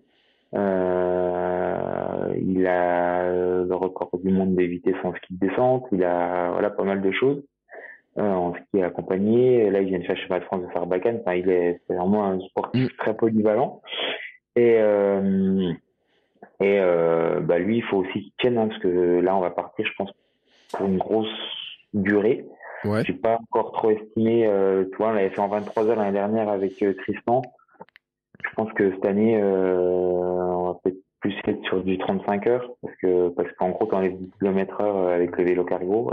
[0.56, 3.30] Euh, il a
[3.64, 5.86] le record du monde des vitesses en ski de descente.
[5.91, 7.43] Il a voilà pas mal de choses
[8.18, 9.70] euh, en ski accompagné.
[9.70, 11.20] Là, il vient de faire le chemin de France de Sarbacane.
[11.22, 12.97] Enfin, il est, vraiment un sportif mm.
[12.97, 13.82] très polyvalent.
[14.56, 15.74] Et euh,
[16.62, 19.50] et euh, bah lui, il faut aussi qu'il tienne hein, parce que là, on va
[19.50, 20.12] partir, je pense,
[20.74, 21.28] pour une grosse
[21.93, 22.45] durée.
[22.84, 23.04] Ouais.
[23.06, 24.45] J'ai pas encore trop estimé.
[24.45, 27.41] Euh, tu vois, on l'avait fait en 23 heures l'année dernière avec euh, Tristan.
[28.60, 32.93] Pense que cette année, euh, on va peut-être plus être sur du 35 heures parce
[32.97, 36.12] que parce qu'en gros, tu enlèves 10 km heure avec le vélo cargo.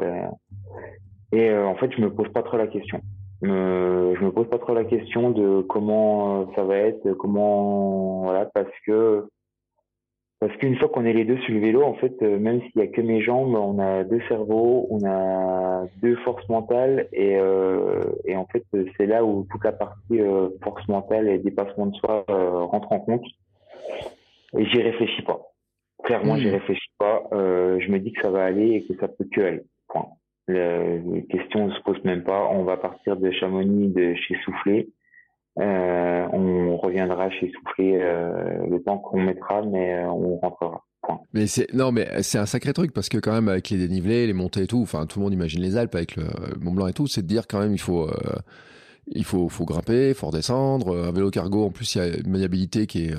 [1.32, 3.01] Et, et euh, en fait, je me pose pas trop la question.
[3.42, 8.47] Je me pose pas trop la question de comment euh, ça va être, comment voilà,
[8.55, 9.26] parce que
[10.38, 12.76] parce qu'une fois qu'on est les deux sur le vélo, en fait, euh, même s'il
[12.76, 18.03] y a que mes jambes, on a deux cerveaux, on a deux forces mentales, euh,
[18.26, 18.64] et en fait,
[18.97, 22.92] c'est là où toute la partie euh, force mentale et dépassement de soi euh, rentre
[22.92, 23.24] en compte.
[24.57, 25.40] Et j'y réfléchis pas.
[26.05, 26.53] Clairement, j'y mmh.
[26.53, 27.22] réfléchis pas.
[27.32, 29.62] je me dis que ça va aller et que ça peut que aller.
[29.88, 30.09] Point.
[30.49, 32.49] les questions ne se posent même pas.
[32.53, 34.88] On va partir de Chamonix, de chez Soufflé.
[35.59, 40.84] Euh, on reviendra chez Soufflé euh, le temps qu'on mettra, mais euh, on rentrera.
[41.32, 44.26] Mais c'est non, mais c'est un sacré truc parce que quand même avec les dénivelés,
[44.26, 46.24] les montées et tout, enfin tout le monde imagine les Alpes avec le
[46.61, 48.11] Mont Blanc et tout, c'est de dire quand même il faut
[49.07, 50.96] il faut faut grimper, faut redescendre.
[50.96, 53.14] Un vélo cargo, en plus il y a une maniabilité qui est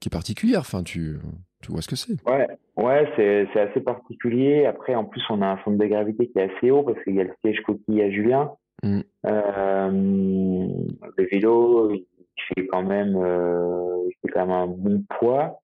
[0.00, 0.60] qui est particulière.
[0.60, 1.20] Enfin tu
[1.62, 2.14] tu vois ce que c'est.
[2.28, 4.66] Ouais, ouais, c'est c'est assez particulier.
[4.66, 7.14] Après en plus on a un centre de gravité qui est assez haut parce qu'il
[7.14, 8.50] y a le siège coquille à Julien.
[8.82, 9.00] Mm.
[9.26, 12.06] Euh, le vélo, il
[12.36, 15.60] fait quand même, euh, il fait quand même un bon poids.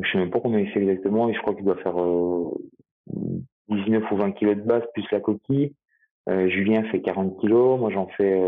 [0.00, 2.50] Je sais même pas combien il fait exactement, je crois qu'il doit faire euh,
[3.68, 5.74] 19 ou 20 kilos de base plus la coquille.
[6.28, 8.40] Euh, Julien fait 40 kilos, moi j'en fais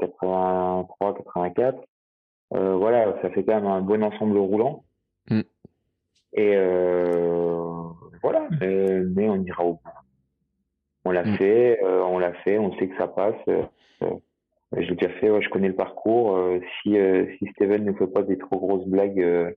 [0.00, 1.78] 83, 84.
[2.52, 4.84] Euh, voilà, ça fait quand même un bon ensemble roulant.
[5.30, 5.42] Mm.
[6.32, 6.56] Et
[8.22, 10.09] voilà, mais, mais, on ira au bout.
[11.10, 11.36] On l'a mm.
[11.38, 13.34] fait, euh, on l'a fait, on sait que ça passe.
[13.48, 13.62] Euh,
[14.04, 14.14] euh,
[14.76, 16.38] je l'ai déjà fait, ouais, je connais le parcours.
[16.82, 16.94] si,
[17.36, 19.56] si Steven ne fait pas des trop grosses blagues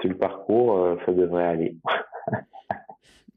[0.00, 1.76] sur le parcours, ça devrait aller.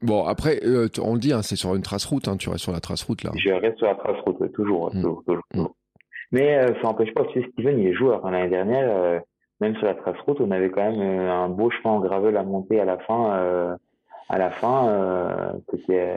[0.04, 0.58] Bon, après,
[1.00, 3.04] on le dit, hein, c'est sur une trace route, hein, tu restes sur la trace
[3.04, 3.30] route là.
[3.36, 4.92] Je reste sur la trace route, toujours.
[4.92, 5.60] Mm.
[5.60, 5.68] Mm.
[6.32, 8.28] Mais ça n'empêche pas, tu sais, Steven, il est joueur.
[8.28, 9.22] L'année dernière,
[9.60, 12.42] même sur la trace route, on avait quand même un beau chemin en gravel à
[12.42, 13.76] monter à la fin
[14.28, 16.16] à la fin, c'était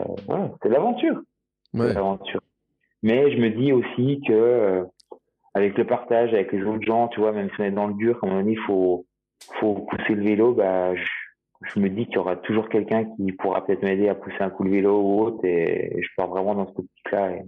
[3.04, 4.84] Mais je me dis aussi que euh,
[5.54, 7.94] avec le partage, avec les autres gens, tu vois, même si on est dans le
[7.94, 9.06] dur, comme on dit, faut,
[9.60, 11.06] faut pousser le vélo, bah, je,
[11.62, 14.50] je me dis qu'il y aura toujours quelqu'un qui pourra peut-être m'aider à pousser un
[14.50, 17.32] coup le vélo ou autre, et, je pars vraiment dans ce optique-là.
[17.32, 17.44] Et,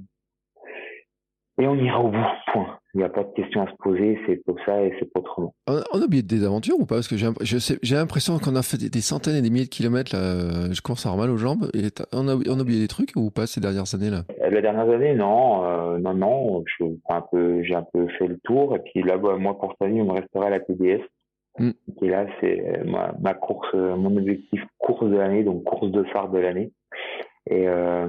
[1.59, 2.17] et on ira au bout,
[2.51, 2.77] point.
[2.93, 5.19] Il n'y a pas de question à se poser, c'est pour ça et c'est pas
[5.19, 5.53] autrement.
[5.67, 6.95] On, a oublié des aventures ou pas?
[6.95, 10.71] Parce que j'ai l'impression qu'on a fait des, centaines et des milliers de kilomètres, là.
[10.71, 11.69] je commence à avoir mal aux jambes.
[11.73, 14.23] Et on, a, on a oublié des trucs ou pas ces dernières années là?
[14.41, 15.63] Euh, Les dernières années, non.
[15.65, 16.63] Euh, non, non.
[16.77, 18.75] J'ai un, peu, un peu fait le tour.
[18.75, 21.01] Et puis là, bah, moi, pour cette année, il me restera la TDS.
[21.59, 21.71] Mm.
[22.01, 26.29] Et là, c'est ma, ma, course, mon objectif course de l'année, donc course de phare
[26.29, 26.71] de l'année.
[27.49, 28.07] Et, euh,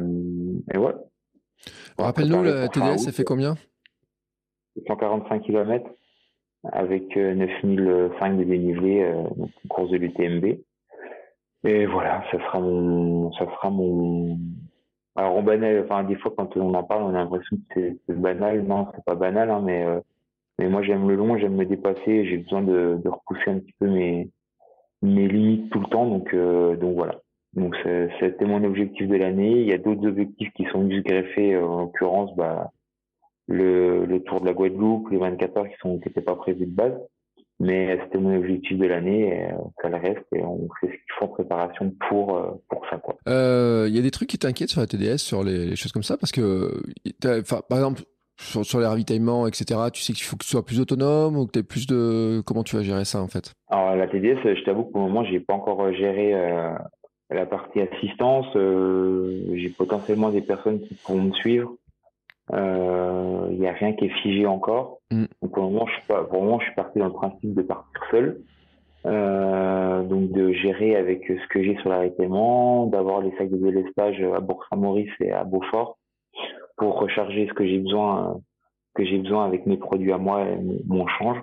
[0.74, 0.94] et ouais,
[1.98, 3.56] Rappelle-nous, la TDS, ça fait combien
[4.86, 5.90] 145 km
[6.72, 9.24] avec 9005 de dénivelé, euh,
[9.68, 10.58] course de l'UTMB.
[11.64, 14.38] Et voilà, ça sera mon, ça sera mon.
[15.16, 18.18] Alors on banal, enfin des fois quand on en parle, on a l'impression que c'est
[18.20, 18.62] banal.
[18.62, 20.00] Non, c'est pas banal, hein, mais euh,
[20.58, 22.26] mais moi j'aime le long, j'aime me dépasser.
[22.26, 24.30] J'ai besoin de, de repousser un petit peu mes
[25.02, 26.06] mes limites tout le temps.
[26.06, 27.20] Donc, donc voilà.
[27.54, 27.74] Donc
[28.20, 29.60] c'était mon objectif de l'année.
[29.60, 32.70] Il y a d'autres objectifs qui sont juste greffés, en l'occurrence, bah,
[33.46, 36.66] le, le tour de la Guadeloupe, les 24 heures qui sont qui n'étaient pas prévus
[36.66, 36.94] de base.
[37.60, 39.48] Mais c'était mon objectif de l'année, et
[39.82, 42.98] ça le reste, et on fait ce qu'il faut en préparation pour, euh, pour ça.
[42.98, 43.16] quoi.
[43.26, 45.90] Il euh, y a des trucs qui t'inquiètent sur la TDS, sur les, les, choses
[45.90, 46.80] comme ça, parce que,
[47.20, 48.02] par exemple,
[48.40, 51.46] sur, sur, les ravitaillements, etc., tu sais qu'il faut que tu sois plus autonome ou
[51.46, 52.40] que tu aies plus de...
[52.46, 53.52] Comment tu vas gérer ça, en fait?
[53.70, 56.70] Alors, la TDS, je t'avoue que pour le moment, j'ai pas encore géré euh,
[57.30, 58.46] la partie assistance.
[58.56, 61.74] Euh, j'ai potentiellement des personnes qui pourront me suivre.
[62.50, 64.98] Il euh, n'y a rien qui est figé encore.
[65.10, 65.24] Mm.
[65.42, 67.12] Donc pour le moment, je suis pas, pour le moment, je suis parti dans le
[67.12, 68.40] principe de partir seul.
[69.06, 74.20] Euh, donc de gérer avec ce que j'ai sur l'arrêtement, d'avoir les sacs de délestage
[74.22, 75.98] à Bourg-Saint-Maurice et à Beaufort
[76.76, 78.40] pour recharger ce que j'ai besoin,
[78.94, 81.38] que j'ai besoin avec mes produits à moi et mon change.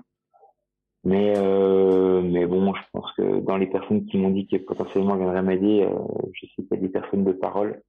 [1.05, 5.15] Mais euh, mais bon, je pense que dans les personnes qui m'ont dit que potentiellement
[5.15, 5.91] viendraient m'aider, euh,
[6.33, 7.79] je sais qu'il y a des personnes de parole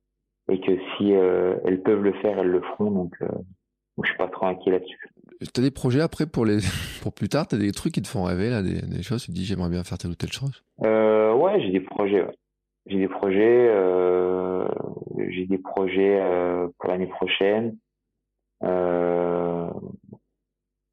[0.52, 2.90] et que si euh, elles peuvent le faire, elles le feront.
[2.90, 3.16] Donc,
[4.02, 4.98] je suis pas trop inquiet là-dessus.
[5.40, 6.58] Tu as des projets après pour les
[7.02, 7.48] pour plus tard?
[7.48, 9.24] Tu as des trucs qui te font rêver là, des, des choses?
[9.24, 10.62] Tu te dis j'aimerais bien faire telle ou telle chose?
[10.78, 12.20] Ouais, j'ai des projets.
[12.20, 12.34] Ouais.
[12.84, 13.72] J'ai des projets.
[15.30, 16.20] J'ai des projets
[16.78, 17.78] pour l'année prochaine.
[18.60, 19.70] On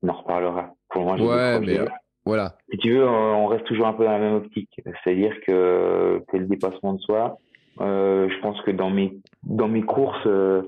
[0.08, 0.74] en reparlera.
[0.90, 1.80] Pour moi, j'ai ouais, des projets.
[1.80, 2.54] Mais, voilà.
[2.72, 4.82] Si tu veux, on reste toujours un peu dans la même optique.
[5.04, 7.38] C'est-à-dire que c'est le dépassement de soi.
[7.82, 10.62] Euh, je pense que dans mes dans mes courses, euh,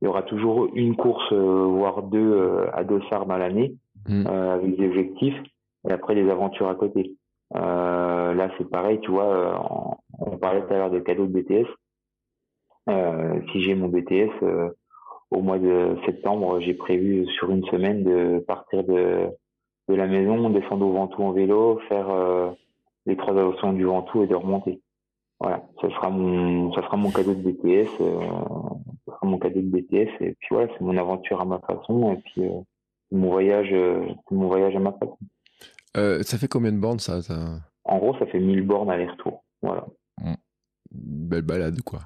[0.00, 3.74] il y aura toujours une course, euh, voire deux euh, à dossard dans l'année,
[4.08, 4.26] mm.
[4.26, 5.36] avec des objectifs,
[5.88, 7.16] et après des aventures à côté.
[7.52, 11.66] là, c'est pareil, tu vois, on, parlait tout à l'heure de cadeaux de BTS.
[13.52, 14.32] si j'ai mon BTS,
[15.30, 19.28] au mois de septembre, j'ai prévu sur une semaine de partir de,
[19.90, 22.08] de la maison, descendre au Ventoux en vélo, faire
[23.06, 24.80] les trois ascensions du Ventoux et de remonter.
[25.40, 28.20] Voilà, ça sera mon, ça sera mon cadeau de BTS, euh,
[29.06, 32.12] ça sera mon cadeau de BTS et puis voilà, c'est mon aventure à ma façon
[32.12, 32.60] et puis euh,
[33.10, 35.16] mon voyage, euh, mon voyage à ma façon.
[35.96, 37.34] Euh, ça fait combien de bornes ça, ça,
[37.84, 39.42] En gros, ça fait 1000 bornes aller-retour.
[39.62, 39.86] Voilà.
[40.20, 40.34] Mmh.
[40.92, 42.00] Belle balade quoi.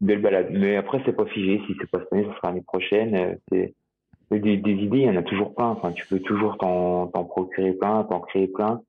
[0.00, 1.60] Belle balade, mais après c'est pas figé.
[1.66, 3.14] Si c'est pas cette année, ça sera l'année prochaine.
[3.14, 3.74] Euh, c'est
[4.40, 5.68] des, des, idées, il y en a toujours plein.
[5.68, 8.80] Enfin, tu peux toujours t'en procurer plein, t'en créer plein.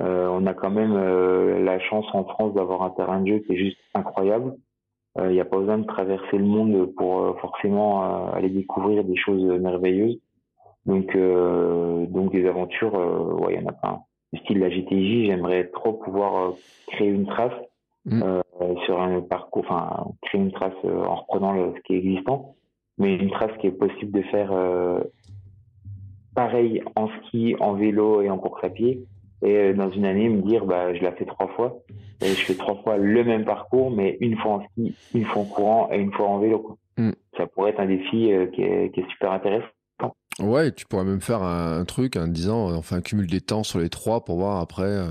[0.00, 3.38] Euh, on a quand même euh, la chance en France d'avoir un terrain de jeu
[3.40, 4.54] qui est juste incroyable.
[5.16, 9.16] Il euh, n'y a pas besoin de traverser le monde pour forcément aller découvrir des
[9.16, 10.18] choses merveilleuses.
[10.86, 14.00] Donc, donc des aventures, ouais, il y en a pas.
[14.32, 16.54] Du style la GTJ, j'aimerais trop pouvoir
[16.86, 17.52] créer une trace
[18.06, 18.22] mmh.
[18.86, 22.54] sur un parcours, enfin créer une trace en reprenant le, ce qui est existant,
[22.98, 24.52] mais une trace qui est possible de faire
[26.38, 29.02] pareil en ski, en vélo et en course à pied.
[29.42, 31.80] Et euh, dans une année me dire bah je la fais trois fois.
[32.20, 35.42] Et je fais trois fois le même parcours mais une fois en ski une fois
[35.42, 36.76] en courant et une fois en vélo quoi.
[36.96, 37.10] Mm.
[37.36, 39.66] ça pourrait être un défi euh, qui, est, qui, est, super intéressant.
[40.40, 43.80] Ouais tu pourrais même faire un, truc en disant enfin un cumul des temps sur
[43.80, 45.08] les trois pour voir après euh,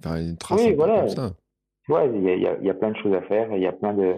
[0.00, 1.06] faire une trace oui voilà.
[1.88, 3.48] ouais il y a, y a plein de choses à faire.
[3.52, 4.14] Il y a plein de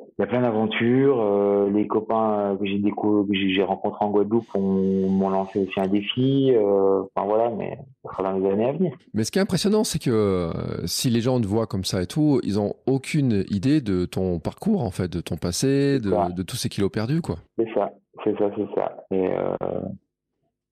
[0.00, 1.20] il y a plein d'aventures.
[1.20, 6.52] Euh, les copains que j'ai que j'ai rencontrés en Guadeloupe m'ont lancé aussi un défi.
[6.54, 8.92] Euh, enfin voilà, mais ça sera dans les années à venir.
[9.14, 12.02] Mais ce qui est impressionnant, c'est que euh, si les gens te voient comme ça
[12.02, 16.34] et tout, ils ont aucune idée de ton parcours en fait, de ton passé, de,
[16.34, 17.36] de, tous ces kilos perdus, quoi.
[17.56, 17.92] C'est ça,
[18.24, 19.04] c'est ça, c'est ça.
[19.10, 19.30] Et,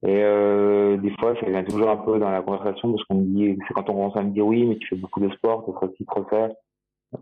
[0.08, 3.58] et des fois, ça vient toujours un peu dans la conversation parce qu'on me dit,
[3.66, 5.72] c'est quand on commence à me dire oui, mais tu fais beaucoup de sport, tu
[5.72, 6.48] ferais ci, trop ça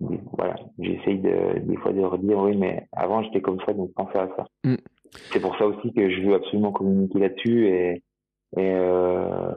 [0.01, 4.19] voilà, j'essaye de, des fois de redire oui, mais avant j'étais comme ça, donc pensez
[4.19, 4.47] à ça.
[4.65, 4.77] Mm.
[5.33, 8.03] C'est pour ça aussi que je veux absolument communiquer là-dessus et,
[8.57, 9.53] et euh,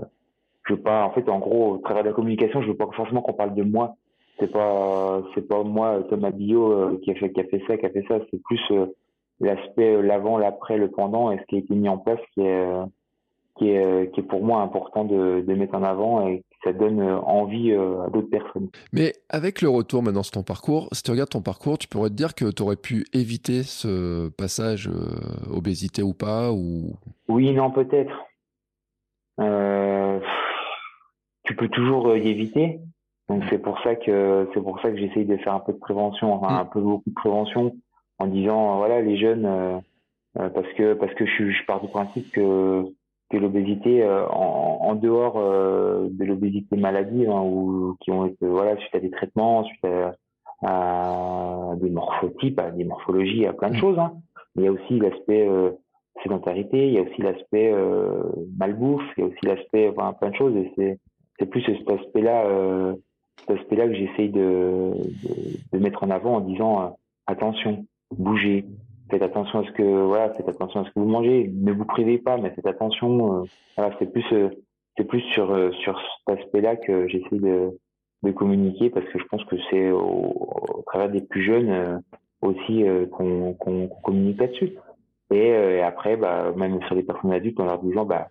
[0.68, 2.88] je veux pas, en fait, en gros, au travers de la communication, je veux pas
[2.96, 3.96] forcément qu'on parle de moi.
[4.40, 7.78] C'est pas, c'est pas moi, Thomas Bio, euh, qui a fait, qui a fait ça,
[7.78, 8.20] qui a fait ça.
[8.30, 8.86] C'est plus euh,
[9.40, 12.42] l'aspect, euh, l'avant, l'après, le pendant et ce qui a été mis en place qui
[12.42, 12.68] est,
[13.58, 17.00] qui est, qui est pour moi important de, de mettre en avant et ça donne
[17.00, 18.70] euh, envie euh, à d'autres personnes.
[18.92, 22.10] Mais avec le retour maintenant sur ton parcours, si tu regardes ton parcours, tu pourrais
[22.10, 26.94] te dire que tu aurais pu éviter ce passage euh, obésité ou pas ou?
[27.28, 28.14] Oui, non, peut-être.
[29.40, 30.20] Euh,
[31.44, 32.80] tu peux toujours y éviter.
[33.30, 35.78] Donc c'est pour ça que c'est pour ça que j'essaye de faire un peu de
[35.78, 36.60] prévention, enfin mm.
[36.60, 37.76] un peu beaucoup de prévention,
[38.20, 39.82] en disant voilà les jeunes
[40.34, 42.86] parce que parce que je, je pars du principe que
[43.30, 48.46] que l'obésité euh, en, en, dehors euh, de l'obésité maladie hein, ou qui ont été
[48.46, 50.14] voilà suite à des traitements suite à,
[50.64, 53.80] à des morphotypes à des morphologies à plein de mmh.
[53.80, 54.14] choses hein.
[54.56, 55.72] il y a aussi l'aspect euh,
[56.24, 57.74] sédentarité il y a aussi l'aspect
[58.58, 61.00] malbouffe il y a aussi l'aspect enfin, plein de choses et c'est
[61.38, 62.96] c'est plus cet aspect là
[63.40, 64.92] cet aspect-là que j'essaye de,
[65.72, 66.88] de, mettre en avant en disant euh,
[67.28, 67.86] attention,
[68.16, 68.66] bougez,
[69.10, 71.86] faites attention à ce que voilà, faites attention à ce que vous mangez, ne vous
[71.86, 73.46] privez pas, mais faites attention.
[73.78, 74.26] voilà, c'est plus
[74.98, 77.72] c'est plus sur sur cet aspect-là que j'essaie de
[78.36, 82.02] communiquer parce que je pense que c'est au, travers des plus jeunes
[82.42, 84.74] aussi qu'on qu'on communique là-dessus.
[85.32, 88.28] Et, après, bah, même sur les personnes adultes, en leur disant, bah,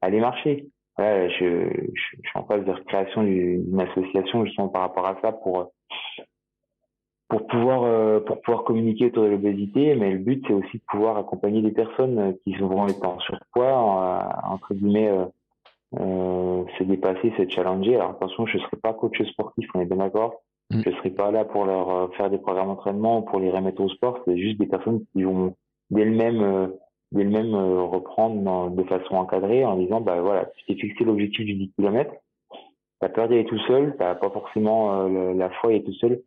[0.00, 0.68] allez marcher,
[0.98, 5.32] je, je, je, suis en phase de création d'une association justement par rapport à ça
[5.32, 5.72] pour
[7.34, 10.82] pour pouvoir euh, pour pouvoir communiquer autour de l'obésité mais le but c'est aussi de
[10.86, 15.24] pouvoir accompagner des personnes qui sont vraiment en surpoids entre guillemets euh,
[15.98, 17.96] euh, se dépasser se challenger.
[17.96, 20.42] Alors attention je serai pas coach sportif on est bien d'accord.
[20.70, 20.82] Mm.
[20.86, 23.88] je serai pas là pour leur euh, faire des programmes d'entraînement pour les remettre au
[23.88, 24.20] sport.
[24.24, 25.56] C'est juste des personnes qui vont
[25.90, 26.70] d'elles-mêmes
[27.10, 31.54] d'elle-même euh, reprendre de façon encadrée en disant bah voilà tu t'es fixé l'objectif du
[31.54, 32.12] 10 km
[33.00, 35.94] t'as peur d'y aller tout seul t'as pas forcément euh, la foi d'y aller tout
[35.94, 36.22] seul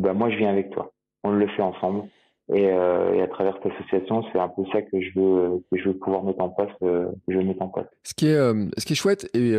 [0.00, 0.92] bah moi je viens avec toi.
[1.24, 2.04] On le fait ensemble.
[2.52, 5.78] Et, euh, et à travers cette association c'est un peu ça que je veux que
[5.78, 7.86] je veux pouvoir mettre en place que je veux mettre en place.
[8.02, 9.54] Ce qui est est chouette et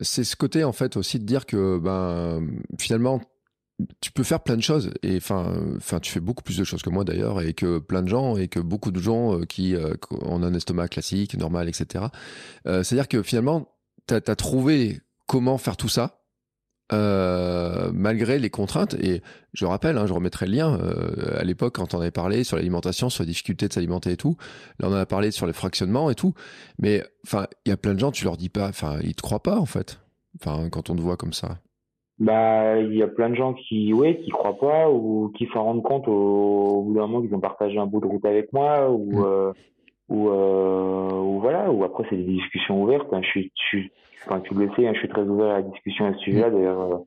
[0.00, 2.40] c'est ce côté en fait aussi de dire que ben
[2.80, 3.20] finalement
[4.00, 4.92] tu peux faire plein de choses.
[5.02, 8.02] Et enfin enfin tu fais beaucoup plus de choses que moi d'ailleurs et que plein
[8.02, 11.68] de gens et que beaucoup de gens euh, qui euh, ont un estomac classique normal
[11.68, 12.06] etc
[12.66, 13.68] euh, c'est à dire que finalement
[14.08, 16.20] tu as, trouvé comment faire tout ça
[16.92, 19.22] malgré les contraintes et
[19.52, 20.78] je rappelle hein, je remettrai le lien
[21.36, 24.36] à l'époque quand on avait parlé sur l'alimentation sur la difficulté de s'alimenter et tout
[24.78, 26.34] là on en a parlé sur les fractionnements et tout
[26.78, 29.22] mais enfin il y a plein de gens tu leur dis pas enfin ils te
[29.22, 30.00] croient pas en fait
[30.40, 31.58] enfin quand on te voit comme ça
[32.18, 35.64] bah, il y a plein de gens qui, ouais, qui croient pas ou qui s'en
[35.64, 38.90] rendent compte au, bout d'un moment qu'ils ont partagé un bout de route avec moi
[38.90, 39.24] ou, mm.
[39.24, 39.52] euh,
[40.08, 43.12] ou, euh, ou voilà, ou après c'est des discussions ouvertes.
[43.12, 43.20] Hein.
[43.22, 43.90] Je suis, je suis,
[44.26, 46.50] enfin, tu le sais, hein, je suis très ouvert à la discussion à ce sujet-là.
[46.50, 46.54] Mm.
[46.54, 47.04] D'ailleurs,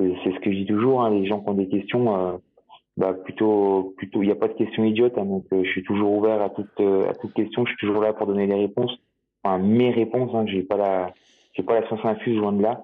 [0.00, 1.02] euh, c'est ce que je dis toujours.
[1.02, 2.32] Hein, les gens qui ont des questions, euh,
[2.96, 5.16] bah plutôt, plutôt, il n'y a pas de questions idiotes.
[5.16, 7.64] Hein, donc, euh, je suis toujours ouvert à toute, à toute question.
[7.64, 8.98] Je suis toujours là pour donner les réponses,
[9.42, 10.30] enfin mes réponses.
[10.34, 11.12] Hein, j'ai pas la,
[11.54, 12.82] j'ai pas la science infuse loin de là.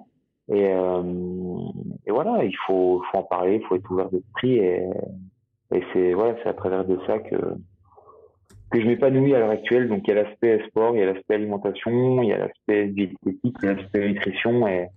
[0.50, 1.02] Et, euh,
[2.06, 4.56] et voilà, il faut, faut en parler, il faut être ouvert d'esprit.
[4.56, 4.82] Et,
[5.74, 7.36] et c'est voilà, c'est à travers de ça que,
[8.70, 9.88] que je m'épanouis à l'heure actuelle.
[9.88, 12.88] Donc il y a l'aspect sport, il y a l'aspect alimentation, il y a l'aspect
[12.88, 14.66] diététique, il y a l'aspect nutrition.
[14.68, 14.88] Et,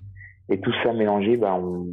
[0.49, 1.87] et tout ça mélangé, bah, on,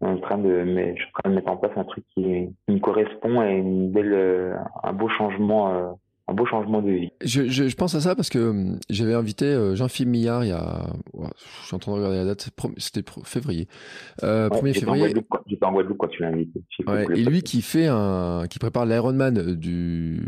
[0.00, 2.04] on est en train de, je suis en train de mettre en place un truc
[2.14, 5.92] qui, qui me correspond et une belle, un beau changement euh,
[6.28, 7.12] un beau changement de vie.
[7.24, 10.48] Je, je, je pense à ça parce que hum, j'avais invité euh, Jean-Philippe Millard il
[10.48, 13.68] y a, je suis en train de regarder la date, c'était février,
[14.24, 15.14] euh, 1er février.
[15.46, 16.60] J'étais en Guadeloupe quand tu l'as invité.
[16.86, 20.20] Ouais, et lui qui fait un, qui prépare l'Ironman du,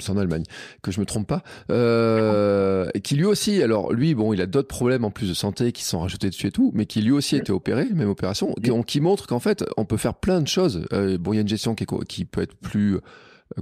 [0.00, 0.44] c'est en Allemagne,
[0.82, 4.46] que je me trompe pas, euh, et qui lui aussi, alors lui, bon, il a
[4.46, 7.12] d'autres problèmes en plus de santé qui sont rajoutés dessus et tout, mais qui lui
[7.12, 10.40] aussi a été opéré, même opération, qui, qui montre qu'en fait, on peut faire plein
[10.40, 10.86] de choses.
[10.92, 12.98] Euh, bon, il y a une gestion qui, est, qui peut être plus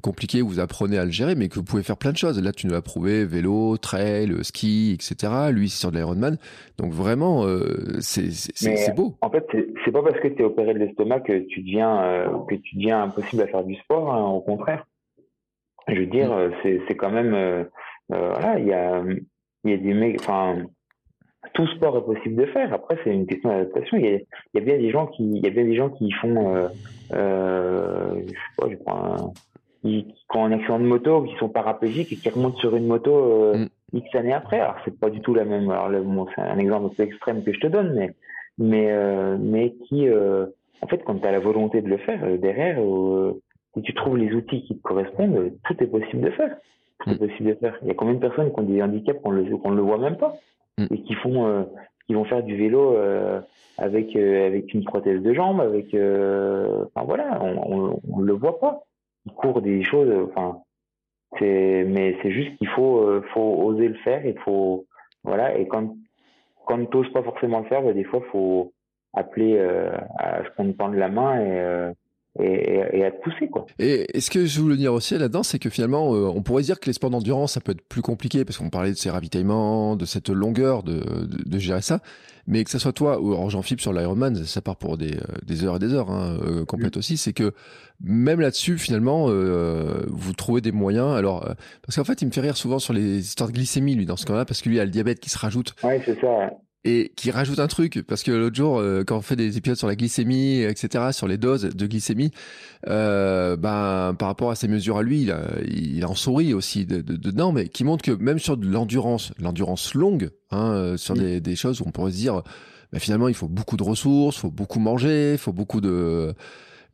[0.02, 2.42] compliqué, vous apprenez à le gérer, mais que vous pouvez faire plein de choses.
[2.42, 5.32] Là, tu nous as prouvé vélo, trail, ski, etc.
[5.52, 6.36] Lui, c'est sur de l'Ironman.
[6.78, 9.16] Donc vraiment, euh, c'est beau.
[9.20, 9.46] En fait,
[9.84, 12.76] c'est pas parce que tu es opéré de l'estomac que tu deviens euh, que tu
[12.76, 14.12] deviens impossible à faire du sport.
[14.12, 14.86] Hein, au contraire.
[15.88, 17.64] Je veux dire, euh, c'est quand même euh,
[18.08, 19.02] voilà, il y a
[19.64, 20.56] il y a des enfin
[21.54, 22.72] tout sport est possible de faire.
[22.72, 23.96] Après, c'est une question d'adaptation.
[23.96, 26.10] Il, il, y a bien des gens qui, il y a bien des gens qui
[26.10, 26.68] font,
[27.12, 29.32] euh, je sais pas, je prends un,
[29.82, 32.86] qui, qui, ont un accident de moto, qui sont paraplégiques et qui remontent sur une
[32.86, 33.58] moto euh,
[33.92, 33.98] mm.
[33.98, 34.60] X années après.
[34.60, 35.70] Alors c'est pas du tout la même.
[35.70, 38.14] Alors bon, c'est un exemple un peu extrême que je te donne, mais
[38.58, 40.46] mais euh, mais qui, euh,
[40.80, 42.78] en fait, quand tu as la volonté de le faire euh, derrière,
[43.76, 46.56] euh, si tu trouves les outils qui te correspondent, tout est possible de faire.
[47.00, 47.18] Tout est mm.
[47.18, 47.78] possible de faire.
[47.82, 49.98] Il y a combien de personnes qui ont des handicaps qu'on le qu'on le voit
[49.98, 50.34] même pas
[50.78, 50.86] mm.
[50.90, 51.68] et qui font
[52.06, 52.96] qui vont faire du vélo
[53.78, 58.86] avec avec une prothèse de jambe, avec enfin voilà, on, on le voit pas
[59.34, 60.28] court des choses.
[60.30, 60.60] Enfin,
[61.38, 64.24] c'est, mais c'est juste qu'il faut, euh, faut oser le faire.
[64.24, 64.86] Il faut,
[65.24, 65.56] voilà.
[65.58, 65.94] Et quand,
[66.66, 68.72] quand n'ose pas forcément le faire, bah, des fois, faut
[69.14, 71.92] appeler euh, à ce qu'on tende la main et, euh,
[72.40, 73.66] et, et, à te pousser quoi.
[73.78, 76.80] Et, ce que je voulais dire aussi là-dedans, c'est que finalement, euh, on pourrait dire
[76.80, 79.96] que les sports d'endurance, ça peut être plus compliqué parce qu'on parlait de ces ravitaillements,
[79.96, 82.00] de cette longueur, de, de, de gérer ça.
[82.48, 85.64] Mais que ça soit toi ou Jean-Philippe sur l'Ironman, ça part pour des, euh, des
[85.64, 87.16] heures et des heures hein, euh, complètes aussi.
[87.16, 87.52] C'est que
[88.00, 91.16] même là-dessus, finalement, euh, vous trouvez des moyens.
[91.16, 91.40] Alors,
[91.82, 94.16] parce qu'en fait, il me fait rire souvent sur les histoires de glycémie, lui, dans
[94.16, 95.74] ce cas-là, parce que lui, il a le diabète qui se rajoute.
[95.82, 96.50] Ouais, c'est ça
[96.86, 99.76] et qui rajoute un truc parce que l'autre jour euh, quand on fait des épisodes
[99.76, 102.30] sur la glycémie etc sur les doses de glycémie
[102.86, 107.00] euh, ben par rapport à ses mesures à lui il, il en sourit aussi de,
[107.00, 111.14] de, dedans mais qui montre que même sur de l'endurance l'endurance longue hein, euh, sur
[111.14, 112.42] des, des, choses où on pourrait se dire
[112.92, 116.34] bah, finalement, il faut beaucoup de ressources, faut beaucoup manger, faut beaucoup de,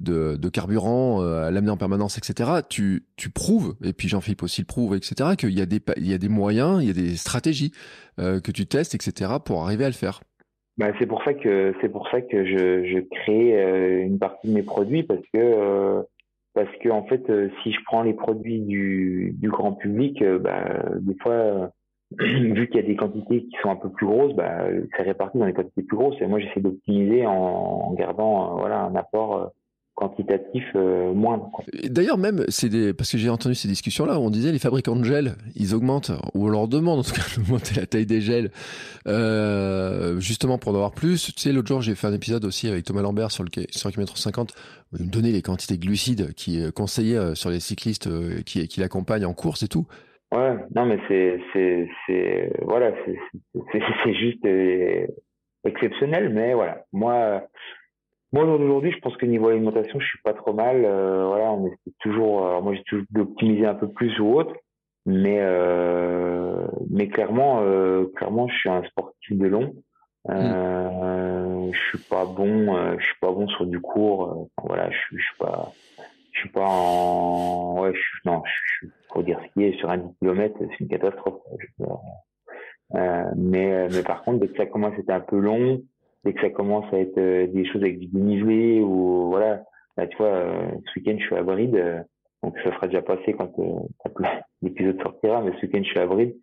[0.02, 2.50] de, carburant euh, à l'amener en permanence, etc.
[2.68, 6.12] Tu, tu prouves, et puis Jean-Philippe aussi le prouve, etc., qu'il y, a des, y
[6.12, 7.72] a des moyens, il y a des stratégies
[8.18, 10.20] euh, que tu testes, etc., pour arriver à le faire.
[10.78, 14.48] Bah, c'est pour ça que c'est pour ça que je, je crée euh, une partie
[14.48, 16.02] de mes produits parce que
[16.54, 17.22] parce que en fait
[17.62, 20.64] si je prends les produits du, grand public bah,
[20.98, 21.72] des fois
[22.18, 24.64] vu qu'il y a des quantités qui sont un peu plus grosses bah
[24.96, 28.80] c'est réparti dans des quantités plus grosses et moi j'essaie d'optimiser en, en, gardant voilà
[28.80, 29.52] un apport
[29.94, 31.50] quantitatif euh, moindre.
[31.84, 32.94] D'ailleurs, même, c'est des...
[32.94, 36.46] parce que j'ai entendu ces discussions-là, on disait les fabricants de gel, ils augmentent, ou
[36.46, 38.50] on leur demande en tout cas d'augmenter la taille des gels,
[39.06, 41.34] euh, justement pour en avoir plus.
[41.34, 43.88] Tu sais, l'autre jour, j'ai fait un épisode aussi avec Thomas Lambert sur le, sur
[43.88, 44.52] le kilomètre 50,
[44.92, 48.42] où il me donnait les quantités de glucides qui conseillait euh, sur les cyclistes euh,
[48.46, 49.86] qui, qui l'accompagnent en course et tout.
[50.32, 53.18] Ouais, non, mais c'est, c'est, c'est, voilà, c'est,
[53.70, 54.46] c'est juste
[55.64, 56.86] exceptionnel, mais voilà.
[56.92, 57.42] Moi,
[58.32, 60.84] moi, aujourd'hui, je pense que niveau alimentation, je suis pas trop mal.
[60.84, 62.46] Euh, voilà, on essaie toujours.
[62.46, 64.54] Alors moi, j'ai toujours d'optimiser un peu plus ou autre,
[65.04, 69.74] mais euh, mais clairement, euh, clairement, je suis un sportif de long.
[70.30, 72.74] Euh, Je suis pas bon.
[72.74, 74.48] Euh, je suis pas bon sur du court.
[74.64, 75.72] voilà, je suis, je suis pas.
[76.32, 77.82] Je suis pas en.
[77.82, 78.42] Ouais, je suis, non.
[78.46, 81.42] Je, faut dire ce qui est sur un 10 km, c'est une catastrophe.
[83.36, 85.82] mais mais par contre, dès que ça commence, c'était un peu long
[86.24, 89.62] dès que ça commence à être euh, des choses avec du dénivelé ou voilà,
[89.96, 92.00] là tu vois, euh, ce week-end je suis à Bride, euh,
[92.42, 93.52] donc ça sera déjà passé quand,
[94.62, 96.34] l'épisode sortira, mais ce week-end je suis à Bride,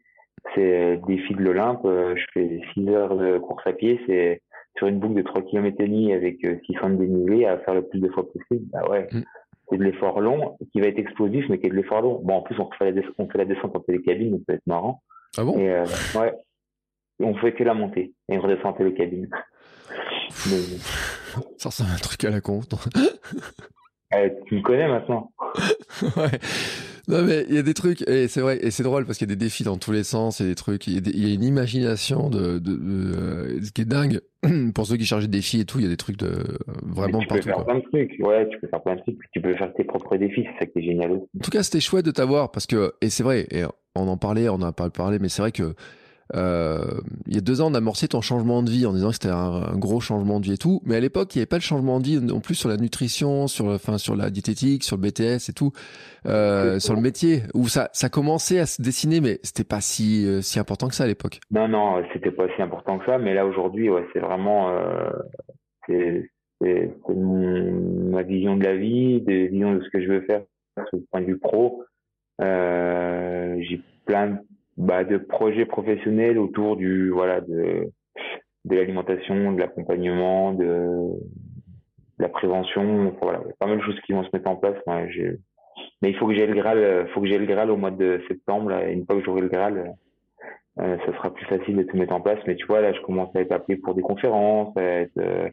[0.56, 4.42] c'est défi de l'Olympe, je fais 6 heures de course à pied, c'est
[4.78, 7.82] sur une boucle de 3 km et demi avec 600 de dénivelé à faire le
[7.82, 9.08] plus de fois possible, bah ouais.
[9.12, 9.24] Mm.
[9.70, 12.20] C'est de l'effort long qui va être explosif, mais qui est de l'effort long.
[12.24, 14.46] Bon, en plus, on fait la, descente, on fait la descente en télécabine, donc ça
[14.48, 15.04] peut être marrant.
[15.38, 15.60] Ah bon?
[15.60, 15.70] Et,
[16.18, 16.34] ouais.
[17.20, 18.74] on fait que la montée et on redescend en
[21.58, 22.62] Ça ressemble à un truc à la con.
[24.12, 25.32] Eh, tu me connais maintenant.
[26.18, 26.40] ouais.
[27.08, 29.28] Non mais il y a des trucs et c'est vrai et c'est drôle parce qu'il
[29.28, 31.32] y a des défis dans tous les sens, il y a des trucs, il y
[31.32, 34.22] a, une imagination de, de, euh, ce qui est dingue
[34.76, 36.44] pour ceux qui chargent des défis et tout, il y a des trucs de
[36.84, 37.44] vraiment tu partout.
[37.44, 39.56] Tu peux faire plein de trucs, ouais, tu peux faire plein de trucs, tu peux
[39.56, 41.30] faire tes propres défis, c'est ça qui est génial aussi.
[41.36, 43.64] En tout cas, c'était chouette de t'avoir parce que et c'est vrai et
[43.96, 45.74] on en parlait, on n'a pas parlé, mais c'est vrai que
[46.36, 49.08] euh, il y a deux ans, on a amorcé ton changement de vie en disant
[49.10, 50.82] que c'était un, gros changement de vie et tout.
[50.86, 52.78] Mais à l'époque, il n'y avait pas le changement de vie non plus sur la
[52.78, 55.72] nutrition, sur, enfin, sur la diététique, sur le BTS et tout,
[56.26, 60.26] euh, sur le métier, où ça, ça commençait à se dessiner, mais c'était pas si,
[60.28, 61.40] euh, si important que ça à l'époque.
[61.52, 63.18] Non, non, c'était pas si important que ça.
[63.18, 65.10] Mais là, aujourd'hui, ouais, c'est vraiment, euh,
[65.88, 66.30] c'est,
[66.62, 70.42] c'est, ma vision de la vie, de vision de ce que je veux faire
[70.90, 71.84] sur le point de vue pro.
[72.42, 74.38] Euh, j'ai plein de
[74.80, 77.92] bah, de projets professionnels autour du voilà de
[78.66, 83.14] de l'alimentation, de l'accompagnement, de, de, la prévention.
[83.22, 84.78] Voilà, pas mal de choses qui vont se mettre en place.
[84.88, 88.22] mais il faut que j'ai le Graal, faut que j'ai le Graal au mois de
[88.28, 88.70] septembre.
[88.70, 89.96] Là, et une fois que j'aurai le Graal,
[90.80, 92.40] euh, ça sera plus facile de tout mettre en place.
[92.48, 95.50] Mais tu vois, là, je commence à être appelé pour des conférences, à être, euh,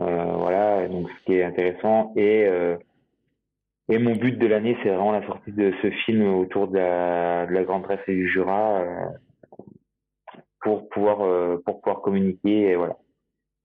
[0.00, 2.12] euh voilà, donc ce qui est intéressant.
[2.16, 2.76] Et euh,
[3.88, 7.46] et mon but de l'année, c'est vraiment la sortie de ce film autour de la,
[7.46, 9.06] de la Grande Tresse et du Jura euh,
[10.62, 12.70] pour pouvoir euh, pour pouvoir communiquer.
[12.70, 12.96] Et voilà,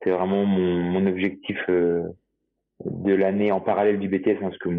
[0.04, 2.04] c'est vraiment mon, mon objectif euh,
[2.84, 4.70] de l'année en parallèle du BTS, hein, parce que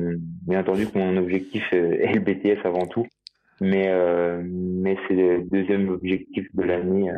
[0.47, 3.07] bien entendu que mon objectif est le BTS avant tout,
[3.63, 3.91] mais
[4.43, 7.11] mais c'est le deuxième objectif de l'année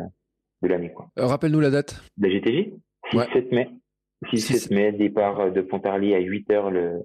[0.61, 1.09] de l'année quoi.
[1.17, 2.01] Rappelle-nous la date.
[2.17, 2.71] La GTJ,
[3.11, 3.69] 6-7 mai.
[4.31, 7.03] 6-7 mai, départ de Pontarlier à 8 heures le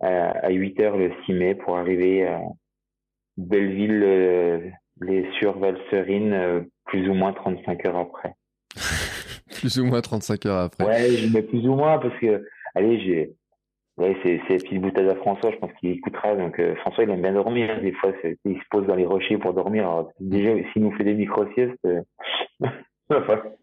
[0.00, 2.40] à 8 heures le 6 mai pour arriver à
[3.38, 4.58] Belleville, euh,
[5.00, 8.34] les sur Valserine, euh, plus ou moins 35 heures après.
[9.60, 10.84] plus ou moins 35 heures après.
[10.84, 12.44] Ouais, je mets plus ou moins parce que,
[12.74, 13.30] allez, j'ai,
[13.96, 16.34] ouais, c'est, c'est petite boutade à François, je pense qu'il écoutera.
[16.34, 17.70] Donc, euh, François, il aime bien dormir.
[17.70, 18.12] Hein, des fois,
[18.44, 19.84] il se pose dans les rochers pour dormir.
[19.84, 21.78] Alors, déjà, s'il nous fait des micro-siestes,
[22.60, 23.16] il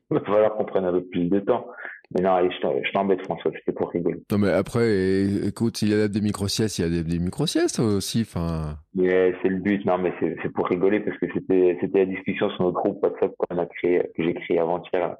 [0.10, 1.68] va falloir qu'on prenne un peu plus de temps.
[2.16, 4.22] Mais non, allez, je t'embête, François, c'était pour rigoler.
[4.32, 7.80] Non, mais après, écoute, s'il y a des micro-siestes, il y a des, des micro-siestes
[7.80, 8.78] aussi, enfin.
[8.96, 12.64] c'est le but, non, mais c'est pour rigoler parce que c'était c'était la discussion sur
[12.64, 15.18] notre groupe WhatsApp qu'on a créé, que j'ai créé avant-hier,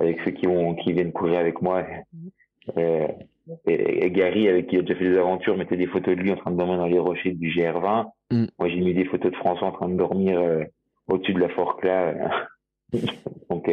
[0.00, 1.84] avec ceux qui vont, qui viennent courir avec moi.
[2.78, 3.06] Et,
[3.66, 6.32] et, Gary, avec qui il a déjà fait des aventures, mettait des photos de lui
[6.32, 8.06] en train de dormir dans les rochers du GR20.
[8.30, 8.44] Mm.
[8.58, 10.64] Moi, j'ai mis des photos de François en train de dormir euh,
[11.08, 11.84] au-dessus de la forque
[12.92, 13.12] là.
[13.50, 13.68] donc,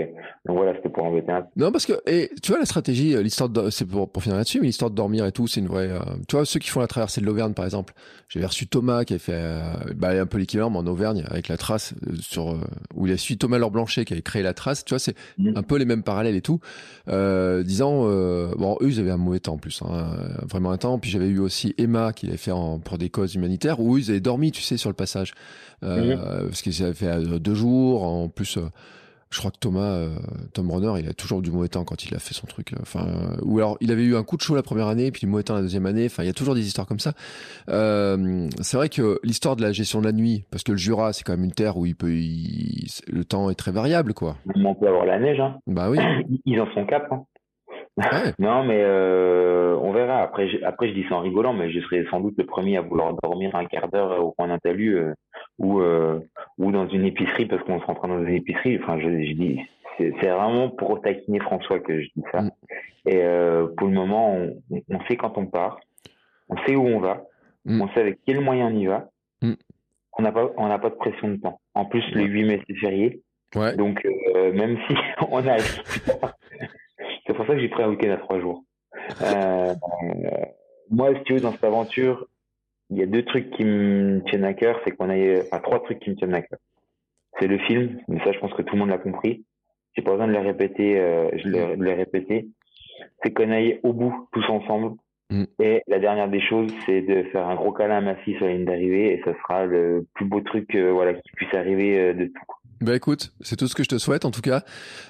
[0.46, 1.48] voilà, c'était pour embêter un peu.
[1.58, 4.60] Non, parce que, et tu vois, la stratégie, euh, l'histoire c'est pour, pour finir là-dessus,
[4.60, 6.80] mais l'histoire de dormir et tout, c'est une vraie, euh, tu vois, ceux qui font
[6.80, 7.94] la traversée de l'Auvergne, par exemple.
[8.30, 9.62] J'avais reçu Thomas qui avait fait, euh,
[9.96, 12.58] bah, un peu l'équivalent, mais en Auvergne, avec la trace sur, euh,
[12.96, 15.16] où il a suivi Thomas Laure Blanchet qui avait créé la trace, tu vois, c'est
[15.38, 15.54] Mhm.
[15.56, 16.60] un peu les mêmes parallèles et tout,
[17.08, 18.04] disant,
[18.58, 20.08] bon, eux, ils avaient un mauvais temps en plus, hein,
[20.48, 21.00] vraiment un temps.
[21.00, 24.10] Puis j'avais eu aussi Emma qui l'avait fait en, pour des causes humanitaires, où ils
[24.12, 25.34] avaient dormi, tu sais, sur le passage,
[25.84, 28.58] euh, parce qu'ils avaient fait deux jours, en plus.
[29.32, 30.10] Je crois que Thomas, euh,
[30.54, 32.74] Tom Runner, il a toujours du mauvais temps quand il a fait son truc.
[32.74, 35.12] euh, Enfin, euh, ou alors il avait eu un coup de chaud la première année,
[35.12, 36.06] puis du mauvais temps la deuxième année.
[36.08, 37.14] Enfin, il y a toujours des histoires comme ça.
[37.70, 41.14] Euh, c'est vrai que l'histoire de la gestion de la nuit, parce que le Jura,
[41.14, 44.38] c'est quand même une terre où il peut, il- le temps est très variable, quoi.
[44.56, 45.58] On peut avoir la neige, hein.
[45.68, 45.98] Bah oui.
[46.46, 47.24] Ils en sont cap, hein.
[48.00, 48.34] Ouais.
[48.40, 50.22] Non, mais euh, on verra.
[50.22, 52.78] Après, je, après, je dis ça en rigolant, mais je serai sans doute le premier
[52.78, 55.14] à vouloir dormir un quart d'heure au coin d'un talus euh,
[55.58, 56.20] ou, euh,
[56.58, 58.80] ou dans une épicerie parce qu'on se rentre dans une épicerie.
[58.82, 59.60] Enfin, je, je dis,
[59.98, 62.42] c'est vraiment pour taquiner François que je dis ça.
[62.42, 62.52] Mm.
[63.08, 65.80] Et euh, pour le moment, on, on sait quand on part,
[66.50, 67.24] on sait où on va,
[67.66, 67.82] Mm.
[67.82, 69.10] on sait avec quel moyen on y va.
[69.42, 69.54] Mm.
[70.18, 71.60] On n'a pas, on n'a pas de pression de temps.
[71.76, 73.22] En plus, le 8 mai c'est férié,
[73.54, 73.76] Ouais.
[73.76, 74.96] donc euh, même si
[75.30, 76.34] on arrive plus tard,
[77.28, 78.64] c'est pour ça que j'ai pris un week-end à trois jours.
[79.22, 79.74] Euh,
[80.90, 82.28] moi, si tu veux, dans cette aventure,
[82.90, 85.84] il y a deux trucs qui me tiennent à cœur, c'est qu'on a, enfin, trois
[85.84, 86.60] trucs qui me tiennent à cœur.
[87.40, 89.46] C'est le film, mais ça, je pense que tout le monde l'a compris.
[89.94, 92.48] J'ai pas besoin de le répéter, euh, je le, de le répéter.
[93.24, 94.98] C'est qu'on aille au bout, tous ensemble.
[95.30, 95.44] Mm.
[95.60, 98.46] Et la dernière des choses, c'est de faire un gros câlin à ma fille sur
[98.46, 102.00] la ligne d'arrivée, et ça sera le plus beau truc, euh, voilà, qui puisse arriver
[102.00, 102.59] euh, de tout.
[102.82, 104.64] Bah écoute, c'est tout ce que je te souhaite en tout cas.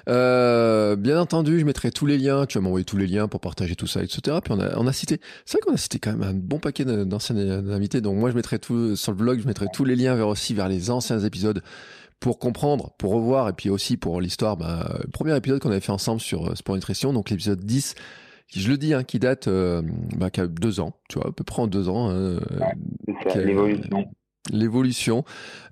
[0.08, 2.46] Euh, bien entendu, je mettrai tous les liens.
[2.46, 4.38] Tu vas m'envoyer tous les liens pour partager tout ça, etc.
[4.42, 6.58] Puis on a, on a cité, c'est vrai qu'on a cité quand même un bon
[6.58, 8.00] paquet d'anciens invités.
[8.00, 10.52] Donc moi, je mettrai tout sur le blog, je mettrai tous les liens vers aussi
[10.52, 11.62] vers les anciens épisodes
[12.18, 14.56] pour comprendre, pour revoir et puis aussi pour l'histoire.
[14.56, 17.94] Bah, le premier épisode qu'on avait fait ensemble sur euh, Sport Nutrition, donc l'épisode 10
[18.48, 19.80] qui, je le dis, hein, qui date euh,
[20.16, 22.10] bah, qui a deux ans, tu vois, à peu près en deux ans.
[22.10, 22.40] hein, euh,
[23.22, 24.10] C'est ça, l'évolution.
[24.52, 25.24] L'évolution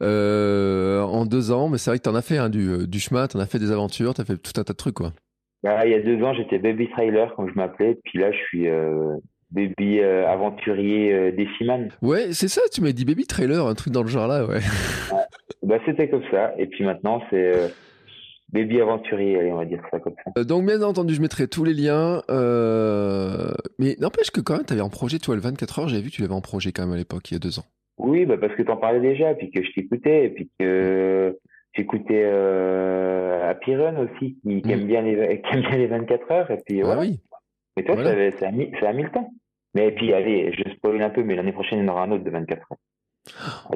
[0.03, 3.27] euh, en deux ans, mais c'est vrai que t'en as fait hein, du, du chemin,
[3.27, 5.13] t'en as fait des aventures, t'as fait tout un tas de trucs quoi.
[5.63, 8.37] Bah, il y a deux ans, j'étais baby trailer, comme je m'appelais, puis là, je
[8.37, 9.17] suis euh,
[9.51, 11.89] baby euh, aventurier euh, déciman.
[12.01, 14.61] Ouais, c'est ça, tu m'as dit baby trailer, un truc dans le genre là, ouais.
[15.65, 17.69] Bah, c'était comme ça, et puis maintenant, c'est euh,
[18.53, 20.31] baby aventurier, allez, on va dire ça comme ça.
[20.39, 23.51] Euh, Donc bien entendu, je mettrai tous les liens, euh,
[23.81, 26.15] mais n'empêche que quand même, t'avais en projet, toi, le 24 heures, j'avais vu que
[26.15, 27.65] tu l'avais en projet quand même à l'époque, il y a deux ans.
[27.99, 31.37] Oui, bah, parce que t'en parlais déjà, puis que je t'écoutais, et puis que
[31.75, 34.71] j'écoutais euh, Happy Run aussi, qui, qui Mm.
[34.71, 37.01] aime bien les, qui aime bien les 24 heures, et puis Ah voilà.
[37.03, 37.21] oui,
[37.77, 38.31] Mais toi, Voilà.
[38.33, 39.31] ça, ça, a mis, ça a mis le temps.
[39.75, 42.11] Mais puis, allez, je spoil un peu, mais l'année prochaine, il y en aura un
[42.13, 42.79] autre de 24 heures.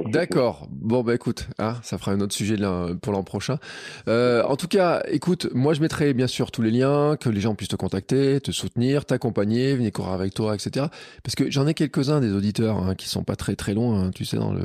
[0.06, 0.68] D'accord.
[0.70, 2.56] Bon, bah écoute, hein, ça fera un autre sujet
[3.00, 3.58] pour l'an prochain.
[4.08, 7.40] Euh, en tout cas, écoute, moi je mettrai bien sûr tous les liens, que les
[7.40, 10.86] gens puissent te contacter, te soutenir, t'accompagner, venir courir avec toi, etc.
[11.22, 14.10] Parce que j'en ai quelques-uns des auditeurs hein, qui sont pas très très longs, hein,
[14.14, 14.62] tu sais, dans le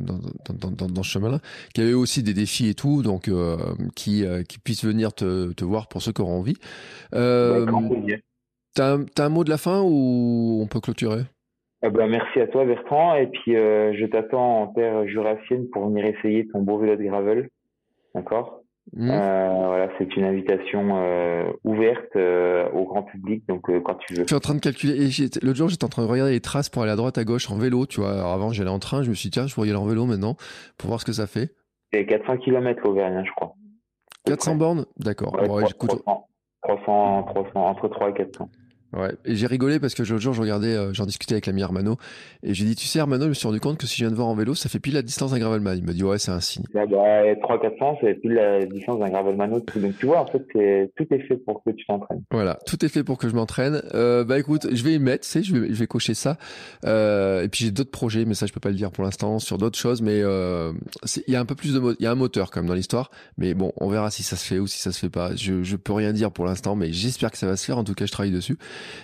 [0.00, 1.40] dans, dans, dans, dans, dans ce chemin-là,
[1.74, 3.56] qui avaient aussi des défis et tout, donc euh,
[3.94, 6.56] qui euh, qui puissent venir te, te voir pour ceux qui auront envie.
[7.14, 7.66] Euh,
[8.78, 11.24] un, t'as un mot de la fin ou on peut clôturer?
[11.82, 15.86] Eh ben, merci à toi Bertrand et puis euh, je t'attends en terre jurassienne pour
[15.88, 17.48] venir essayer ton beau vélo de gravel.
[18.14, 18.60] D'accord?
[18.92, 22.16] Hmm Euh, Voilà, c'est une invitation euh, ouverte
[22.74, 24.22] au grand public, donc quand tu veux.
[24.22, 25.08] Je suis en train de calculer.
[25.42, 27.50] L'autre jour, j'étais en train de regarder les traces pour aller à droite, à gauche
[27.50, 27.86] en vélo.
[27.86, 29.02] Tu vois, Alors avant, j'allais en train.
[29.02, 30.34] Je me suis dit, tiens, je pourrais y aller en vélo maintenant
[30.76, 31.50] pour voir ce que ça fait.
[31.92, 33.54] C'est 400 km l'Auvergne, hein, je crois.
[34.26, 34.86] 400 bornes?
[34.98, 35.34] D'accord.
[35.34, 36.02] Ouais, ouais, 300, j'écoute-
[36.62, 38.48] 300, 300, entre 3 et 400.
[38.92, 39.12] Ouais.
[39.24, 41.96] Et j'ai rigolé parce que l'autre jour, je regardais, euh, j'en discutais avec l'ami Armano.
[42.42, 44.10] Et j'ai dit, tu sais, Armano, je me suis rendu compte que si je viens
[44.10, 45.76] de voir en vélo, ça fait pile la distance d'un Gravelman.
[45.76, 46.64] Il m'a dit, ouais, c'est un signe.
[46.74, 46.86] Bah,
[47.42, 49.48] 3 400, c'est plus la distance d'un gravelman.
[49.48, 52.22] Donc tu vois, en fait, c'est tout est fait pour que tu t'entraînes.
[52.30, 53.82] Voilà, tout est fait pour que je m'entraîne.
[53.94, 56.36] Euh, bah écoute, je vais y mettre, tu sais, je vais, je vais cocher ça.
[56.84, 59.38] Euh, et puis j'ai d'autres projets, mais ça je peux pas le dire pour l'instant,
[59.38, 60.02] sur d'autres choses.
[60.02, 60.72] Mais euh,
[61.26, 62.74] il y a un peu plus de, il y a un moteur quand même dans
[62.74, 63.10] l'histoire.
[63.38, 65.34] Mais bon, on verra si ça se fait ou si ça se fait pas.
[65.36, 67.78] Je, je peux rien dire pour l'instant, mais j'espère que ça va se faire.
[67.78, 68.58] En tout cas, je travaille dessus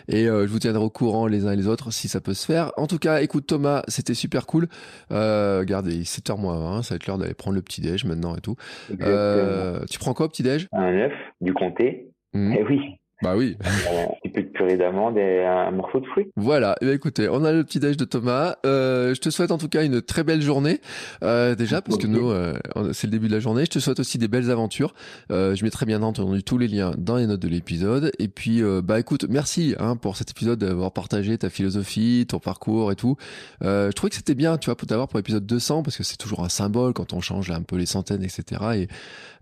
[0.09, 2.35] et euh, je vous tiendrai au courant les uns et les autres si ça peut
[2.35, 2.73] se faire.
[2.77, 4.69] En tout cas, écoute Thomas, c'était super cool.
[5.13, 8.37] Euh, regardez, 7h moins 20, ça va être l'heure d'aller prendre le petit déj maintenant
[8.37, 8.57] et tout.
[9.01, 10.69] Euh, tu prends quoi au petit déj?
[10.73, 12.09] Un œuf, du comté.
[12.35, 12.57] Mhm.
[12.59, 12.81] Eh oui,
[13.23, 13.57] Bah oui.
[13.61, 16.27] un petit peu de purée d'amande et un morceau de fruit.
[16.37, 16.77] Voilà.
[16.83, 18.57] Eh écoutez, on a le petit déj de Thomas.
[18.67, 20.81] Euh, je te souhaite en tout cas une très belle journée.
[21.23, 22.59] Euh, déjà, parce que nous, euh,
[22.93, 23.65] c'est le début de la journée.
[23.65, 24.95] Je te souhaite aussi des belles aventures.
[25.33, 28.13] Euh, je mettrai bien entendu tous les liens dans les notes de l'épisode.
[28.19, 32.39] Et puis, euh, bah écoute, merci hein, pour cet épisode d'avoir partagé ta philosophie, ton
[32.39, 33.17] parcours et tout.
[33.63, 36.19] je trouvais que c'était bien, tu vois, pour t'avoir pour l'épisode 200, parce que c'est
[36.19, 38.61] toujours un symbole quand on change là, un peu les centaines, etc.
[38.75, 38.89] Et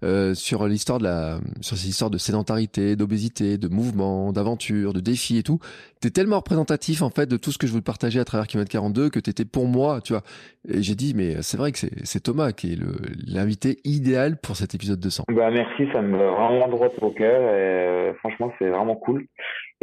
[0.05, 5.01] euh, sur l'histoire de la, sur ces histoires de sédentarité, d'obésité, de mouvement, d'aventure, de
[5.01, 5.59] défis et tout.
[6.01, 8.71] T'es tellement représentatif en fait de tout ce que je veux partager à travers Kilomètre
[8.71, 10.23] 42 que t'étais pour moi, tu vois.
[10.69, 12.79] Et j'ai dit mais c'est vrai que c'est Thomas qui est
[13.27, 15.25] l'invité idéal pour cet épisode 200.
[15.29, 17.41] Bah merci, ça me rend droit au cœur.
[17.41, 19.27] Et, euh, franchement, c'est vraiment cool.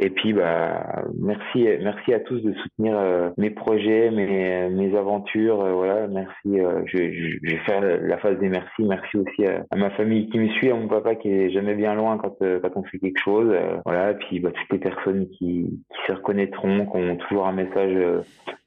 [0.03, 5.61] Et puis, bah, merci, merci à tous de soutenir euh, mes projets, mes, mes aventures.
[5.61, 6.59] Euh, voilà, merci.
[6.59, 8.81] Euh, je, je, vais faire la phase des merci.
[8.83, 11.93] Merci aussi à, ma famille qui me suit, à mon papa qui est jamais bien
[11.93, 13.55] loin quand, quand on fait quelque chose.
[13.85, 17.53] voilà, et puis bah, toutes les personnes qui, qui se reconnaîtront, qui ont toujours un
[17.53, 17.95] message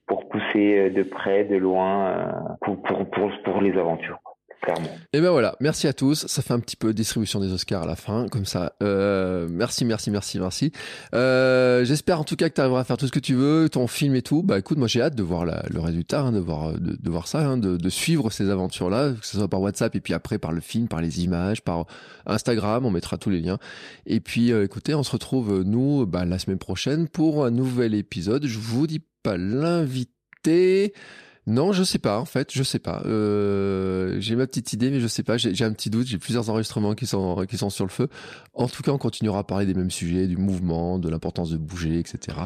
[0.07, 4.21] pour pousser de près, de loin, pour, pour, pour, pour les aventures.
[5.13, 6.27] Et ben voilà, merci à tous.
[6.27, 8.75] Ça fait un petit peu distribution des Oscars à la fin, comme ça.
[8.83, 10.73] Euh, merci, merci, merci, merci.
[11.15, 13.69] Euh, j'espère en tout cas que tu arriveras à faire tout ce que tu veux,
[13.69, 14.43] ton film et tout.
[14.43, 17.47] Bah écoute, moi j'ai hâte de voir le résultat, hein, de voir, de, voir ça,
[17.47, 20.61] hein, de, suivre ces aventures-là, que ce soit par WhatsApp et puis après par le
[20.61, 21.87] film, par les images, par
[22.27, 22.85] Instagram.
[22.87, 23.59] On mettra tous les liens.
[24.07, 27.95] Et puis euh, écoutez, on se retrouve nous bah, la semaine prochaine pour un nouvel
[27.95, 28.47] épisode.
[28.47, 30.93] Je vous dis pas l'invité.
[31.47, 33.03] Non, je sais pas en fait, je sais pas.
[33.05, 35.37] Euh, j'ai ma petite idée, mais je sais pas.
[35.37, 36.07] J'ai un petit doute.
[36.07, 38.09] J'ai plusieurs enregistrements qui sont qui sont sur le feu.
[38.55, 41.59] En tout cas, on continuera à parler des mêmes sujets, du mouvement, de l'importance de
[41.59, 42.39] bouger, etc.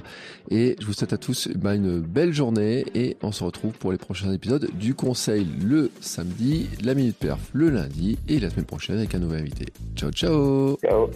[0.51, 3.93] Et je vous souhaite à tous bah, une belle journée et on se retrouve pour
[3.93, 8.65] les prochains épisodes du Conseil le samedi, la minute perf le lundi et la semaine
[8.65, 9.67] prochaine avec un nouvel invité.
[9.95, 10.77] Ciao, ciao.
[10.83, 11.09] Ciao.